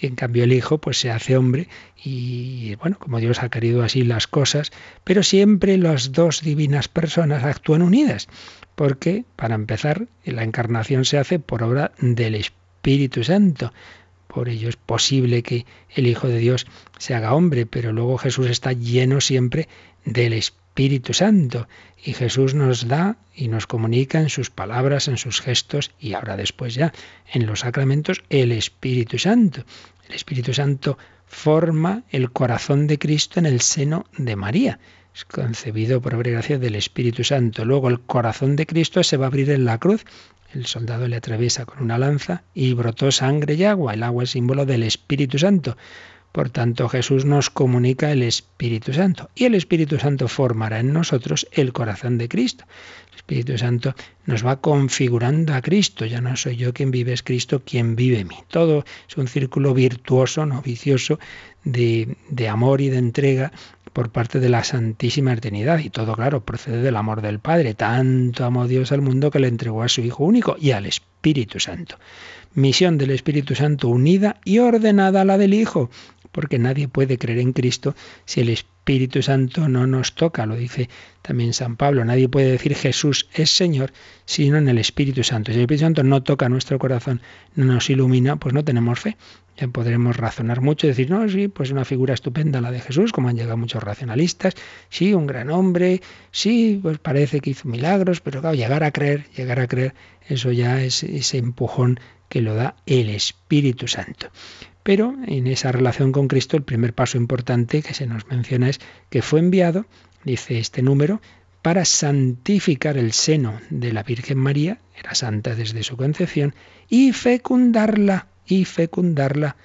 En 0.00 0.14
cambio 0.14 0.44
el 0.44 0.52
Hijo 0.52 0.78
pues 0.78 0.98
se 0.98 1.10
hace 1.10 1.36
hombre 1.36 1.68
y 2.02 2.74
bueno, 2.76 2.98
como 2.98 3.20
Dios 3.20 3.42
ha 3.42 3.50
querido 3.50 3.82
así 3.82 4.02
las 4.02 4.26
cosas, 4.26 4.72
pero 5.04 5.22
siempre 5.22 5.76
las 5.76 6.12
dos 6.12 6.40
divinas 6.40 6.88
personas 6.88 7.44
actúan 7.44 7.82
unidas, 7.82 8.28
porque 8.74 9.24
para 9.36 9.54
empezar 9.54 10.06
la 10.24 10.42
encarnación 10.42 11.04
se 11.04 11.18
hace 11.18 11.38
por 11.38 11.62
obra 11.62 11.92
del 12.00 12.34
Espíritu 12.34 13.24
Santo. 13.24 13.74
Por 14.26 14.48
ello 14.48 14.68
es 14.68 14.76
posible 14.76 15.42
que 15.42 15.66
el 15.90 16.06
Hijo 16.06 16.28
de 16.28 16.38
Dios 16.38 16.66
se 16.98 17.14
haga 17.14 17.34
hombre, 17.34 17.66
pero 17.66 17.92
luego 17.92 18.16
Jesús 18.16 18.48
está 18.48 18.72
lleno 18.72 19.20
siempre 19.20 19.68
del 20.04 20.32
Espíritu 20.32 20.59
Santo. 21.12 21.68
Y 22.02 22.14
Jesús 22.14 22.54
nos 22.54 22.88
da 22.88 23.16
y 23.34 23.48
nos 23.48 23.66
comunica 23.66 24.18
en 24.20 24.30
sus 24.30 24.50
palabras, 24.50 25.08
en 25.08 25.18
sus 25.18 25.40
gestos 25.40 25.90
y 26.00 26.14
ahora 26.14 26.36
después 26.36 26.74
ya 26.74 26.92
en 27.32 27.46
los 27.46 27.60
sacramentos 27.60 28.22
el 28.30 28.52
Espíritu 28.52 29.18
Santo. 29.18 29.64
El 30.08 30.14
Espíritu 30.14 30.54
Santo 30.54 30.96
forma 31.26 32.02
el 32.10 32.30
corazón 32.30 32.86
de 32.86 32.98
Cristo 32.98 33.38
en 33.38 33.46
el 33.46 33.60
seno 33.60 34.06
de 34.16 34.36
María. 34.36 34.78
Es 35.14 35.24
concebido 35.24 36.00
por 36.00 36.14
obra 36.14 36.30
gracia 36.30 36.58
del 36.58 36.76
Espíritu 36.76 37.24
Santo. 37.24 37.64
Luego 37.64 37.88
el 37.88 38.00
corazón 38.00 38.56
de 38.56 38.66
Cristo 38.66 39.02
se 39.02 39.16
va 39.16 39.26
a 39.26 39.28
abrir 39.28 39.50
en 39.50 39.64
la 39.64 39.78
cruz 39.78 40.04
el 40.52 40.66
soldado 40.66 41.06
le 41.06 41.16
atraviesa 41.16 41.64
con 41.64 41.82
una 41.82 41.96
lanza 41.96 42.42
y 42.54 42.74
brotó 42.74 43.12
sangre 43.12 43.54
y 43.54 43.64
agua. 43.64 43.94
El 43.94 44.02
agua 44.02 44.24
es 44.24 44.30
símbolo 44.30 44.66
del 44.66 44.82
Espíritu 44.82 45.38
Santo. 45.38 45.76
Por 46.32 46.50
tanto, 46.50 46.88
Jesús 46.88 47.24
nos 47.24 47.50
comunica 47.50 48.12
el 48.12 48.22
Espíritu 48.22 48.92
Santo 48.92 49.30
y 49.34 49.46
el 49.46 49.56
Espíritu 49.56 49.98
Santo 49.98 50.28
formará 50.28 50.78
en 50.78 50.92
nosotros 50.92 51.48
el 51.50 51.72
corazón 51.72 52.18
de 52.18 52.28
Cristo. 52.28 52.64
El 53.10 53.16
Espíritu 53.16 53.58
Santo 53.58 53.94
nos 54.26 54.46
va 54.46 54.60
configurando 54.60 55.54
a 55.54 55.60
Cristo. 55.60 56.06
Ya 56.06 56.20
no 56.20 56.36
soy 56.36 56.56
yo 56.56 56.72
quien 56.72 56.92
vive, 56.92 57.12
es 57.12 57.24
Cristo 57.24 57.62
quien 57.64 57.96
vive 57.96 58.20
en 58.20 58.28
mí. 58.28 58.36
Todo 58.48 58.84
es 59.08 59.16
un 59.16 59.26
círculo 59.26 59.74
virtuoso, 59.74 60.46
no 60.46 60.62
vicioso, 60.62 61.18
de, 61.64 62.16
de 62.28 62.48
amor 62.48 62.80
y 62.80 62.90
de 62.90 62.98
entrega 62.98 63.52
por 63.92 64.10
parte 64.10 64.38
de 64.38 64.48
la 64.48 64.62
Santísima 64.62 65.36
Trinidad. 65.36 65.80
Y 65.80 65.90
todo, 65.90 66.14
claro, 66.14 66.44
procede 66.44 66.80
del 66.80 66.96
amor 66.96 67.22
del 67.22 67.40
Padre. 67.40 67.74
Tanto 67.74 68.44
amó 68.44 68.68
Dios 68.68 68.92
al 68.92 69.02
mundo 69.02 69.32
que 69.32 69.40
le 69.40 69.48
entregó 69.48 69.82
a 69.82 69.88
su 69.88 70.00
Hijo 70.00 70.24
único 70.24 70.56
y 70.60 70.70
al 70.70 70.86
Espíritu 70.86 71.58
Santo. 71.58 71.96
Misión 72.54 72.98
del 72.98 73.10
Espíritu 73.10 73.54
Santo 73.54 73.88
unida 73.88 74.40
y 74.44 74.58
ordenada 74.58 75.20
a 75.20 75.24
la 75.24 75.38
del 75.38 75.54
Hijo, 75.54 75.90
porque 76.32 76.58
nadie 76.58 76.88
puede 76.88 77.18
creer 77.18 77.38
en 77.38 77.52
Cristo 77.52 77.94
si 78.24 78.40
el 78.40 78.48
Espíritu 78.48 79.22
Santo 79.22 79.68
no 79.68 79.86
nos 79.86 80.14
toca, 80.14 80.46
lo 80.46 80.56
dice 80.56 80.88
también 81.22 81.52
San 81.52 81.76
Pablo. 81.76 82.04
Nadie 82.04 82.28
puede 82.28 82.50
decir 82.50 82.74
Jesús 82.74 83.28
es 83.34 83.50
Señor 83.50 83.92
sino 84.24 84.58
en 84.58 84.68
el 84.68 84.78
Espíritu 84.78 85.24
Santo. 85.24 85.52
Si 85.52 85.58
el 85.58 85.62
Espíritu 85.62 85.84
Santo 85.84 86.02
no 86.02 86.22
toca 86.22 86.48
nuestro 86.48 86.78
corazón, 86.78 87.20
no 87.54 87.64
nos 87.64 87.90
ilumina, 87.90 88.36
pues 88.36 88.54
no 88.54 88.64
tenemos 88.64 89.00
fe. 89.00 89.16
Ya 89.56 89.68
podremos 89.68 90.16
razonar 90.16 90.60
mucho 90.60 90.86
y 90.86 90.90
decir, 90.90 91.10
no, 91.10 91.28
sí, 91.28 91.48
pues 91.48 91.70
una 91.70 91.84
figura 91.84 92.14
estupenda 92.14 92.60
la 92.60 92.70
de 92.70 92.80
Jesús, 92.80 93.12
como 93.12 93.28
han 93.28 93.36
llegado 93.36 93.56
muchos 93.56 93.82
racionalistas, 93.82 94.54
sí, 94.88 95.12
un 95.12 95.26
gran 95.26 95.50
hombre, 95.50 96.00
sí, 96.30 96.78
pues 96.80 96.98
parece 96.98 97.40
que 97.40 97.50
hizo 97.50 97.68
milagros, 97.68 98.20
pero 98.20 98.40
claro, 98.40 98.54
llegar 98.54 98.84
a 98.84 98.90
creer, 98.90 99.26
llegar 99.36 99.60
a 99.60 99.66
creer, 99.66 99.94
eso 100.28 100.50
ya 100.52 100.80
es 100.82 101.02
ese 101.02 101.38
empujón 101.38 102.00
que 102.30 102.40
lo 102.40 102.54
da 102.54 102.76
el 102.86 103.10
Espíritu 103.10 103.88
Santo. 103.88 104.28
Pero 104.82 105.14
en 105.26 105.46
esa 105.46 105.72
relación 105.72 106.12
con 106.12 106.28
Cristo, 106.28 106.56
el 106.56 106.62
primer 106.62 106.94
paso 106.94 107.18
importante 107.18 107.82
que 107.82 107.94
se 107.94 108.06
nos 108.06 108.26
menciona 108.28 108.68
es 108.68 108.80
que 109.10 109.22
fue 109.22 109.40
enviado, 109.40 109.86
dice 110.24 110.58
este 110.58 110.82
número, 110.82 111.20
para 111.62 111.84
santificar 111.84 112.96
el 112.96 113.12
seno 113.12 113.60
de 113.68 113.92
la 113.92 114.02
Virgen 114.02 114.38
María, 114.38 114.78
era 114.98 115.14
santa 115.14 115.54
desde 115.54 115.82
su 115.82 115.96
concepción, 115.96 116.54
y 116.88 117.12
fecundarla 117.12 118.28
y 118.46 118.64
fecundarla 118.64 119.56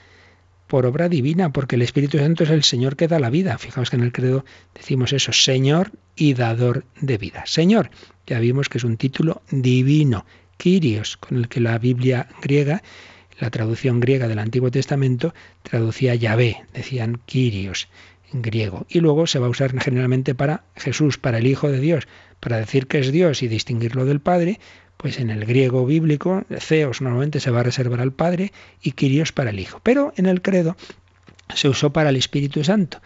por 0.67 0.85
obra 0.85 1.09
divina, 1.09 1.51
porque 1.51 1.75
el 1.75 1.83
Espíritu 1.83 2.17
Santo 2.17 2.43
es 2.43 2.49
el 2.49 2.63
Señor 2.63 2.95
que 2.95 3.07
da 3.07 3.19
la 3.19 3.29
vida. 3.29 3.57
Fijaos 3.57 3.89
que 3.89 3.95
en 3.95 4.03
el 4.03 4.11
credo 4.11 4.43
decimos 4.73 5.13
eso, 5.13 5.31
Señor 5.31 5.91
y 6.15 6.33
dador 6.33 6.85
de 6.99 7.17
vida. 7.17 7.43
Señor, 7.45 7.91
ya 8.25 8.39
vimos 8.39 8.67
que 8.67 8.79
es 8.79 8.83
un 8.83 8.97
título 8.97 9.41
divino, 9.51 10.25
Kyrios, 10.57 11.17
con 11.17 11.37
el 11.37 11.47
que 11.47 11.59
la 11.59 11.77
Biblia 11.77 12.27
griega, 12.41 12.81
la 13.39 13.49
traducción 13.49 13.99
griega 13.99 14.27
del 14.27 14.39
Antiguo 14.39 14.71
Testamento, 14.71 15.33
traducía 15.63 16.15
Yahvé, 16.15 16.63
decían 16.73 17.19
Kyrios. 17.25 17.87
griego. 18.33 18.85
Y 18.89 18.99
luego 18.99 19.27
se 19.27 19.39
va 19.39 19.47
a 19.47 19.49
usar 19.49 19.79
generalmente 19.79 20.35
para 20.35 20.63
Jesús, 20.75 21.17
para 21.17 21.37
el 21.37 21.47
Hijo 21.47 21.71
de 21.71 21.79
Dios, 21.79 22.07
para 22.39 22.57
decir 22.57 22.87
que 22.87 22.99
es 22.99 23.11
Dios 23.11 23.43
y 23.43 23.47
distinguirlo 23.47 24.05
del 24.05 24.19
Padre, 24.19 24.59
pues 24.97 25.19
en 25.19 25.29
el 25.29 25.45
griego 25.45 25.85
bíblico, 25.85 26.43
Theos 26.67 27.01
normalmente 27.01 27.39
se 27.39 27.51
va 27.51 27.61
a 27.61 27.63
reservar 27.63 28.01
al 28.01 28.13
Padre 28.13 28.51
y 28.81 28.91
Kyrios 28.91 29.31
para 29.31 29.51
el 29.51 29.59
Hijo. 29.59 29.79
Pero 29.83 30.13
en 30.17 30.25
el 30.25 30.41
credo 30.41 30.75
se 31.53 31.69
usó 31.69 31.91
para 31.91 32.09
el 32.09 32.15
Espíritu 32.15 32.63
Santo. 32.63 33.01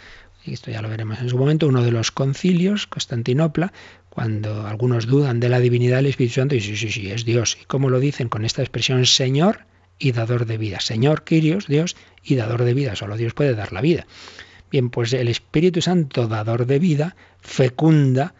Y 0.45 0.53
esto 0.53 0.71
ya 0.71 0.82
lo 0.82 0.89
veremos 0.89 1.19
en 1.19 1.30
su 1.30 1.38
momento, 1.38 1.67
uno 1.67 1.84
de 1.84 1.91
los 1.91 2.11
concilios, 2.11 2.88
Constantinopla, 2.88 3.73
cuando 4.09 4.65
algunos 4.65 5.05
dudan 5.05 5.39
de 5.39 5.49
la 5.49 5.59
divinidad 5.59 5.97
del 5.97 6.07
Espíritu 6.07 6.36
Santo, 6.36 6.55
y 6.55 6.61
sí, 6.61 6.75
sí, 6.77 6.91
sí, 6.91 7.11
es 7.11 7.25
Dios. 7.25 7.57
¿Y 7.61 7.65
cómo 7.65 7.89
lo 7.89 7.99
dicen? 7.99 8.30
Con 8.30 8.45
esta 8.45 8.61
expresión 8.61 9.05
Señor 9.05 9.65
y 10.00 10.14
dador 10.14 10.45
de 10.45 10.58
vida. 10.58 10.80
Señor, 10.80 11.24
Kyrios, 11.24 11.68
Dios 11.68 11.95
y 12.24 12.36
dador 12.36 12.64
de 12.64 12.74
vida. 12.74 12.95
Solo 12.95 13.18
Dios 13.18 13.34
puede 13.34 13.54
dar 13.54 13.74
la 13.74 13.82
vida. 13.82 14.08
Bien, 14.72 14.89
pues 14.89 15.14
el 15.14 15.28
Espíritu 15.28 15.82
Santo, 15.82 16.28
dador 16.28 16.66
de 16.66 16.80
vida, 16.80 17.16
fecunda 17.41 18.34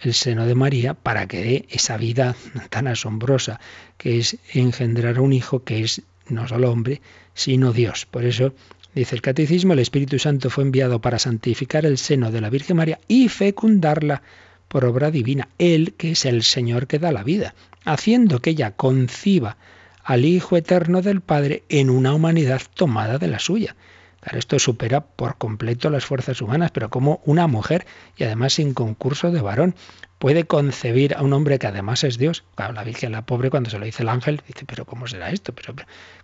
el 0.00 0.14
seno 0.14 0.46
de 0.46 0.54
María 0.54 0.94
para 0.94 1.26
que 1.26 1.42
dé 1.42 1.66
esa 1.68 1.96
vida 1.96 2.36
tan 2.70 2.86
asombrosa 2.86 3.60
que 3.98 4.18
es 4.18 4.38
engendrar 4.54 5.18
a 5.18 5.22
un 5.22 5.32
hijo 5.32 5.64
que 5.64 5.82
es 5.82 6.02
no 6.28 6.46
solo 6.46 6.70
hombre, 6.70 7.00
sino 7.34 7.72
Dios. 7.72 8.06
Por 8.06 8.24
eso 8.24 8.54
dice 8.94 9.14
el 9.14 9.22
Catecismo, 9.22 9.72
el 9.72 9.80
Espíritu 9.80 10.18
Santo 10.18 10.48
fue 10.48 10.64
enviado 10.64 11.00
para 11.00 11.18
santificar 11.18 11.84
el 11.86 11.98
seno 11.98 12.30
de 12.30 12.40
la 12.40 12.50
Virgen 12.50 12.76
María 12.76 13.00
y 13.08 13.28
fecundarla 13.28 14.22
por 14.68 14.84
obra 14.84 15.10
divina, 15.10 15.48
Él 15.58 15.94
que 15.96 16.12
es 16.12 16.24
el 16.24 16.44
Señor 16.44 16.86
que 16.86 17.00
da 17.00 17.10
la 17.10 17.24
vida, 17.24 17.54
haciendo 17.84 18.40
que 18.40 18.50
ella 18.50 18.70
conciba 18.76 19.56
al 20.04 20.24
Hijo 20.24 20.56
Eterno 20.56 21.02
del 21.02 21.20
Padre 21.20 21.64
en 21.68 21.90
una 21.90 22.14
humanidad 22.14 22.62
tomada 22.74 23.18
de 23.18 23.28
la 23.28 23.38
suya. 23.38 23.76
Esto 24.22 24.58
supera 24.58 25.00
por 25.00 25.38
completo 25.38 25.88
las 25.88 26.04
fuerzas 26.04 26.42
humanas, 26.42 26.70
pero 26.72 26.90
como 26.90 27.22
una 27.24 27.46
mujer, 27.46 27.86
y 28.16 28.24
además 28.24 28.54
sin 28.54 28.74
concurso 28.74 29.30
de 29.30 29.40
varón, 29.40 29.74
puede 30.18 30.44
concebir 30.44 31.14
a 31.14 31.22
un 31.22 31.32
hombre 31.32 31.58
que 31.58 31.66
además 31.66 32.04
es 32.04 32.18
Dios. 32.18 32.44
Claro, 32.54 32.74
la 32.74 32.84
Virgen, 32.84 33.12
la 33.12 33.24
pobre, 33.24 33.48
cuando 33.48 33.70
se 33.70 33.78
lo 33.78 33.86
dice 33.86 34.02
el 34.02 34.10
ángel, 34.10 34.42
dice, 34.46 34.66
pero 34.66 34.84
¿cómo 34.84 35.06
será 35.06 35.30
esto? 35.30 35.54
¿Pero, 35.54 35.74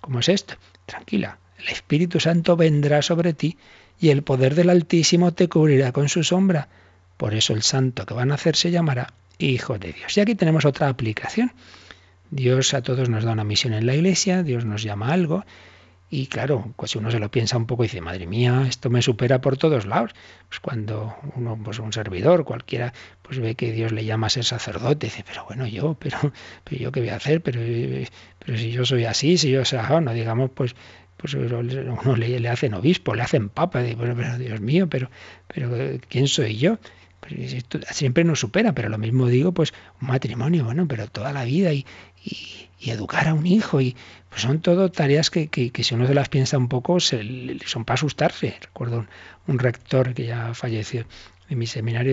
¿Cómo 0.03 0.20
es 0.20 0.29
esto? 0.29 0.55
Tranquila, 0.85 1.39
el 1.59 1.68
Espíritu 1.68 2.20
Santo 2.20 2.57
vendrá 2.57 3.01
sobre 3.01 3.33
ti 3.33 3.57
y 3.99 4.11
el 4.11 4.22
poder 4.22 4.55
del 4.55 4.68
Altísimo 4.68 5.33
te 5.33 5.49
cubrirá 5.49 5.93
con 5.93 6.11
su 6.11 6.22
sombra. 6.22 6.68
Por 7.16 7.33
eso 7.33 7.55
el 7.55 7.62
santo 7.62 8.05
que 8.05 8.12
van 8.12 8.31
a 8.31 8.35
hacer 8.35 8.57
se 8.57 8.70
llamará 8.70 9.14
Hijo 9.39 9.79
de 9.79 9.93
Dios. 9.93 10.16
Y 10.16 10.20
aquí 10.20 10.35
tenemos 10.35 10.66
otra 10.66 10.89
aplicación. 10.89 11.53
Dios 12.31 12.74
a 12.74 12.83
todos 12.83 13.09
nos 13.09 13.24
da 13.24 13.33
una 13.33 13.45
misión 13.45 13.72
en 13.72 13.87
la 13.87 13.95
iglesia, 13.95 14.43
Dios 14.43 14.64
nos 14.64 14.83
llama 14.83 15.09
a 15.09 15.12
algo 15.12 15.45
y 16.09 16.29
claro, 16.29 16.72
pues 16.77 16.93
si 16.93 16.99
uno 16.99 17.11
se 17.11 17.18
lo 17.18 17.31
piensa 17.31 17.57
un 17.57 17.66
poco 17.66 17.83
y 17.83 17.89
dice, 17.89 18.01
madre 18.01 18.27
mía, 18.27 18.64
esto 18.68 18.91
me 18.91 19.03
supera 19.03 19.41
por 19.41 19.57
todos 19.57 19.87
lados. 19.87 20.12
Pues 20.49 20.61
cuando 20.61 21.16
uno, 21.35 21.59
pues 21.62 21.81
un 21.81 21.93
servidor, 21.93 22.45
cualquiera, 22.45 22.93
pues 23.22 23.41
ve 23.41 23.57
que 23.57 23.72
Dios 23.72 23.91
le 23.91 24.05
llama 24.05 24.29
a 24.29 24.31
ser 24.31 24.45
sacerdote, 24.45 25.09
dice, 25.09 25.24
pero 25.27 25.45
bueno, 25.47 25.66
yo, 25.66 25.95
pero, 25.99 26.33
yo 26.70 26.93
qué 26.93 27.01
voy 27.01 27.09
a 27.09 27.16
hacer, 27.16 27.43
pero, 27.43 27.61
si 28.57 28.70
yo 28.70 28.85
soy 28.85 29.05
así, 29.05 29.37
si 29.37 29.51
yo 29.51 29.64
soy, 29.64 29.81
no 30.03 30.12
digamos, 30.12 30.51
pues, 30.55 30.77
pues 31.16 31.35
uno 31.35 32.16
le, 32.16 32.39
le 32.39 32.49
hacen 32.49 32.74
obispo, 32.74 33.14
le 33.14 33.22
hacen 33.22 33.49
papa, 33.49 33.83
dice, 33.83 33.97
bueno, 33.97 34.14
pero 34.16 34.39
Dios 34.39 34.61
mío, 34.61 34.89
pero, 34.89 35.11
pero 35.49 35.99
¿quién 36.09 36.29
soy 36.29 36.57
yo? 36.57 36.79
Pues 37.20 37.64
siempre 37.90 38.24
nos 38.24 38.40
supera, 38.40 38.72
pero 38.72 38.88
lo 38.88 38.98
mismo 38.98 39.26
digo, 39.26 39.52
pues 39.52 39.72
un 40.00 40.08
matrimonio, 40.08 40.64
bueno, 40.64 40.86
pero 40.86 41.08
toda 41.08 41.32
la 41.32 41.44
vida 41.44 41.72
y, 41.72 41.84
y 42.78 42.90
educar 42.90 43.28
a 43.28 43.34
un 43.34 43.46
hijo 43.46 43.80
y 43.80 43.96
pues 44.28 44.42
son 44.42 44.60
todo 44.60 44.90
tareas 44.90 45.30
que, 45.30 45.48
si 45.82 45.94
uno 45.94 46.06
se 46.06 46.14
las 46.14 46.28
piensa 46.28 46.58
un 46.58 46.68
poco 46.68 47.00
son 47.00 47.84
para 47.84 47.94
asustarse. 47.94 48.56
Recuerdo 48.60 49.06
un, 49.46 49.58
rector 49.58 50.14
que 50.14 50.26
ya 50.26 50.52
falleció 50.54 51.06
en 51.48 51.58
mi 51.58 51.66
seminario 51.66 52.12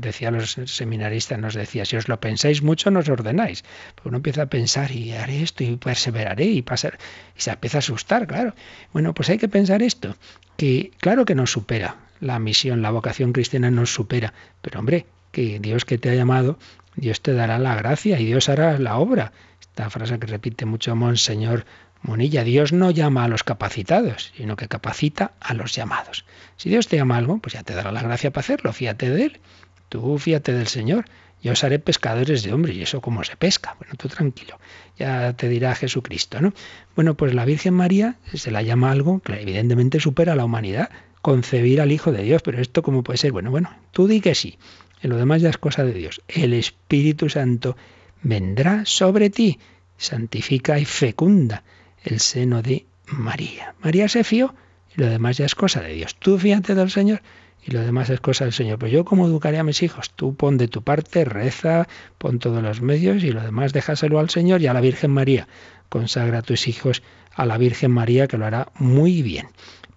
decía 0.00 0.28
a 0.28 0.30
los 0.32 0.58
seminaristas, 0.66 1.38
nos 1.38 1.54
decía, 1.54 1.84
si 1.84 1.96
os 1.96 2.08
lo 2.08 2.18
pensáis 2.18 2.60
mucho, 2.60 2.90
nos 2.90 3.08
ordenáis. 3.08 3.62
Pero 3.94 4.08
uno 4.08 4.16
empieza 4.16 4.42
a 4.42 4.46
pensar 4.46 4.90
y 4.90 5.12
haré 5.12 5.42
esto 5.42 5.62
y 5.62 5.76
perseveraré 5.76 6.44
y 6.46 6.62
pasar, 6.62 6.98
y 7.36 7.40
se 7.40 7.52
empieza 7.52 7.78
a 7.78 7.80
asustar, 7.80 8.26
claro. 8.26 8.54
Bueno, 8.92 9.14
pues 9.14 9.30
hay 9.30 9.38
que 9.38 9.48
pensar 9.48 9.80
esto, 9.82 10.16
que 10.56 10.90
claro 10.98 11.24
que 11.24 11.36
nos 11.36 11.52
supera 11.52 12.03
la 12.24 12.38
misión, 12.38 12.82
la 12.82 12.90
vocación 12.90 13.32
cristiana 13.32 13.70
nos 13.70 13.92
supera, 13.92 14.32
pero 14.62 14.80
hombre, 14.80 15.06
que 15.30 15.58
Dios 15.60 15.84
que 15.84 15.98
te 15.98 16.10
ha 16.10 16.14
llamado, 16.14 16.58
Dios 16.96 17.20
te 17.20 17.34
dará 17.34 17.58
la 17.58 17.74
gracia 17.74 18.18
y 18.18 18.24
Dios 18.24 18.48
hará 18.48 18.78
la 18.78 18.96
obra. 18.96 19.32
Esta 19.60 19.90
frase 19.90 20.18
que 20.18 20.26
repite 20.26 20.64
mucho 20.64 20.94
Monseñor 20.96 21.66
Monilla, 22.02 22.44
Dios 22.44 22.72
no 22.72 22.90
llama 22.90 23.24
a 23.24 23.28
los 23.28 23.44
capacitados, 23.44 24.32
sino 24.36 24.56
que 24.56 24.68
capacita 24.68 25.32
a 25.40 25.54
los 25.54 25.74
llamados. 25.74 26.24
Si 26.56 26.68
Dios 26.68 26.86
te 26.86 26.96
llama 26.96 27.16
algo, 27.16 27.38
pues 27.38 27.54
ya 27.54 27.62
te 27.62 27.74
dará 27.74 27.92
la 27.92 28.02
gracia 28.02 28.30
para 28.30 28.40
hacerlo, 28.40 28.72
fíjate 28.72 29.10
de 29.10 29.24
Él. 29.24 29.40
Tú 29.88 30.18
fíjate 30.18 30.52
del 30.52 30.66
Señor. 30.66 31.06
Yo 31.42 31.52
os 31.52 31.64
haré 31.64 31.78
pescadores 31.78 32.42
de 32.42 32.52
hombres, 32.52 32.76
y 32.76 32.82
eso 32.82 33.00
cómo 33.00 33.22
se 33.24 33.36
pesca. 33.36 33.76
Bueno, 33.78 33.94
tú 33.98 34.08
tranquilo, 34.08 34.58
ya 34.98 35.34
te 35.34 35.48
dirá 35.48 35.74
Jesucristo, 35.74 36.40
¿no? 36.40 36.54
Bueno, 36.94 37.14
pues 37.14 37.34
la 37.34 37.44
Virgen 37.44 37.74
María 37.74 38.16
se 38.32 38.50
la 38.50 38.62
llama 38.62 38.90
algo 38.90 39.20
que 39.20 39.40
evidentemente 39.40 40.00
supera 40.00 40.32
a 40.32 40.36
la 40.36 40.44
humanidad, 40.44 40.88
concebir 41.24 41.80
al 41.80 41.90
Hijo 41.90 42.12
de 42.12 42.22
Dios, 42.22 42.42
pero 42.42 42.60
esto 42.60 42.82
cómo 42.82 43.02
puede 43.02 43.16
ser? 43.16 43.32
Bueno, 43.32 43.50
bueno, 43.50 43.74
tú 43.92 44.06
di 44.06 44.20
que 44.20 44.34
sí. 44.34 44.58
En 45.00 45.08
lo 45.08 45.16
demás 45.16 45.40
ya 45.40 45.48
es 45.48 45.56
cosa 45.56 45.82
de 45.82 45.94
Dios. 45.94 46.20
El 46.28 46.52
Espíritu 46.52 47.30
Santo 47.30 47.78
vendrá 48.22 48.84
sobre 48.84 49.30
ti, 49.30 49.58
santifica 49.96 50.78
y 50.78 50.84
fecunda 50.84 51.64
el 52.02 52.20
seno 52.20 52.60
de 52.60 52.84
María. 53.06 53.74
María 53.80 54.06
se 54.10 54.22
fió 54.22 54.54
y 54.94 55.00
lo 55.00 55.08
demás 55.08 55.38
ya 55.38 55.46
es 55.46 55.54
cosa 55.54 55.80
de 55.80 55.94
Dios. 55.94 56.14
Tú 56.16 56.36
fíjate 56.36 56.74
del 56.74 56.90
Señor 56.90 57.22
y 57.66 57.70
lo 57.70 57.80
demás 57.80 58.10
es 58.10 58.20
cosa 58.20 58.44
del 58.44 58.52
Señor. 58.52 58.78
Pues 58.78 58.92
yo 58.92 59.06
cómo 59.06 59.26
educaré 59.26 59.58
a 59.58 59.64
mis 59.64 59.82
hijos. 59.82 60.10
Tú 60.10 60.34
pon 60.34 60.58
de 60.58 60.68
tu 60.68 60.82
parte, 60.82 61.24
reza, 61.24 61.88
pon 62.18 62.38
todos 62.38 62.62
los 62.62 62.82
medios 62.82 63.24
y 63.24 63.30
lo 63.30 63.40
demás 63.40 63.72
déjaselo 63.72 64.18
al 64.18 64.28
Señor 64.28 64.60
y 64.60 64.66
a 64.66 64.74
la 64.74 64.82
Virgen 64.82 65.12
María. 65.12 65.48
Consagra 65.88 66.40
a 66.40 66.42
tus 66.42 66.68
hijos 66.68 67.02
a 67.34 67.46
la 67.46 67.56
Virgen 67.56 67.92
María 67.92 68.28
que 68.28 68.36
lo 68.36 68.44
hará 68.44 68.68
muy 68.78 69.22
bien. 69.22 69.46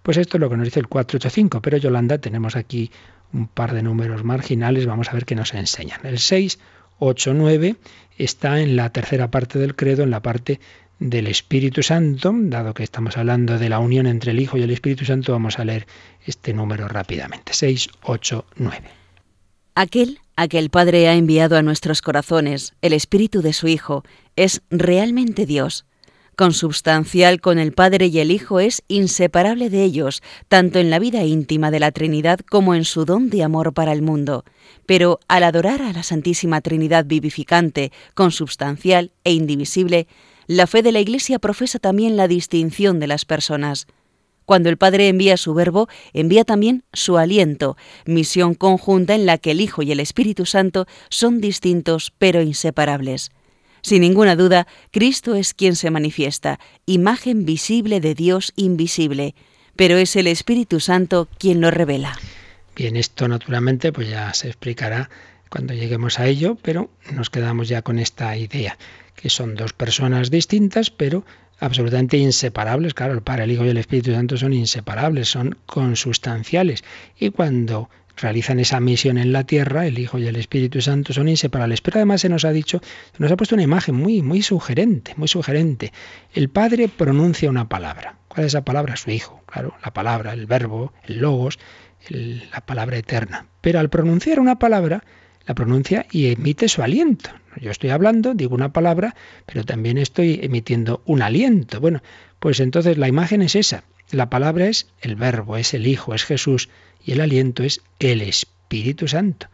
Pues 0.08 0.16
esto 0.16 0.38
es 0.38 0.40
lo 0.40 0.48
que 0.48 0.56
nos 0.56 0.64
dice 0.64 0.80
el 0.80 0.88
485, 0.88 1.60
pero 1.60 1.76
Yolanda 1.76 2.16
tenemos 2.16 2.56
aquí 2.56 2.90
un 3.34 3.46
par 3.46 3.74
de 3.74 3.82
números 3.82 4.24
marginales, 4.24 4.86
vamos 4.86 5.10
a 5.10 5.12
ver 5.12 5.26
qué 5.26 5.34
nos 5.34 5.52
enseñan. 5.52 6.00
El 6.02 6.18
6 6.18 6.58
8, 6.98 7.34
9 7.34 7.76
está 8.16 8.58
en 8.62 8.74
la 8.74 8.88
tercera 8.88 9.30
parte 9.30 9.58
del 9.58 9.76
credo, 9.76 10.04
en 10.04 10.10
la 10.10 10.22
parte 10.22 10.60
del 10.98 11.26
Espíritu 11.26 11.82
Santo, 11.82 12.32
dado 12.34 12.72
que 12.72 12.84
estamos 12.84 13.18
hablando 13.18 13.58
de 13.58 13.68
la 13.68 13.80
unión 13.80 14.06
entre 14.06 14.30
el 14.30 14.40
Hijo 14.40 14.56
y 14.56 14.62
el 14.62 14.70
Espíritu 14.70 15.04
Santo, 15.04 15.32
vamos 15.32 15.58
a 15.58 15.66
leer 15.66 15.86
este 16.24 16.54
número 16.54 16.88
rápidamente. 16.88 17.52
6, 17.52 17.90
8, 18.04 18.46
9. 18.56 18.88
Aquel 19.74 20.20
a 20.36 20.48
que 20.48 20.58
el 20.58 20.70
Padre 20.70 21.06
ha 21.08 21.16
enviado 21.16 21.58
a 21.58 21.62
nuestros 21.62 22.00
corazones 22.00 22.72
el 22.80 22.94
Espíritu 22.94 23.42
de 23.42 23.52
su 23.52 23.68
Hijo 23.68 24.04
es 24.36 24.62
realmente 24.70 25.44
Dios 25.44 25.84
consubstancial 26.38 27.40
con 27.40 27.58
el 27.58 27.72
Padre 27.72 28.06
y 28.06 28.20
el 28.20 28.30
Hijo, 28.30 28.60
es 28.60 28.84
inseparable 28.86 29.70
de 29.70 29.82
ellos, 29.82 30.22
tanto 30.46 30.78
en 30.78 30.88
la 30.88 31.00
vida 31.00 31.24
íntima 31.24 31.72
de 31.72 31.80
la 31.80 31.90
Trinidad 31.90 32.38
como 32.48 32.76
en 32.76 32.84
su 32.84 33.04
don 33.04 33.28
de 33.28 33.42
amor 33.42 33.74
para 33.74 33.92
el 33.92 34.02
mundo. 34.02 34.44
Pero 34.86 35.18
al 35.26 35.42
adorar 35.42 35.82
a 35.82 35.92
la 35.92 36.04
Santísima 36.04 36.60
Trinidad 36.60 37.06
vivificante, 37.06 37.90
consubstancial 38.14 39.10
e 39.24 39.32
indivisible, 39.32 40.06
la 40.46 40.68
fe 40.68 40.82
de 40.82 40.92
la 40.92 41.00
Iglesia 41.00 41.40
profesa 41.40 41.80
también 41.80 42.16
la 42.16 42.28
distinción 42.28 43.00
de 43.00 43.08
las 43.08 43.24
personas. 43.24 43.88
Cuando 44.44 44.68
el 44.68 44.76
Padre 44.76 45.08
envía 45.08 45.36
su 45.38 45.54
verbo, 45.54 45.88
envía 46.12 46.44
también 46.44 46.84
su 46.92 47.18
aliento, 47.18 47.76
misión 48.06 48.54
conjunta 48.54 49.16
en 49.16 49.26
la 49.26 49.38
que 49.38 49.50
el 49.50 49.60
Hijo 49.60 49.82
y 49.82 49.90
el 49.90 49.98
Espíritu 49.98 50.46
Santo 50.46 50.86
son 51.10 51.40
distintos 51.40 52.12
pero 52.16 52.42
inseparables. 52.42 53.32
Sin 53.82 54.02
ninguna 54.02 54.36
duda, 54.36 54.66
Cristo 54.90 55.34
es 55.34 55.54
quien 55.54 55.76
se 55.76 55.90
manifiesta, 55.90 56.58
imagen 56.86 57.44
visible 57.44 58.00
de 58.00 58.14
Dios 58.14 58.52
invisible, 58.56 59.34
pero 59.76 59.96
es 59.96 60.16
el 60.16 60.26
Espíritu 60.26 60.80
Santo 60.80 61.28
quien 61.38 61.60
lo 61.60 61.70
revela. 61.70 62.18
Bien, 62.74 62.96
esto 62.96 63.28
naturalmente 63.28 63.92
pues 63.92 64.08
ya 64.08 64.32
se 64.34 64.48
explicará 64.48 65.10
cuando 65.48 65.74
lleguemos 65.74 66.18
a 66.18 66.26
ello, 66.26 66.56
pero 66.62 66.90
nos 67.12 67.30
quedamos 67.30 67.68
ya 67.68 67.82
con 67.82 67.98
esta 67.98 68.36
idea, 68.36 68.78
que 69.16 69.30
son 69.30 69.54
dos 69.54 69.72
personas 69.72 70.30
distintas, 70.30 70.90
pero 70.90 71.24
absolutamente 71.60 72.16
inseparables. 72.18 72.94
Claro, 72.94 73.14
el 73.14 73.22
Padre, 73.22 73.44
el 73.44 73.52
Hijo 73.52 73.64
y 73.64 73.68
el 73.68 73.78
Espíritu 73.78 74.12
Santo 74.12 74.36
son 74.36 74.52
inseparables, 74.52 75.28
son 75.28 75.56
consustanciales. 75.66 76.84
Y 77.18 77.30
cuando 77.30 77.88
realizan 78.20 78.60
esa 78.60 78.80
misión 78.80 79.18
en 79.18 79.32
la 79.32 79.44
tierra, 79.44 79.86
el 79.86 79.98
Hijo 79.98 80.18
y 80.18 80.26
el 80.26 80.36
Espíritu 80.36 80.80
Santo 80.80 81.12
son 81.12 81.28
inseparables. 81.28 81.80
Pero 81.80 81.96
además 81.96 82.20
se 82.20 82.28
nos 82.28 82.44
ha 82.44 82.52
dicho, 82.52 82.80
se 82.82 83.22
nos 83.22 83.32
ha 83.32 83.36
puesto 83.36 83.54
una 83.54 83.64
imagen 83.64 83.94
muy, 83.94 84.22
muy 84.22 84.42
sugerente, 84.42 85.14
muy 85.16 85.28
sugerente. 85.28 85.92
El 86.32 86.48
Padre 86.48 86.88
pronuncia 86.88 87.50
una 87.50 87.68
palabra. 87.68 88.16
¿Cuál 88.28 88.46
es 88.46 88.52
esa 88.52 88.64
palabra? 88.64 88.96
Su 88.96 89.10
Hijo, 89.10 89.42
claro, 89.46 89.74
la 89.84 89.92
palabra, 89.92 90.32
el 90.32 90.46
verbo, 90.46 90.92
el 91.04 91.18
logos, 91.18 91.58
la 92.10 92.60
palabra 92.60 92.96
eterna. 92.96 93.46
Pero 93.60 93.80
al 93.80 93.90
pronunciar 93.90 94.40
una 94.40 94.58
palabra, 94.58 95.04
la 95.46 95.54
pronuncia 95.54 96.06
y 96.10 96.26
emite 96.26 96.68
su 96.68 96.82
aliento. 96.82 97.30
Yo 97.60 97.70
estoy 97.70 97.90
hablando, 97.90 98.34
digo 98.34 98.54
una 98.54 98.72
palabra, 98.72 99.14
pero 99.46 99.64
también 99.64 99.98
estoy 99.98 100.40
emitiendo 100.42 101.02
un 101.06 101.22
aliento. 101.22 101.80
Bueno, 101.80 102.02
pues 102.38 102.60
entonces 102.60 102.98
la 102.98 103.08
imagen 103.08 103.42
es 103.42 103.56
esa. 103.56 103.84
La 104.10 104.30
palabra 104.30 104.66
es 104.66 104.88
el 105.00 105.16
verbo, 105.16 105.56
es 105.56 105.74
el 105.74 105.86
Hijo, 105.86 106.14
es 106.14 106.24
Jesús, 106.24 106.68
y 107.08 107.12
el 107.12 107.22
aliento 107.22 107.62
es 107.62 107.80
el 108.00 108.20
Espíritu 108.20 109.08
Santo. 109.08 109.46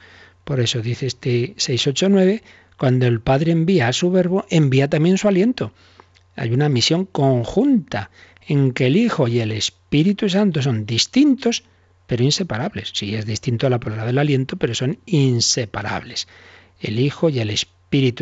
Por 0.43 0.59
eso 0.59 0.83
dice 0.83 1.07
este 1.07 1.55
689, 1.57 2.43
cuando 2.77 3.07
el 3.07 3.21
Padre 3.21 3.53
envía 3.53 3.87
a 3.87 3.93
su 3.93 4.11
verbo, 4.11 4.45
envía 4.51 4.91
también 4.91 5.19
su 5.19 5.29
aliento. 5.29 5.73
Hay 6.35 6.51
una 6.51 6.69
misión 6.69 7.05
conjunta 7.05 8.11
en 8.49 8.73
que 8.73 8.87
el 8.87 8.97
Hijo 8.97 9.29
y 9.29 9.39
el 9.39 9.53
Espíritu 9.53 10.29
Santo 10.29 10.63
son 10.63 10.85
distintos, 10.85 11.63
pero 12.09 12.25
inseparables. 12.25 12.91
Sí, 12.93 13.15
es 13.15 13.25
distinto 13.25 13.69
a 13.69 13.71
la 13.71 13.79
palabra 13.79 14.07
del 14.07 14.19
aliento, 14.19 14.57
pero 14.57 14.75
son 14.75 14.99
inseparables. 15.07 16.27
El 16.81 16.99
Hijo 16.99 17.31
y 17.31 17.39
el 17.39 17.51
Espíritu 17.51 17.74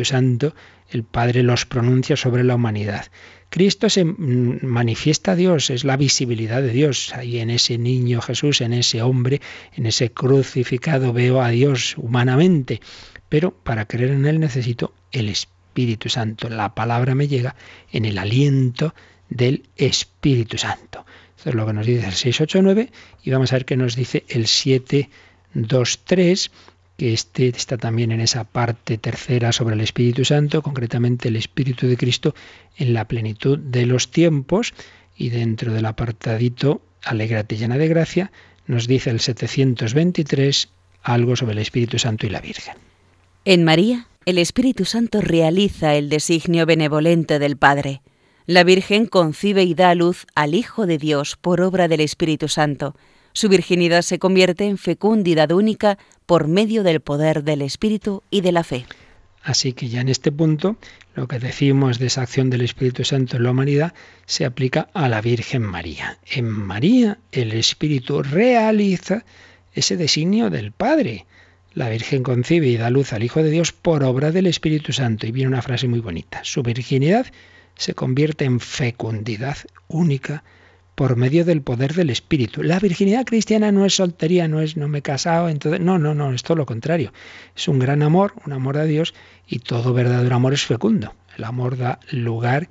Santo, 0.03 0.53
el 0.89 1.03
Padre 1.03 1.41
los 1.41 1.65
pronuncia 1.65 2.15
sobre 2.15 2.43
la 2.43 2.53
humanidad. 2.55 3.07
Cristo 3.49 3.89
se 3.89 4.05
manifiesta 4.05 5.31
a 5.31 5.35
Dios, 5.35 5.71
es 5.71 5.83
la 5.83 5.97
visibilidad 5.97 6.61
de 6.61 6.71
Dios. 6.71 7.11
Ahí 7.15 7.39
en 7.39 7.49
ese 7.49 7.79
niño 7.79 8.21
Jesús, 8.21 8.61
en 8.61 8.73
ese 8.73 9.01
hombre, 9.01 9.41
en 9.75 9.87
ese 9.87 10.11
crucificado 10.11 11.11
veo 11.11 11.41
a 11.41 11.49
Dios 11.49 11.95
humanamente. 11.97 12.81
Pero 13.29 13.49
para 13.51 13.85
creer 13.85 14.11
en 14.11 14.27
Él 14.27 14.39
necesito 14.39 14.93
el 15.11 15.29
Espíritu 15.29 16.07
Santo. 16.07 16.49
La 16.49 16.75
palabra 16.75 17.15
me 17.15 17.27
llega 17.27 17.55
en 17.91 18.05
el 18.05 18.19
aliento 18.19 18.93
del 19.29 19.63
Espíritu 19.75 20.59
Santo. 20.59 21.03
Esto 21.35 21.49
es 21.49 21.55
lo 21.55 21.65
que 21.65 21.73
nos 21.73 21.87
dice 21.87 22.05
el 22.05 22.13
689 22.13 22.91
y 23.23 23.31
vamos 23.31 23.51
a 23.51 23.55
ver 23.55 23.65
qué 23.65 23.75
nos 23.75 23.95
dice 23.95 24.23
el 24.29 24.45
723 24.45 26.51
que 26.97 27.13
este 27.13 27.47
está 27.47 27.77
también 27.77 28.11
en 28.11 28.21
esa 28.21 28.43
parte 28.43 28.97
tercera 28.97 29.51
sobre 29.51 29.75
el 29.75 29.81
Espíritu 29.81 30.25
Santo, 30.25 30.61
concretamente 30.61 31.29
el 31.29 31.35
Espíritu 31.35 31.87
de 31.87 31.97
Cristo 31.97 32.35
en 32.77 32.93
la 32.93 33.07
plenitud 33.07 33.57
de 33.57 33.85
los 33.85 34.11
tiempos 34.11 34.73
y 35.15 35.29
dentro 35.29 35.73
del 35.73 35.85
apartadito 35.85 36.81
Alégrate 37.03 37.57
llena 37.57 37.77
de 37.77 37.87
gracia 37.87 38.31
nos 38.65 38.87
dice 38.87 39.09
el 39.09 39.19
723 39.19 40.69
algo 41.01 41.35
sobre 41.35 41.53
el 41.53 41.59
Espíritu 41.59 41.99
Santo 41.99 42.25
y 42.25 42.29
la 42.29 42.39
Virgen. 42.39 42.75
En 43.45 43.63
María, 43.65 44.07
el 44.25 44.37
Espíritu 44.37 44.85
Santo 44.85 45.19
realiza 45.19 45.95
el 45.95 46.09
designio 46.09 46.65
benevolente 46.65 47.39
del 47.39 47.57
Padre. 47.57 48.01
La 48.45 48.63
Virgen 48.63 49.05
concibe 49.05 49.63
y 49.63 49.73
da 49.73 49.93
luz 49.95 50.25
al 50.33 50.55
Hijo 50.55 50.85
de 50.85 50.97
Dios 50.97 51.35
por 51.35 51.59
obra 51.59 51.89
del 51.89 51.99
Espíritu 51.99 52.47
Santo. 52.47 52.95
Su 53.33 53.49
virginidad 53.49 54.03
se 54.03 54.19
convierte 54.19 54.65
en 54.65 54.77
fecundidad 54.77 55.51
única 55.51 55.97
por 56.25 56.47
medio 56.47 56.83
del 56.83 57.01
poder 57.01 57.43
del 57.43 57.63
Espíritu 57.63 58.23
y 58.29 58.41
de 58.41 58.51
la 58.51 58.63
fe. 58.63 58.85
Así 59.41 59.73
que 59.73 59.89
ya 59.89 60.01
en 60.01 60.07
este 60.07 60.31
punto, 60.31 60.77
lo 61.15 61.27
que 61.27 61.39
decimos 61.39 61.99
de 61.99 62.05
esa 62.05 62.21
acción 62.21 62.49
del 62.49 62.61
Espíritu 62.61 63.03
Santo 63.03 63.35
en 63.35 63.43
la 63.43 63.51
humanidad 63.51 63.93
se 64.25 64.45
aplica 64.45 64.87
a 64.93 65.09
la 65.09 65.19
Virgen 65.19 65.63
María. 65.63 66.17
En 66.31 66.45
María 66.45 67.19
el 67.31 67.51
Espíritu 67.51 68.23
realiza 68.23 69.25
ese 69.73 69.97
designio 69.97 70.49
del 70.49 70.71
Padre. 70.71 71.25
La 71.73 71.89
Virgen 71.89 72.23
concibe 72.23 72.67
y 72.67 72.77
da 72.77 72.89
luz 72.89 73.13
al 73.13 73.23
Hijo 73.23 73.43
de 73.43 73.49
Dios 73.49 73.73
por 73.73 74.03
obra 74.03 74.31
del 74.31 74.45
Espíritu 74.45 74.93
Santo. 74.93 75.27
Y 75.27 75.31
viene 75.31 75.49
una 75.49 75.61
frase 75.61 75.87
muy 75.87 75.99
bonita. 75.99 76.39
Su 76.43 76.61
virginidad 76.61 77.25
se 77.75 77.95
convierte 77.95 78.45
en 78.45 78.59
fecundidad 78.59 79.57
única 79.87 80.43
por 80.95 81.15
medio 81.15 81.43
del 81.45 81.61
poder 81.61 81.93
del 81.93 82.09
Espíritu. 82.09 82.61
La 82.63 82.79
virginidad 82.79 83.25
cristiana 83.25 83.71
no 83.71 83.85
es 83.85 83.95
soltería, 83.95 84.47
no 84.47 84.61
es 84.61 84.77
no 84.77 84.87
me 84.87 84.99
he 84.99 85.01
casado, 85.01 85.49
entonces 85.49 85.81
no, 85.81 85.97
no, 85.97 86.13
no, 86.13 86.33
es 86.33 86.43
todo 86.43 86.57
lo 86.57 86.65
contrario. 86.65 87.11
Es 87.55 87.67
un 87.67 87.79
gran 87.79 88.03
amor, 88.03 88.33
un 88.45 88.53
amor 88.53 88.77
a 88.77 88.85
Dios 88.85 89.13
y 89.47 89.59
todo 89.59 89.93
verdadero 89.93 90.35
amor 90.35 90.53
es 90.53 90.65
fecundo. 90.65 91.13
El 91.37 91.45
amor 91.45 91.77
da 91.77 91.99
lugar 92.11 92.69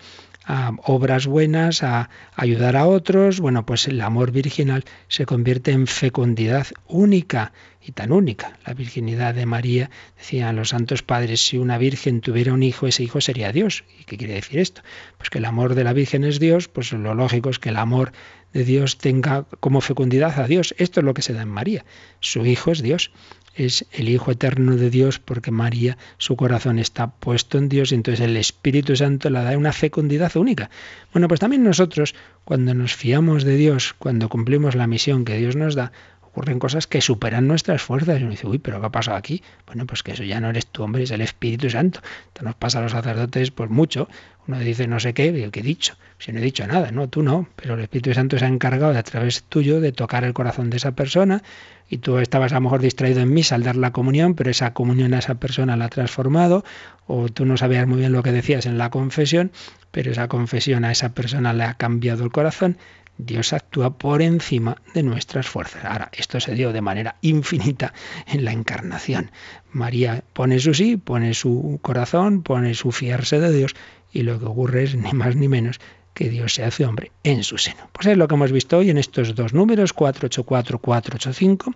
a 0.52 0.72
obras 0.84 1.26
buenas, 1.26 1.82
a 1.82 2.10
ayudar 2.36 2.76
a 2.76 2.86
otros, 2.86 3.40
bueno, 3.40 3.64
pues 3.64 3.88
el 3.88 3.98
amor 4.02 4.32
virginal 4.32 4.84
se 5.08 5.24
convierte 5.24 5.70
en 5.70 5.86
fecundidad 5.86 6.66
única 6.86 7.54
y 7.80 7.92
tan 7.92 8.12
única. 8.12 8.58
La 8.66 8.74
virginidad 8.74 9.34
de 9.34 9.46
María, 9.46 9.88
decían 10.18 10.56
los 10.56 10.68
santos 10.68 11.02
padres, 11.02 11.40
si 11.40 11.56
una 11.56 11.78
virgen 11.78 12.20
tuviera 12.20 12.52
un 12.52 12.62
hijo, 12.62 12.86
ese 12.86 13.02
hijo 13.02 13.22
sería 13.22 13.50
Dios. 13.50 13.84
¿Y 13.98 14.04
qué 14.04 14.18
quiere 14.18 14.34
decir 14.34 14.58
esto? 14.58 14.82
Pues 15.16 15.30
que 15.30 15.38
el 15.38 15.46
amor 15.46 15.74
de 15.74 15.84
la 15.84 15.94
virgen 15.94 16.22
es 16.22 16.38
Dios, 16.38 16.68
pues 16.68 16.92
lo 16.92 17.14
lógico 17.14 17.48
es 17.48 17.58
que 17.58 17.70
el 17.70 17.78
amor 17.78 18.12
de 18.52 18.64
Dios 18.64 18.98
tenga 18.98 19.44
como 19.60 19.80
fecundidad 19.80 20.38
a 20.40 20.46
Dios. 20.46 20.74
Esto 20.78 21.00
es 21.00 21.04
lo 21.04 21.14
que 21.14 21.22
se 21.22 21.32
da 21.32 21.42
en 21.42 21.48
María. 21.48 21.84
Su 22.20 22.44
hijo 22.46 22.72
es 22.72 22.82
Dios 22.82 23.10
es 23.54 23.86
el 23.92 24.08
Hijo 24.08 24.30
Eterno 24.30 24.76
de 24.76 24.90
Dios 24.90 25.18
porque 25.18 25.50
María, 25.50 25.98
su 26.18 26.36
corazón 26.36 26.78
está 26.78 27.10
puesto 27.10 27.58
en 27.58 27.68
Dios 27.68 27.92
y 27.92 27.96
entonces 27.96 28.24
el 28.24 28.36
Espíritu 28.36 28.96
Santo 28.96 29.30
le 29.30 29.42
da 29.42 29.56
una 29.58 29.72
fecundidad 29.72 30.36
única. 30.36 30.70
Bueno, 31.12 31.28
pues 31.28 31.40
también 31.40 31.62
nosotros, 31.62 32.14
cuando 32.44 32.74
nos 32.74 32.94
fiamos 32.94 33.44
de 33.44 33.56
Dios, 33.56 33.94
cuando 33.98 34.28
cumplimos 34.28 34.74
la 34.74 34.86
misión 34.86 35.24
que 35.24 35.36
Dios 35.36 35.56
nos 35.56 35.74
da, 35.74 35.92
ocurren 36.32 36.58
cosas 36.58 36.86
que 36.86 37.00
superan 37.00 37.46
nuestras 37.46 37.82
fuerzas. 37.82 38.18
Y 38.18 38.22
uno 38.22 38.30
dice, 38.30 38.46
uy, 38.46 38.58
pero 38.58 38.80
¿qué 38.80 38.86
ha 38.86 38.90
pasado 38.90 39.16
aquí? 39.16 39.42
Bueno, 39.66 39.86
pues 39.86 40.02
que 40.02 40.12
eso 40.12 40.24
ya 40.24 40.40
no 40.40 40.48
eres 40.48 40.66
tú, 40.66 40.82
hombre, 40.82 41.02
es 41.02 41.10
el 41.10 41.20
Espíritu 41.20 41.68
Santo. 41.68 42.00
Esto 42.28 42.42
nos 42.42 42.54
pasa 42.54 42.78
a 42.78 42.82
los 42.82 42.92
sacerdotes 42.92 43.50
pues 43.50 43.68
mucho. 43.70 44.08
Uno 44.48 44.58
dice 44.58 44.88
no 44.88 44.98
sé 44.98 45.14
qué, 45.14 45.26
y 45.26 45.42
el 45.42 45.52
que 45.52 45.60
he 45.60 45.62
dicho, 45.62 45.94
si 46.18 46.32
no 46.32 46.40
he 46.40 46.42
dicho 46.42 46.66
nada, 46.66 46.90
no, 46.90 47.08
tú 47.08 47.22
no, 47.22 47.48
pero 47.54 47.74
el 47.74 47.80
Espíritu 47.80 48.12
Santo 48.12 48.38
se 48.38 48.44
ha 48.44 48.48
encargado 48.48 48.92
de 48.92 48.98
a 48.98 49.02
través 49.04 49.44
tuyo 49.44 49.80
de 49.80 49.92
tocar 49.92 50.24
el 50.24 50.32
corazón 50.32 50.68
de 50.68 50.78
esa 50.78 50.92
persona 50.92 51.42
y 51.88 51.98
tú 51.98 52.18
estabas 52.18 52.52
a 52.52 52.56
lo 52.56 52.62
mejor 52.62 52.80
distraído 52.80 53.20
en 53.20 53.32
misa 53.32 53.54
al 53.54 53.62
dar 53.62 53.76
la 53.76 53.92
comunión, 53.92 54.34
pero 54.34 54.50
esa 54.50 54.72
comunión 54.72 55.14
a 55.14 55.18
esa 55.18 55.34
persona 55.34 55.76
la 55.76 55.84
ha 55.84 55.88
transformado, 55.90 56.64
o 57.06 57.28
tú 57.28 57.44
no 57.44 57.56
sabías 57.56 57.86
muy 57.86 57.98
bien 57.98 58.12
lo 58.12 58.22
que 58.22 58.32
decías 58.32 58.66
en 58.66 58.78
la 58.78 58.90
confesión, 58.90 59.52
pero 59.90 60.10
esa 60.10 60.26
confesión 60.26 60.84
a 60.84 60.90
esa 60.90 61.10
persona 61.10 61.52
le 61.52 61.64
ha 61.64 61.74
cambiado 61.74 62.24
el 62.24 62.32
corazón 62.32 62.78
Dios 63.18 63.52
actúa 63.52 63.98
por 63.98 64.22
encima 64.22 64.76
de 64.94 65.02
nuestras 65.02 65.48
fuerzas. 65.48 65.84
Ahora, 65.84 66.10
esto 66.12 66.40
se 66.40 66.54
dio 66.54 66.72
de 66.72 66.80
manera 66.80 67.16
infinita 67.20 67.92
en 68.26 68.44
la 68.44 68.52
encarnación. 68.52 69.30
María 69.70 70.24
pone 70.32 70.58
su 70.58 70.74
sí, 70.74 70.96
pone 70.96 71.34
su 71.34 71.78
corazón, 71.82 72.42
pone 72.42 72.74
su 72.74 72.90
fiarse 72.92 73.38
de 73.38 73.52
Dios 73.52 73.74
y 74.12 74.22
lo 74.22 74.38
que 74.38 74.46
ocurre 74.46 74.84
es 74.84 74.94
ni 74.94 75.12
más 75.12 75.36
ni 75.36 75.48
menos 75.48 75.80
que 76.14 76.28
Dios 76.28 76.54
se 76.54 76.64
hace 76.64 76.84
hombre 76.84 77.12
en 77.22 77.42
su 77.44 77.58
seno. 77.58 77.88
Pues 77.92 78.06
es 78.06 78.16
lo 78.16 78.28
que 78.28 78.34
hemos 78.34 78.52
visto 78.52 78.78
hoy 78.78 78.90
en 78.90 78.98
estos 78.98 79.34
dos 79.34 79.54
números, 79.54 79.94
484-485. 79.94 81.74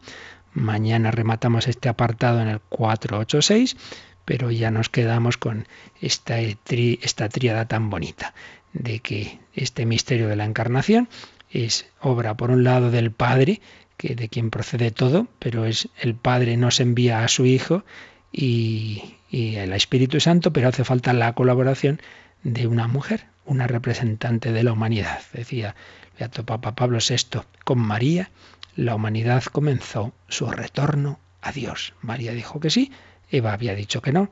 Mañana 0.52 1.10
rematamos 1.10 1.68
este 1.68 1.88
apartado 1.88 2.40
en 2.40 2.48
el 2.48 2.60
486, 2.60 3.76
pero 4.24 4.50
ya 4.50 4.70
nos 4.70 4.88
quedamos 4.88 5.36
con 5.36 5.66
esta, 6.00 6.40
esta 6.40 7.28
tríada 7.28 7.66
tan 7.66 7.88
bonita 7.88 8.34
de 8.78 9.00
que 9.00 9.38
este 9.54 9.86
misterio 9.86 10.28
de 10.28 10.36
la 10.36 10.44
encarnación 10.44 11.08
es 11.50 11.86
obra, 12.00 12.36
por 12.36 12.50
un 12.50 12.64
lado, 12.64 12.90
del 12.90 13.10
Padre, 13.10 13.60
que 13.96 14.14
de 14.14 14.28
quien 14.28 14.50
procede 14.50 14.90
todo, 14.90 15.26
pero 15.38 15.64
es 15.64 15.88
el 15.98 16.14
Padre 16.14 16.56
nos 16.56 16.80
envía 16.80 17.24
a 17.24 17.28
su 17.28 17.46
Hijo 17.46 17.84
y, 18.32 19.16
y 19.30 19.56
el 19.56 19.72
Espíritu 19.72 20.20
Santo, 20.20 20.52
pero 20.52 20.68
hace 20.68 20.84
falta 20.84 21.12
la 21.12 21.32
colaboración 21.32 22.00
de 22.42 22.66
una 22.66 22.86
mujer, 22.86 23.26
una 23.44 23.66
representante 23.66 24.52
de 24.52 24.62
la 24.62 24.72
humanidad. 24.72 25.20
Decía 25.32 25.74
Beato 26.18 26.44
Papa 26.44 26.74
Pablo 26.74 26.98
VI, 26.98 27.40
con 27.64 27.78
María 27.78 28.30
la 28.76 28.94
humanidad 28.94 29.42
comenzó 29.44 30.12
su 30.28 30.50
retorno 30.50 31.18
a 31.40 31.52
Dios. 31.52 31.94
María 32.02 32.32
dijo 32.32 32.60
que 32.60 32.70
sí, 32.70 32.92
Eva 33.30 33.54
había 33.54 33.74
dicho 33.74 34.02
que 34.02 34.12
no. 34.12 34.30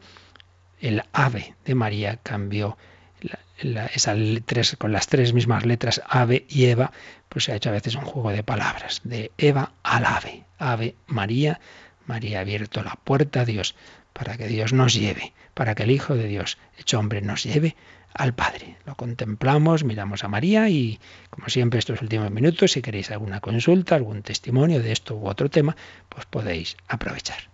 El 0.80 1.03
ave 1.12 1.55
de 1.64 1.74
María 1.74 2.18
cambió 2.22 2.76
con 4.79 4.93
las 4.93 5.07
tres 5.07 5.33
mismas 5.33 5.64
letras, 5.64 6.03
ave 6.09 6.45
y 6.49 6.66
Eva, 6.66 6.93
pues 7.29 7.45
se 7.45 7.53
ha 7.53 7.57
hecho 7.57 7.70
a 7.70 7.72
veces 7.72 7.95
un 7.95 8.05
juego 8.05 8.31
de 8.31 8.43
palabras, 8.43 9.01
de 9.05 9.33
Eva 9.39 9.72
al 9.83 10.05
ave, 10.05 10.45
ave 10.59 10.95
María, 11.07 11.61
María 12.07 12.39
ha 12.39 12.43
abierto 12.43 12.83
la 12.83 12.99
puerta 13.03 13.41
a 13.41 13.45
Dios 13.45 13.75
para 14.12 14.37
que 14.37 14.47
Dios 14.47 14.72
nos 14.72 14.95
lleve, 14.95 15.33
para 15.55 15.75
que 15.75 15.85
el 15.85 15.91
Hijo 15.91 16.14
de 16.14 16.27
Dios, 16.27 16.59
hecho 16.79 16.99
hombre, 16.99 17.20
nos 17.22 17.45
lleve 17.45 17.77
al 18.12 18.35
Padre. 18.35 18.77
Lo 18.87 18.95
contemplamos, 18.95 19.85
miramos 19.85 20.22
a 20.22 20.29
María 20.29 20.68
y, 20.68 21.01
como 21.31 21.49
siempre, 21.49 21.79
estos 21.79 22.01
últimos 22.03 22.31
minutos, 22.31 22.72
si 22.72 22.83
queréis 22.83 23.11
alguna 23.11 23.41
consulta, 23.41 23.97
algún 23.97 24.22
testimonio 24.22 24.81
de 24.81 24.93
esto 24.93 25.16
u 25.16 25.27
otro 25.27 25.51
tema, 25.51 25.77
pues 26.09 26.27
podéis 26.27 26.77
aprovechar. 26.87 27.54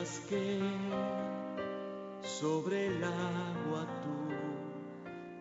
que 0.00 0.58
sobre 2.22 2.86
el 2.86 3.04
agua 3.04 3.86
tu 4.02 4.28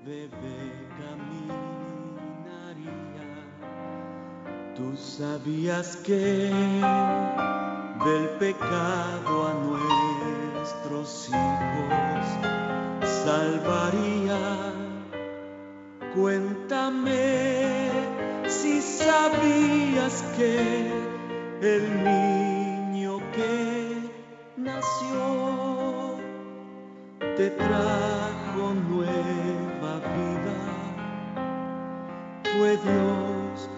bebé 0.05 0.61
caminaría. 0.99 1.77
Tú 4.75 4.97
sabías 4.97 5.95
que 5.97 6.51
del 8.03 8.29
pecado 8.37 9.47
a 9.47 9.53
nuestros 10.53 11.29
hijos 11.29 12.25
salvaría. 13.23 14.73
Cuéntame 16.13 17.89
si 18.45 18.81
sabías 18.81 20.21
que 20.35 20.91
el 21.61 22.03
niño 22.03 23.19
que 23.33 23.78
nació 24.69 26.19
te 27.37 27.49
trajo 27.51 28.73
nueva 28.89 29.93
vida. 30.15 30.57
Fue 32.51 32.71
Dios 32.87 33.69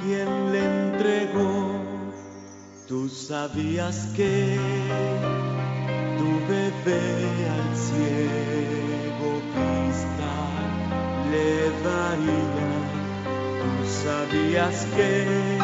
quien 0.00 0.28
le 0.52 0.60
entregó. 0.64 1.52
Tú 2.86 3.08
sabías 3.08 3.96
que 4.16 4.56
tu 6.18 6.30
bebé 6.52 7.02
al 7.56 7.68
ciego 7.86 9.28
vista 9.56 10.32
le 11.32 11.50
daría. 11.88 12.70
Tú 13.62 13.72
sabías 14.04 14.86
que 14.96 15.58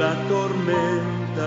la 0.00 0.14
tormenta 0.28 1.46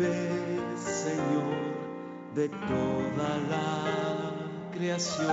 Señor, 0.00 1.60
de 2.34 2.48
toda 2.48 3.36
la 3.50 4.32
creación. 4.72 5.28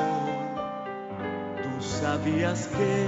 Tú 1.64 1.82
sabías 1.82 2.68
que 2.68 3.06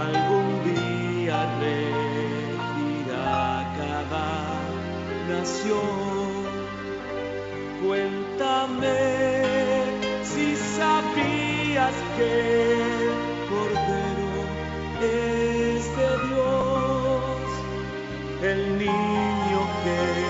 algún 0.00 0.48
día 0.64 1.38
regirá 1.60 3.34
cada 3.76 4.28
nación. 5.28 6.30
Cuéntame 7.86 8.96
si 10.24 10.56
sabías 10.56 11.94
que 12.16 12.72
el 12.72 13.12
Cordero 13.50 14.32
es 15.02 15.84
de 15.98 16.10
Dios 16.28 16.80
el 18.42 18.78
niño 18.78 19.60
que 19.84 20.29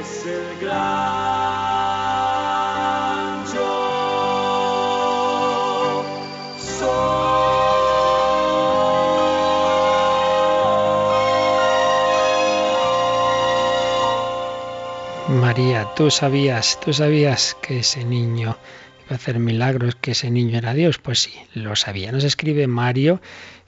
es 0.00 0.26
el 0.26 0.58
gran 0.60 1.50
yo 3.52 3.90
María, 15.28 15.86
tú 15.94 16.10
sabías, 16.10 16.78
tú 16.80 16.92
sabías 16.92 17.56
que 17.62 17.80
ese 17.80 18.04
niño 18.04 18.56
iba 19.06 19.10
a 19.10 19.14
hacer 19.14 19.38
milagros, 19.38 19.96
que 19.96 20.12
ese 20.12 20.30
niño 20.30 20.58
era 20.58 20.74
Dios. 20.74 20.98
Pues 20.98 21.20
sí, 21.20 21.32
lo 21.54 21.76
sabía. 21.76 22.10
Nos 22.10 22.24
escribe 22.24 22.66
Mario 22.66 23.20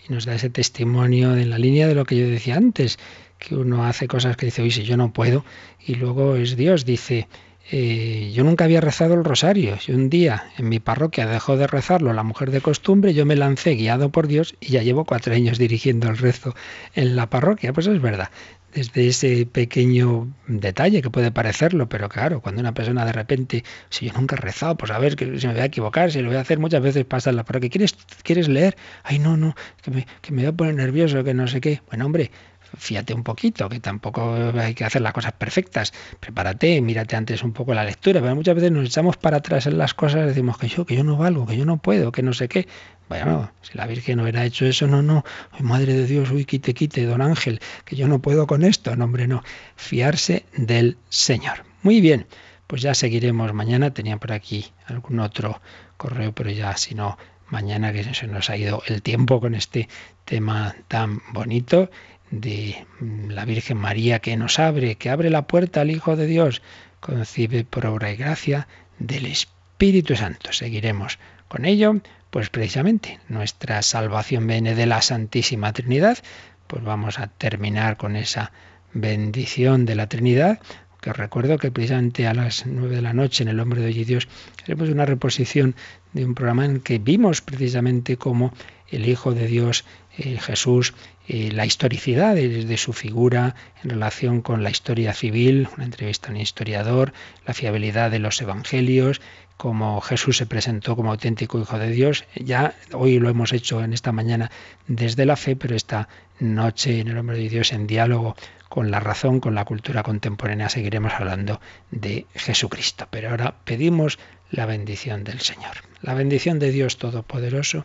y 0.09 0.13
nos 0.13 0.25
da 0.25 0.35
ese 0.35 0.51
testimonio 0.51 1.37
en 1.37 1.51
la 1.51 1.59
línea 1.59 1.87
de 1.87 1.95
lo 1.95 2.05
que 2.05 2.17
yo 2.17 2.27
decía 2.27 2.57
antes, 2.57 2.99
que 3.43 3.57
uno 3.57 3.85
hace 3.85 4.07
cosas 4.07 4.37
que 4.37 4.47
dice, 4.47 4.63
oye, 4.63 4.71
si 4.71 4.83
yo 4.85 4.97
no 4.97 5.13
puedo, 5.13 5.45
y 5.85 5.97
luego 5.97 6.37
es 6.37 6.57
Dios, 6.57 6.85
dice, 6.85 7.29
eh, 7.71 8.31
yo 8.35 8.45
nunca 8.45 8.65
había 8.65 8.81
rezado 8.81 9.15
el 9.15 9.25
rosario, 9.25 9.77
y 9.87 9.93
un 9.93 10.09
día 10.09 10.45
en 10.59 10.69
mi 10.69 10.79
parroquia 10.79 11.27
dejó 11.27 11.57
de 11.57 11.67
rezarlo 11.67 12.13
la 12.13 12.23
mujer 12.23 12.51
de 12.51 12.61
costumbre, 12.61 13.15
yo 13.15 13.27
me 13.27 13.37
lancé 13.37 13.75
guiado 13.75 14.11
por 14.11 14.29
Dios 14.29 14.55
y 14.61 14.69
ya 14.69 14.83
llevo 14.83 15.05
cuatro 15.05 15.35
años 15.35 15.59
dirigiendo 15.59 16.09
el 16.09 16.19
rezo 16.19 16.55
en 16.95 17.17
la 17.17 17.29
parroquia, 17.29 17.73
pues 17.73 17.87
es 17.89 18.01
verdad. 18.01 18.31
Desde 18.75 19.07
ese 19.07 19.45
pequeño 19.45 20.33
detalle 20.47 21.03
que 21.03 21.11
puede 21.11 21.31
parecerlo, 21.31 21.91
pero 21.91 22.09
claro, 22.09 22.41
cuando 22.41 22.63
una 22.63 22.73
persona 22.73 23.05
de 23.05 23.13
repente, 23.13 23.65
si 23.91 24.07
yo 24.07 24.15
nunca 24.15 24.35
he 24.37 24.39
rezado, 24.39 24.77
pues 24.79 24.91
a 24.91 24.99
ver, 24.99 25.15
que 25.15 25.39
se 25.39 25.47
me 25.47 25.53
voy 25.53 25.63
a 25.63 25.67
equivocar, 25.67 26.11
si 26.11 26.23
lo 26.23 26.29
voy 26.29 26.39
a 26.39 26.41
hacer 26.41 26.59
muchas 26.59 26.81
veces 26.81 27.05
pasa 27.05 27.29
en 27.31 27.37
la 27.37 27.45
parroquia, 27.45 27.69
¿quieres, 27.69 27.95
¿quieres 28.23 28.49
leer? 28.49 28.77
Ay, 29.03 29.19
no, 29.19 29.37
no, 29.37 29.55
que 29.83 29.91
me, 29.91 30.07
que 30.23 30.33
me 30.33 30.43
voy 30.43 30.49
a 30.49 30.53
poner 30.53 30.75
nervioso, 30.75 31.23
que 31.23 31.35
no 31.35 31.49
sé 31.49 31.61
qué. 31.61 31.83
Bueno, 31.91 32.07
hombre, 32.07 32.31
fíjate 32.77 33.15
un 33.15 33.23
poquito, 33.23 33.69
que 33.69 33.81
tampoco 33.81 34.35
hay 34.59 34.75
que 34.75 34.85
hacer 34.85 35.03
las 35.03 35.13
cosas 35.13 35.33
perfectas. 35.33 35.93
Prepárate, 36.21 36.81
mírate 36.81 37.17
antes 37.17 37.43
un 37.43 37.53
poco 37.53 37.75
la 37.75 37.85
lectura, 37.85 38.21
pero 38.21 38.35
muchas 38.35 38.55
veces 38.55 38.73
nos 38.73 38.87
echamos 38.87 39.17
para 39.17 39.39
atrás 39.39 39.67
en 39.67 39.79
las 39.79 39.95
cosas, 39.95 40.27
decimos 40.27 40.59
que 40.59 40.69
yo, 40.69 40.87
que 40.87 40.97
yo 40.97 41.05
no 41.05 41.17
valgo, 41.17 41.47
que 41.47 41.57
yo 41.57 41.65
no 41.65 41.79
puedo, 41.79 42.13
que 42.13 42.23
no 42.23 42.33
sé 42.33 42.49
qué. 42.49 42.69
Bueno, 43.09 43.53
si 43.61 43.77
la 43.77 43.87
Virgen 43.87 44.21
hubiera 44.21 44.45
hecho 44.45 44.65
eso, 44.65 44.87
no, 44.87 45.03
no, 45.03 45.25
madre 45.61 45.93
de 45.93 46.07
Dios, 46.07 46.31
uy, 46.31 46.45
quite, 46.45 46.73
quite, 46.73 47.05
don 47.05 47.21
Ángel, 47.21 47.61
que 47.85 47.95
yo 47.95 48.09
no 48.09 48.21
puedo 48.21 48.47
con 48.47 48.65
esto, 48.65 48.97
no, 48.97 49.05
hombre, 49.05 49.27
no. 49.27 49.43
Fiarse 49.77 50.47
del 50.57 50.97
Señor. 51.11 51.65
Muy 51.83 52.01
bien, 52.01 52.27
pues 52.67 52.81
ya 52.81 52.95
seguiremos 52.95 53.53
mañana. 53.53 53.93
Tenía 53.93 54.17
por 54.17 54.33
aquí 54.33 54.73
algún 54.87 55.21
otro 55.21 55.61
correo, 55.99 56.33
pero 56.33 56.51
ya 56.51 56.75
si 56.77 56.95
no, 56.95 57.19
mañana 57.49 57.93
que 57.93 58.03
se 58.15 58.27
nos 58.27 58.49
ha 58.49 58.57
ido 58.57 58.83
el 58.87 59.03
tiempo 59.03 59.41
con 59.41 59.55
este 59.55 59.89
tema 60.25 60.75
tan 60.89 61.21
bonito 61.33 61.91
de 62.33 62.87
la 63.29 63.45
Virgen 63.45 63.77
María 63.77 64.19
que 64.19 64.37
nos 64.37 64.59
abre, 64.59 64.97
que 64.97 65.11
abre 65.11 65.31
la 65.31 65.47
puerta 65.47 65.83
al 65.83 65.91
Hijo 65.91 66.17
de 66.17 66.27
Dios, 66.27 66.63
concibe 66.99 67.65
por 67.65 67.87
obra 67.87 68.11
y 68.11 68.17
gracia 68.17 68.67
del 68.99 69.27
Espíritu 69.27 70.17
Santo. 70.17 70.53
Seguiremos 70.53 71.19
con 71.47 71.67
ello, 71.67 72.01
pues 72.31 72.49
precisamente 72.49 73.21
nuestra 73.29 73.83
salvación 73.83 74.47
viene 74.47 74.75
de 74.75 74.87
la 74.87 75.03
Santísima 75.03 75.73
Trinidad, 75.73 76.19
pues 76.67 76.83
vamos 76.83 77.19
a 77.19 77.27
terminar 77.27 77.99
con 77.99 78.17
esa 78.17 78.51
bendición 78.95 79.85
de 79.85 79.95
la 79.95 80.09
Trinidad, 80.09 80.59
que 81.03 81.11
os 81.11 81.17
recuerdo 81.17 81.59
que 81.59 81.71
precisamente 81.71 82.27
a 82.27 82.33
las 82.33 82.65
nueve 82.65 82.97
de 82.97 83.03
la 83.03 83.13
noche 83.13 83.43
en 83.43 83.49
El 83.49 83.61
Hombre 83.61 83.83
de 83.83 83.89
Hoy 83.89 83.99
y 83.99 84.05
Dios 84.05 84.29
haremos 84.65 84.89
una 84.89 85.05
reposición 85.05 85.75
de 86.13 86.25
un 86.25 86.35
programa 86.35 86.65
en 86.65 86.81
que 86.81 86.99
vimos 86.99 87.43
precisamente 87.43 88.17
cómo 88.17 88.55
el 88.93 89.09
Hijo 89.09 89.35
de 89.35 89.47
Dios, 89.47 89.85
eh, 90.19 90.39
Jesús, 90.39 90.95
eh, 91.27 91.51
la 91.53 91.67
historicidad 91.67 92.35
de, 92.35 92.77
su 92.77 92.93
figura 92.93 93.55
en 93.83 93.91
relación 93.91 94.43
con 94.43 94.63
la 94.63 94.71
historia 94.71 95.15
civil, 95.15 95.69
una 95.77 95.85
entrevista 95.85 96.29
a 96.29 96.31
un 96.33 96.37
historiador, 96.37 97.13
la 97.47 97.55
fiabilidad 97.55 98.11
de 98.11 98.19
los 98.19 98.41
evangelios, 98.41 99.21
cómo 99.57 100.01
Jesús 100.01 100.37
se 100.37 100.47
presentó 100.47 100.97
como 100.97 101.13
auténtico 101.13 101.61
Hijo 101.61 101.79
de 101.79 101.91
Dios. 101.91 102.25
Ya 102.35 102.75
hoy 102.93 103.19
lo 103.19 103.29
hemos 103.29 103.53
hecho 103.53 103.83
en 103.83 103.93
esta 103.93 104.13
mañana 104.13 104.51
desde 104.89 105.25
la 105.25 105.37
fe, 105.37 105.57
pero 105.57 105.75
esta 105.75 106.09
noche 106.41 107.01
en 107.01 107.09
el 107.09 107.19
Hombre 107.19 107.39
de 107.39 107.49
Dios 107.49 107.73
en 107.73 107.87
diálogo 107.87 108.37
con 108.69 108.91
la 108.91 109.01
razón, 109.01 109.41
con 109.41 109.55
la 109.55 109.65
cultura 109.65 110.03
contemporánea, 110.03 110.69
seguiremos 110.69 111.13
hablando 111.13 111.61
de 111.91 112.27
Jesucristo. 112.35 113.07
Pero 113.11 113.31
ahora 113.31 113.55
pedimos 113.65 114.19
la 114.51 114.67
bendición 114.67 115.25
del 115.25 115.41
Señor. 115.41 115.77
La 116.01 116.15
bendición 116.15 116.59
de 116.59 116.73
Dios 116.73 116.97
Todopoderoso, 116.97 117.85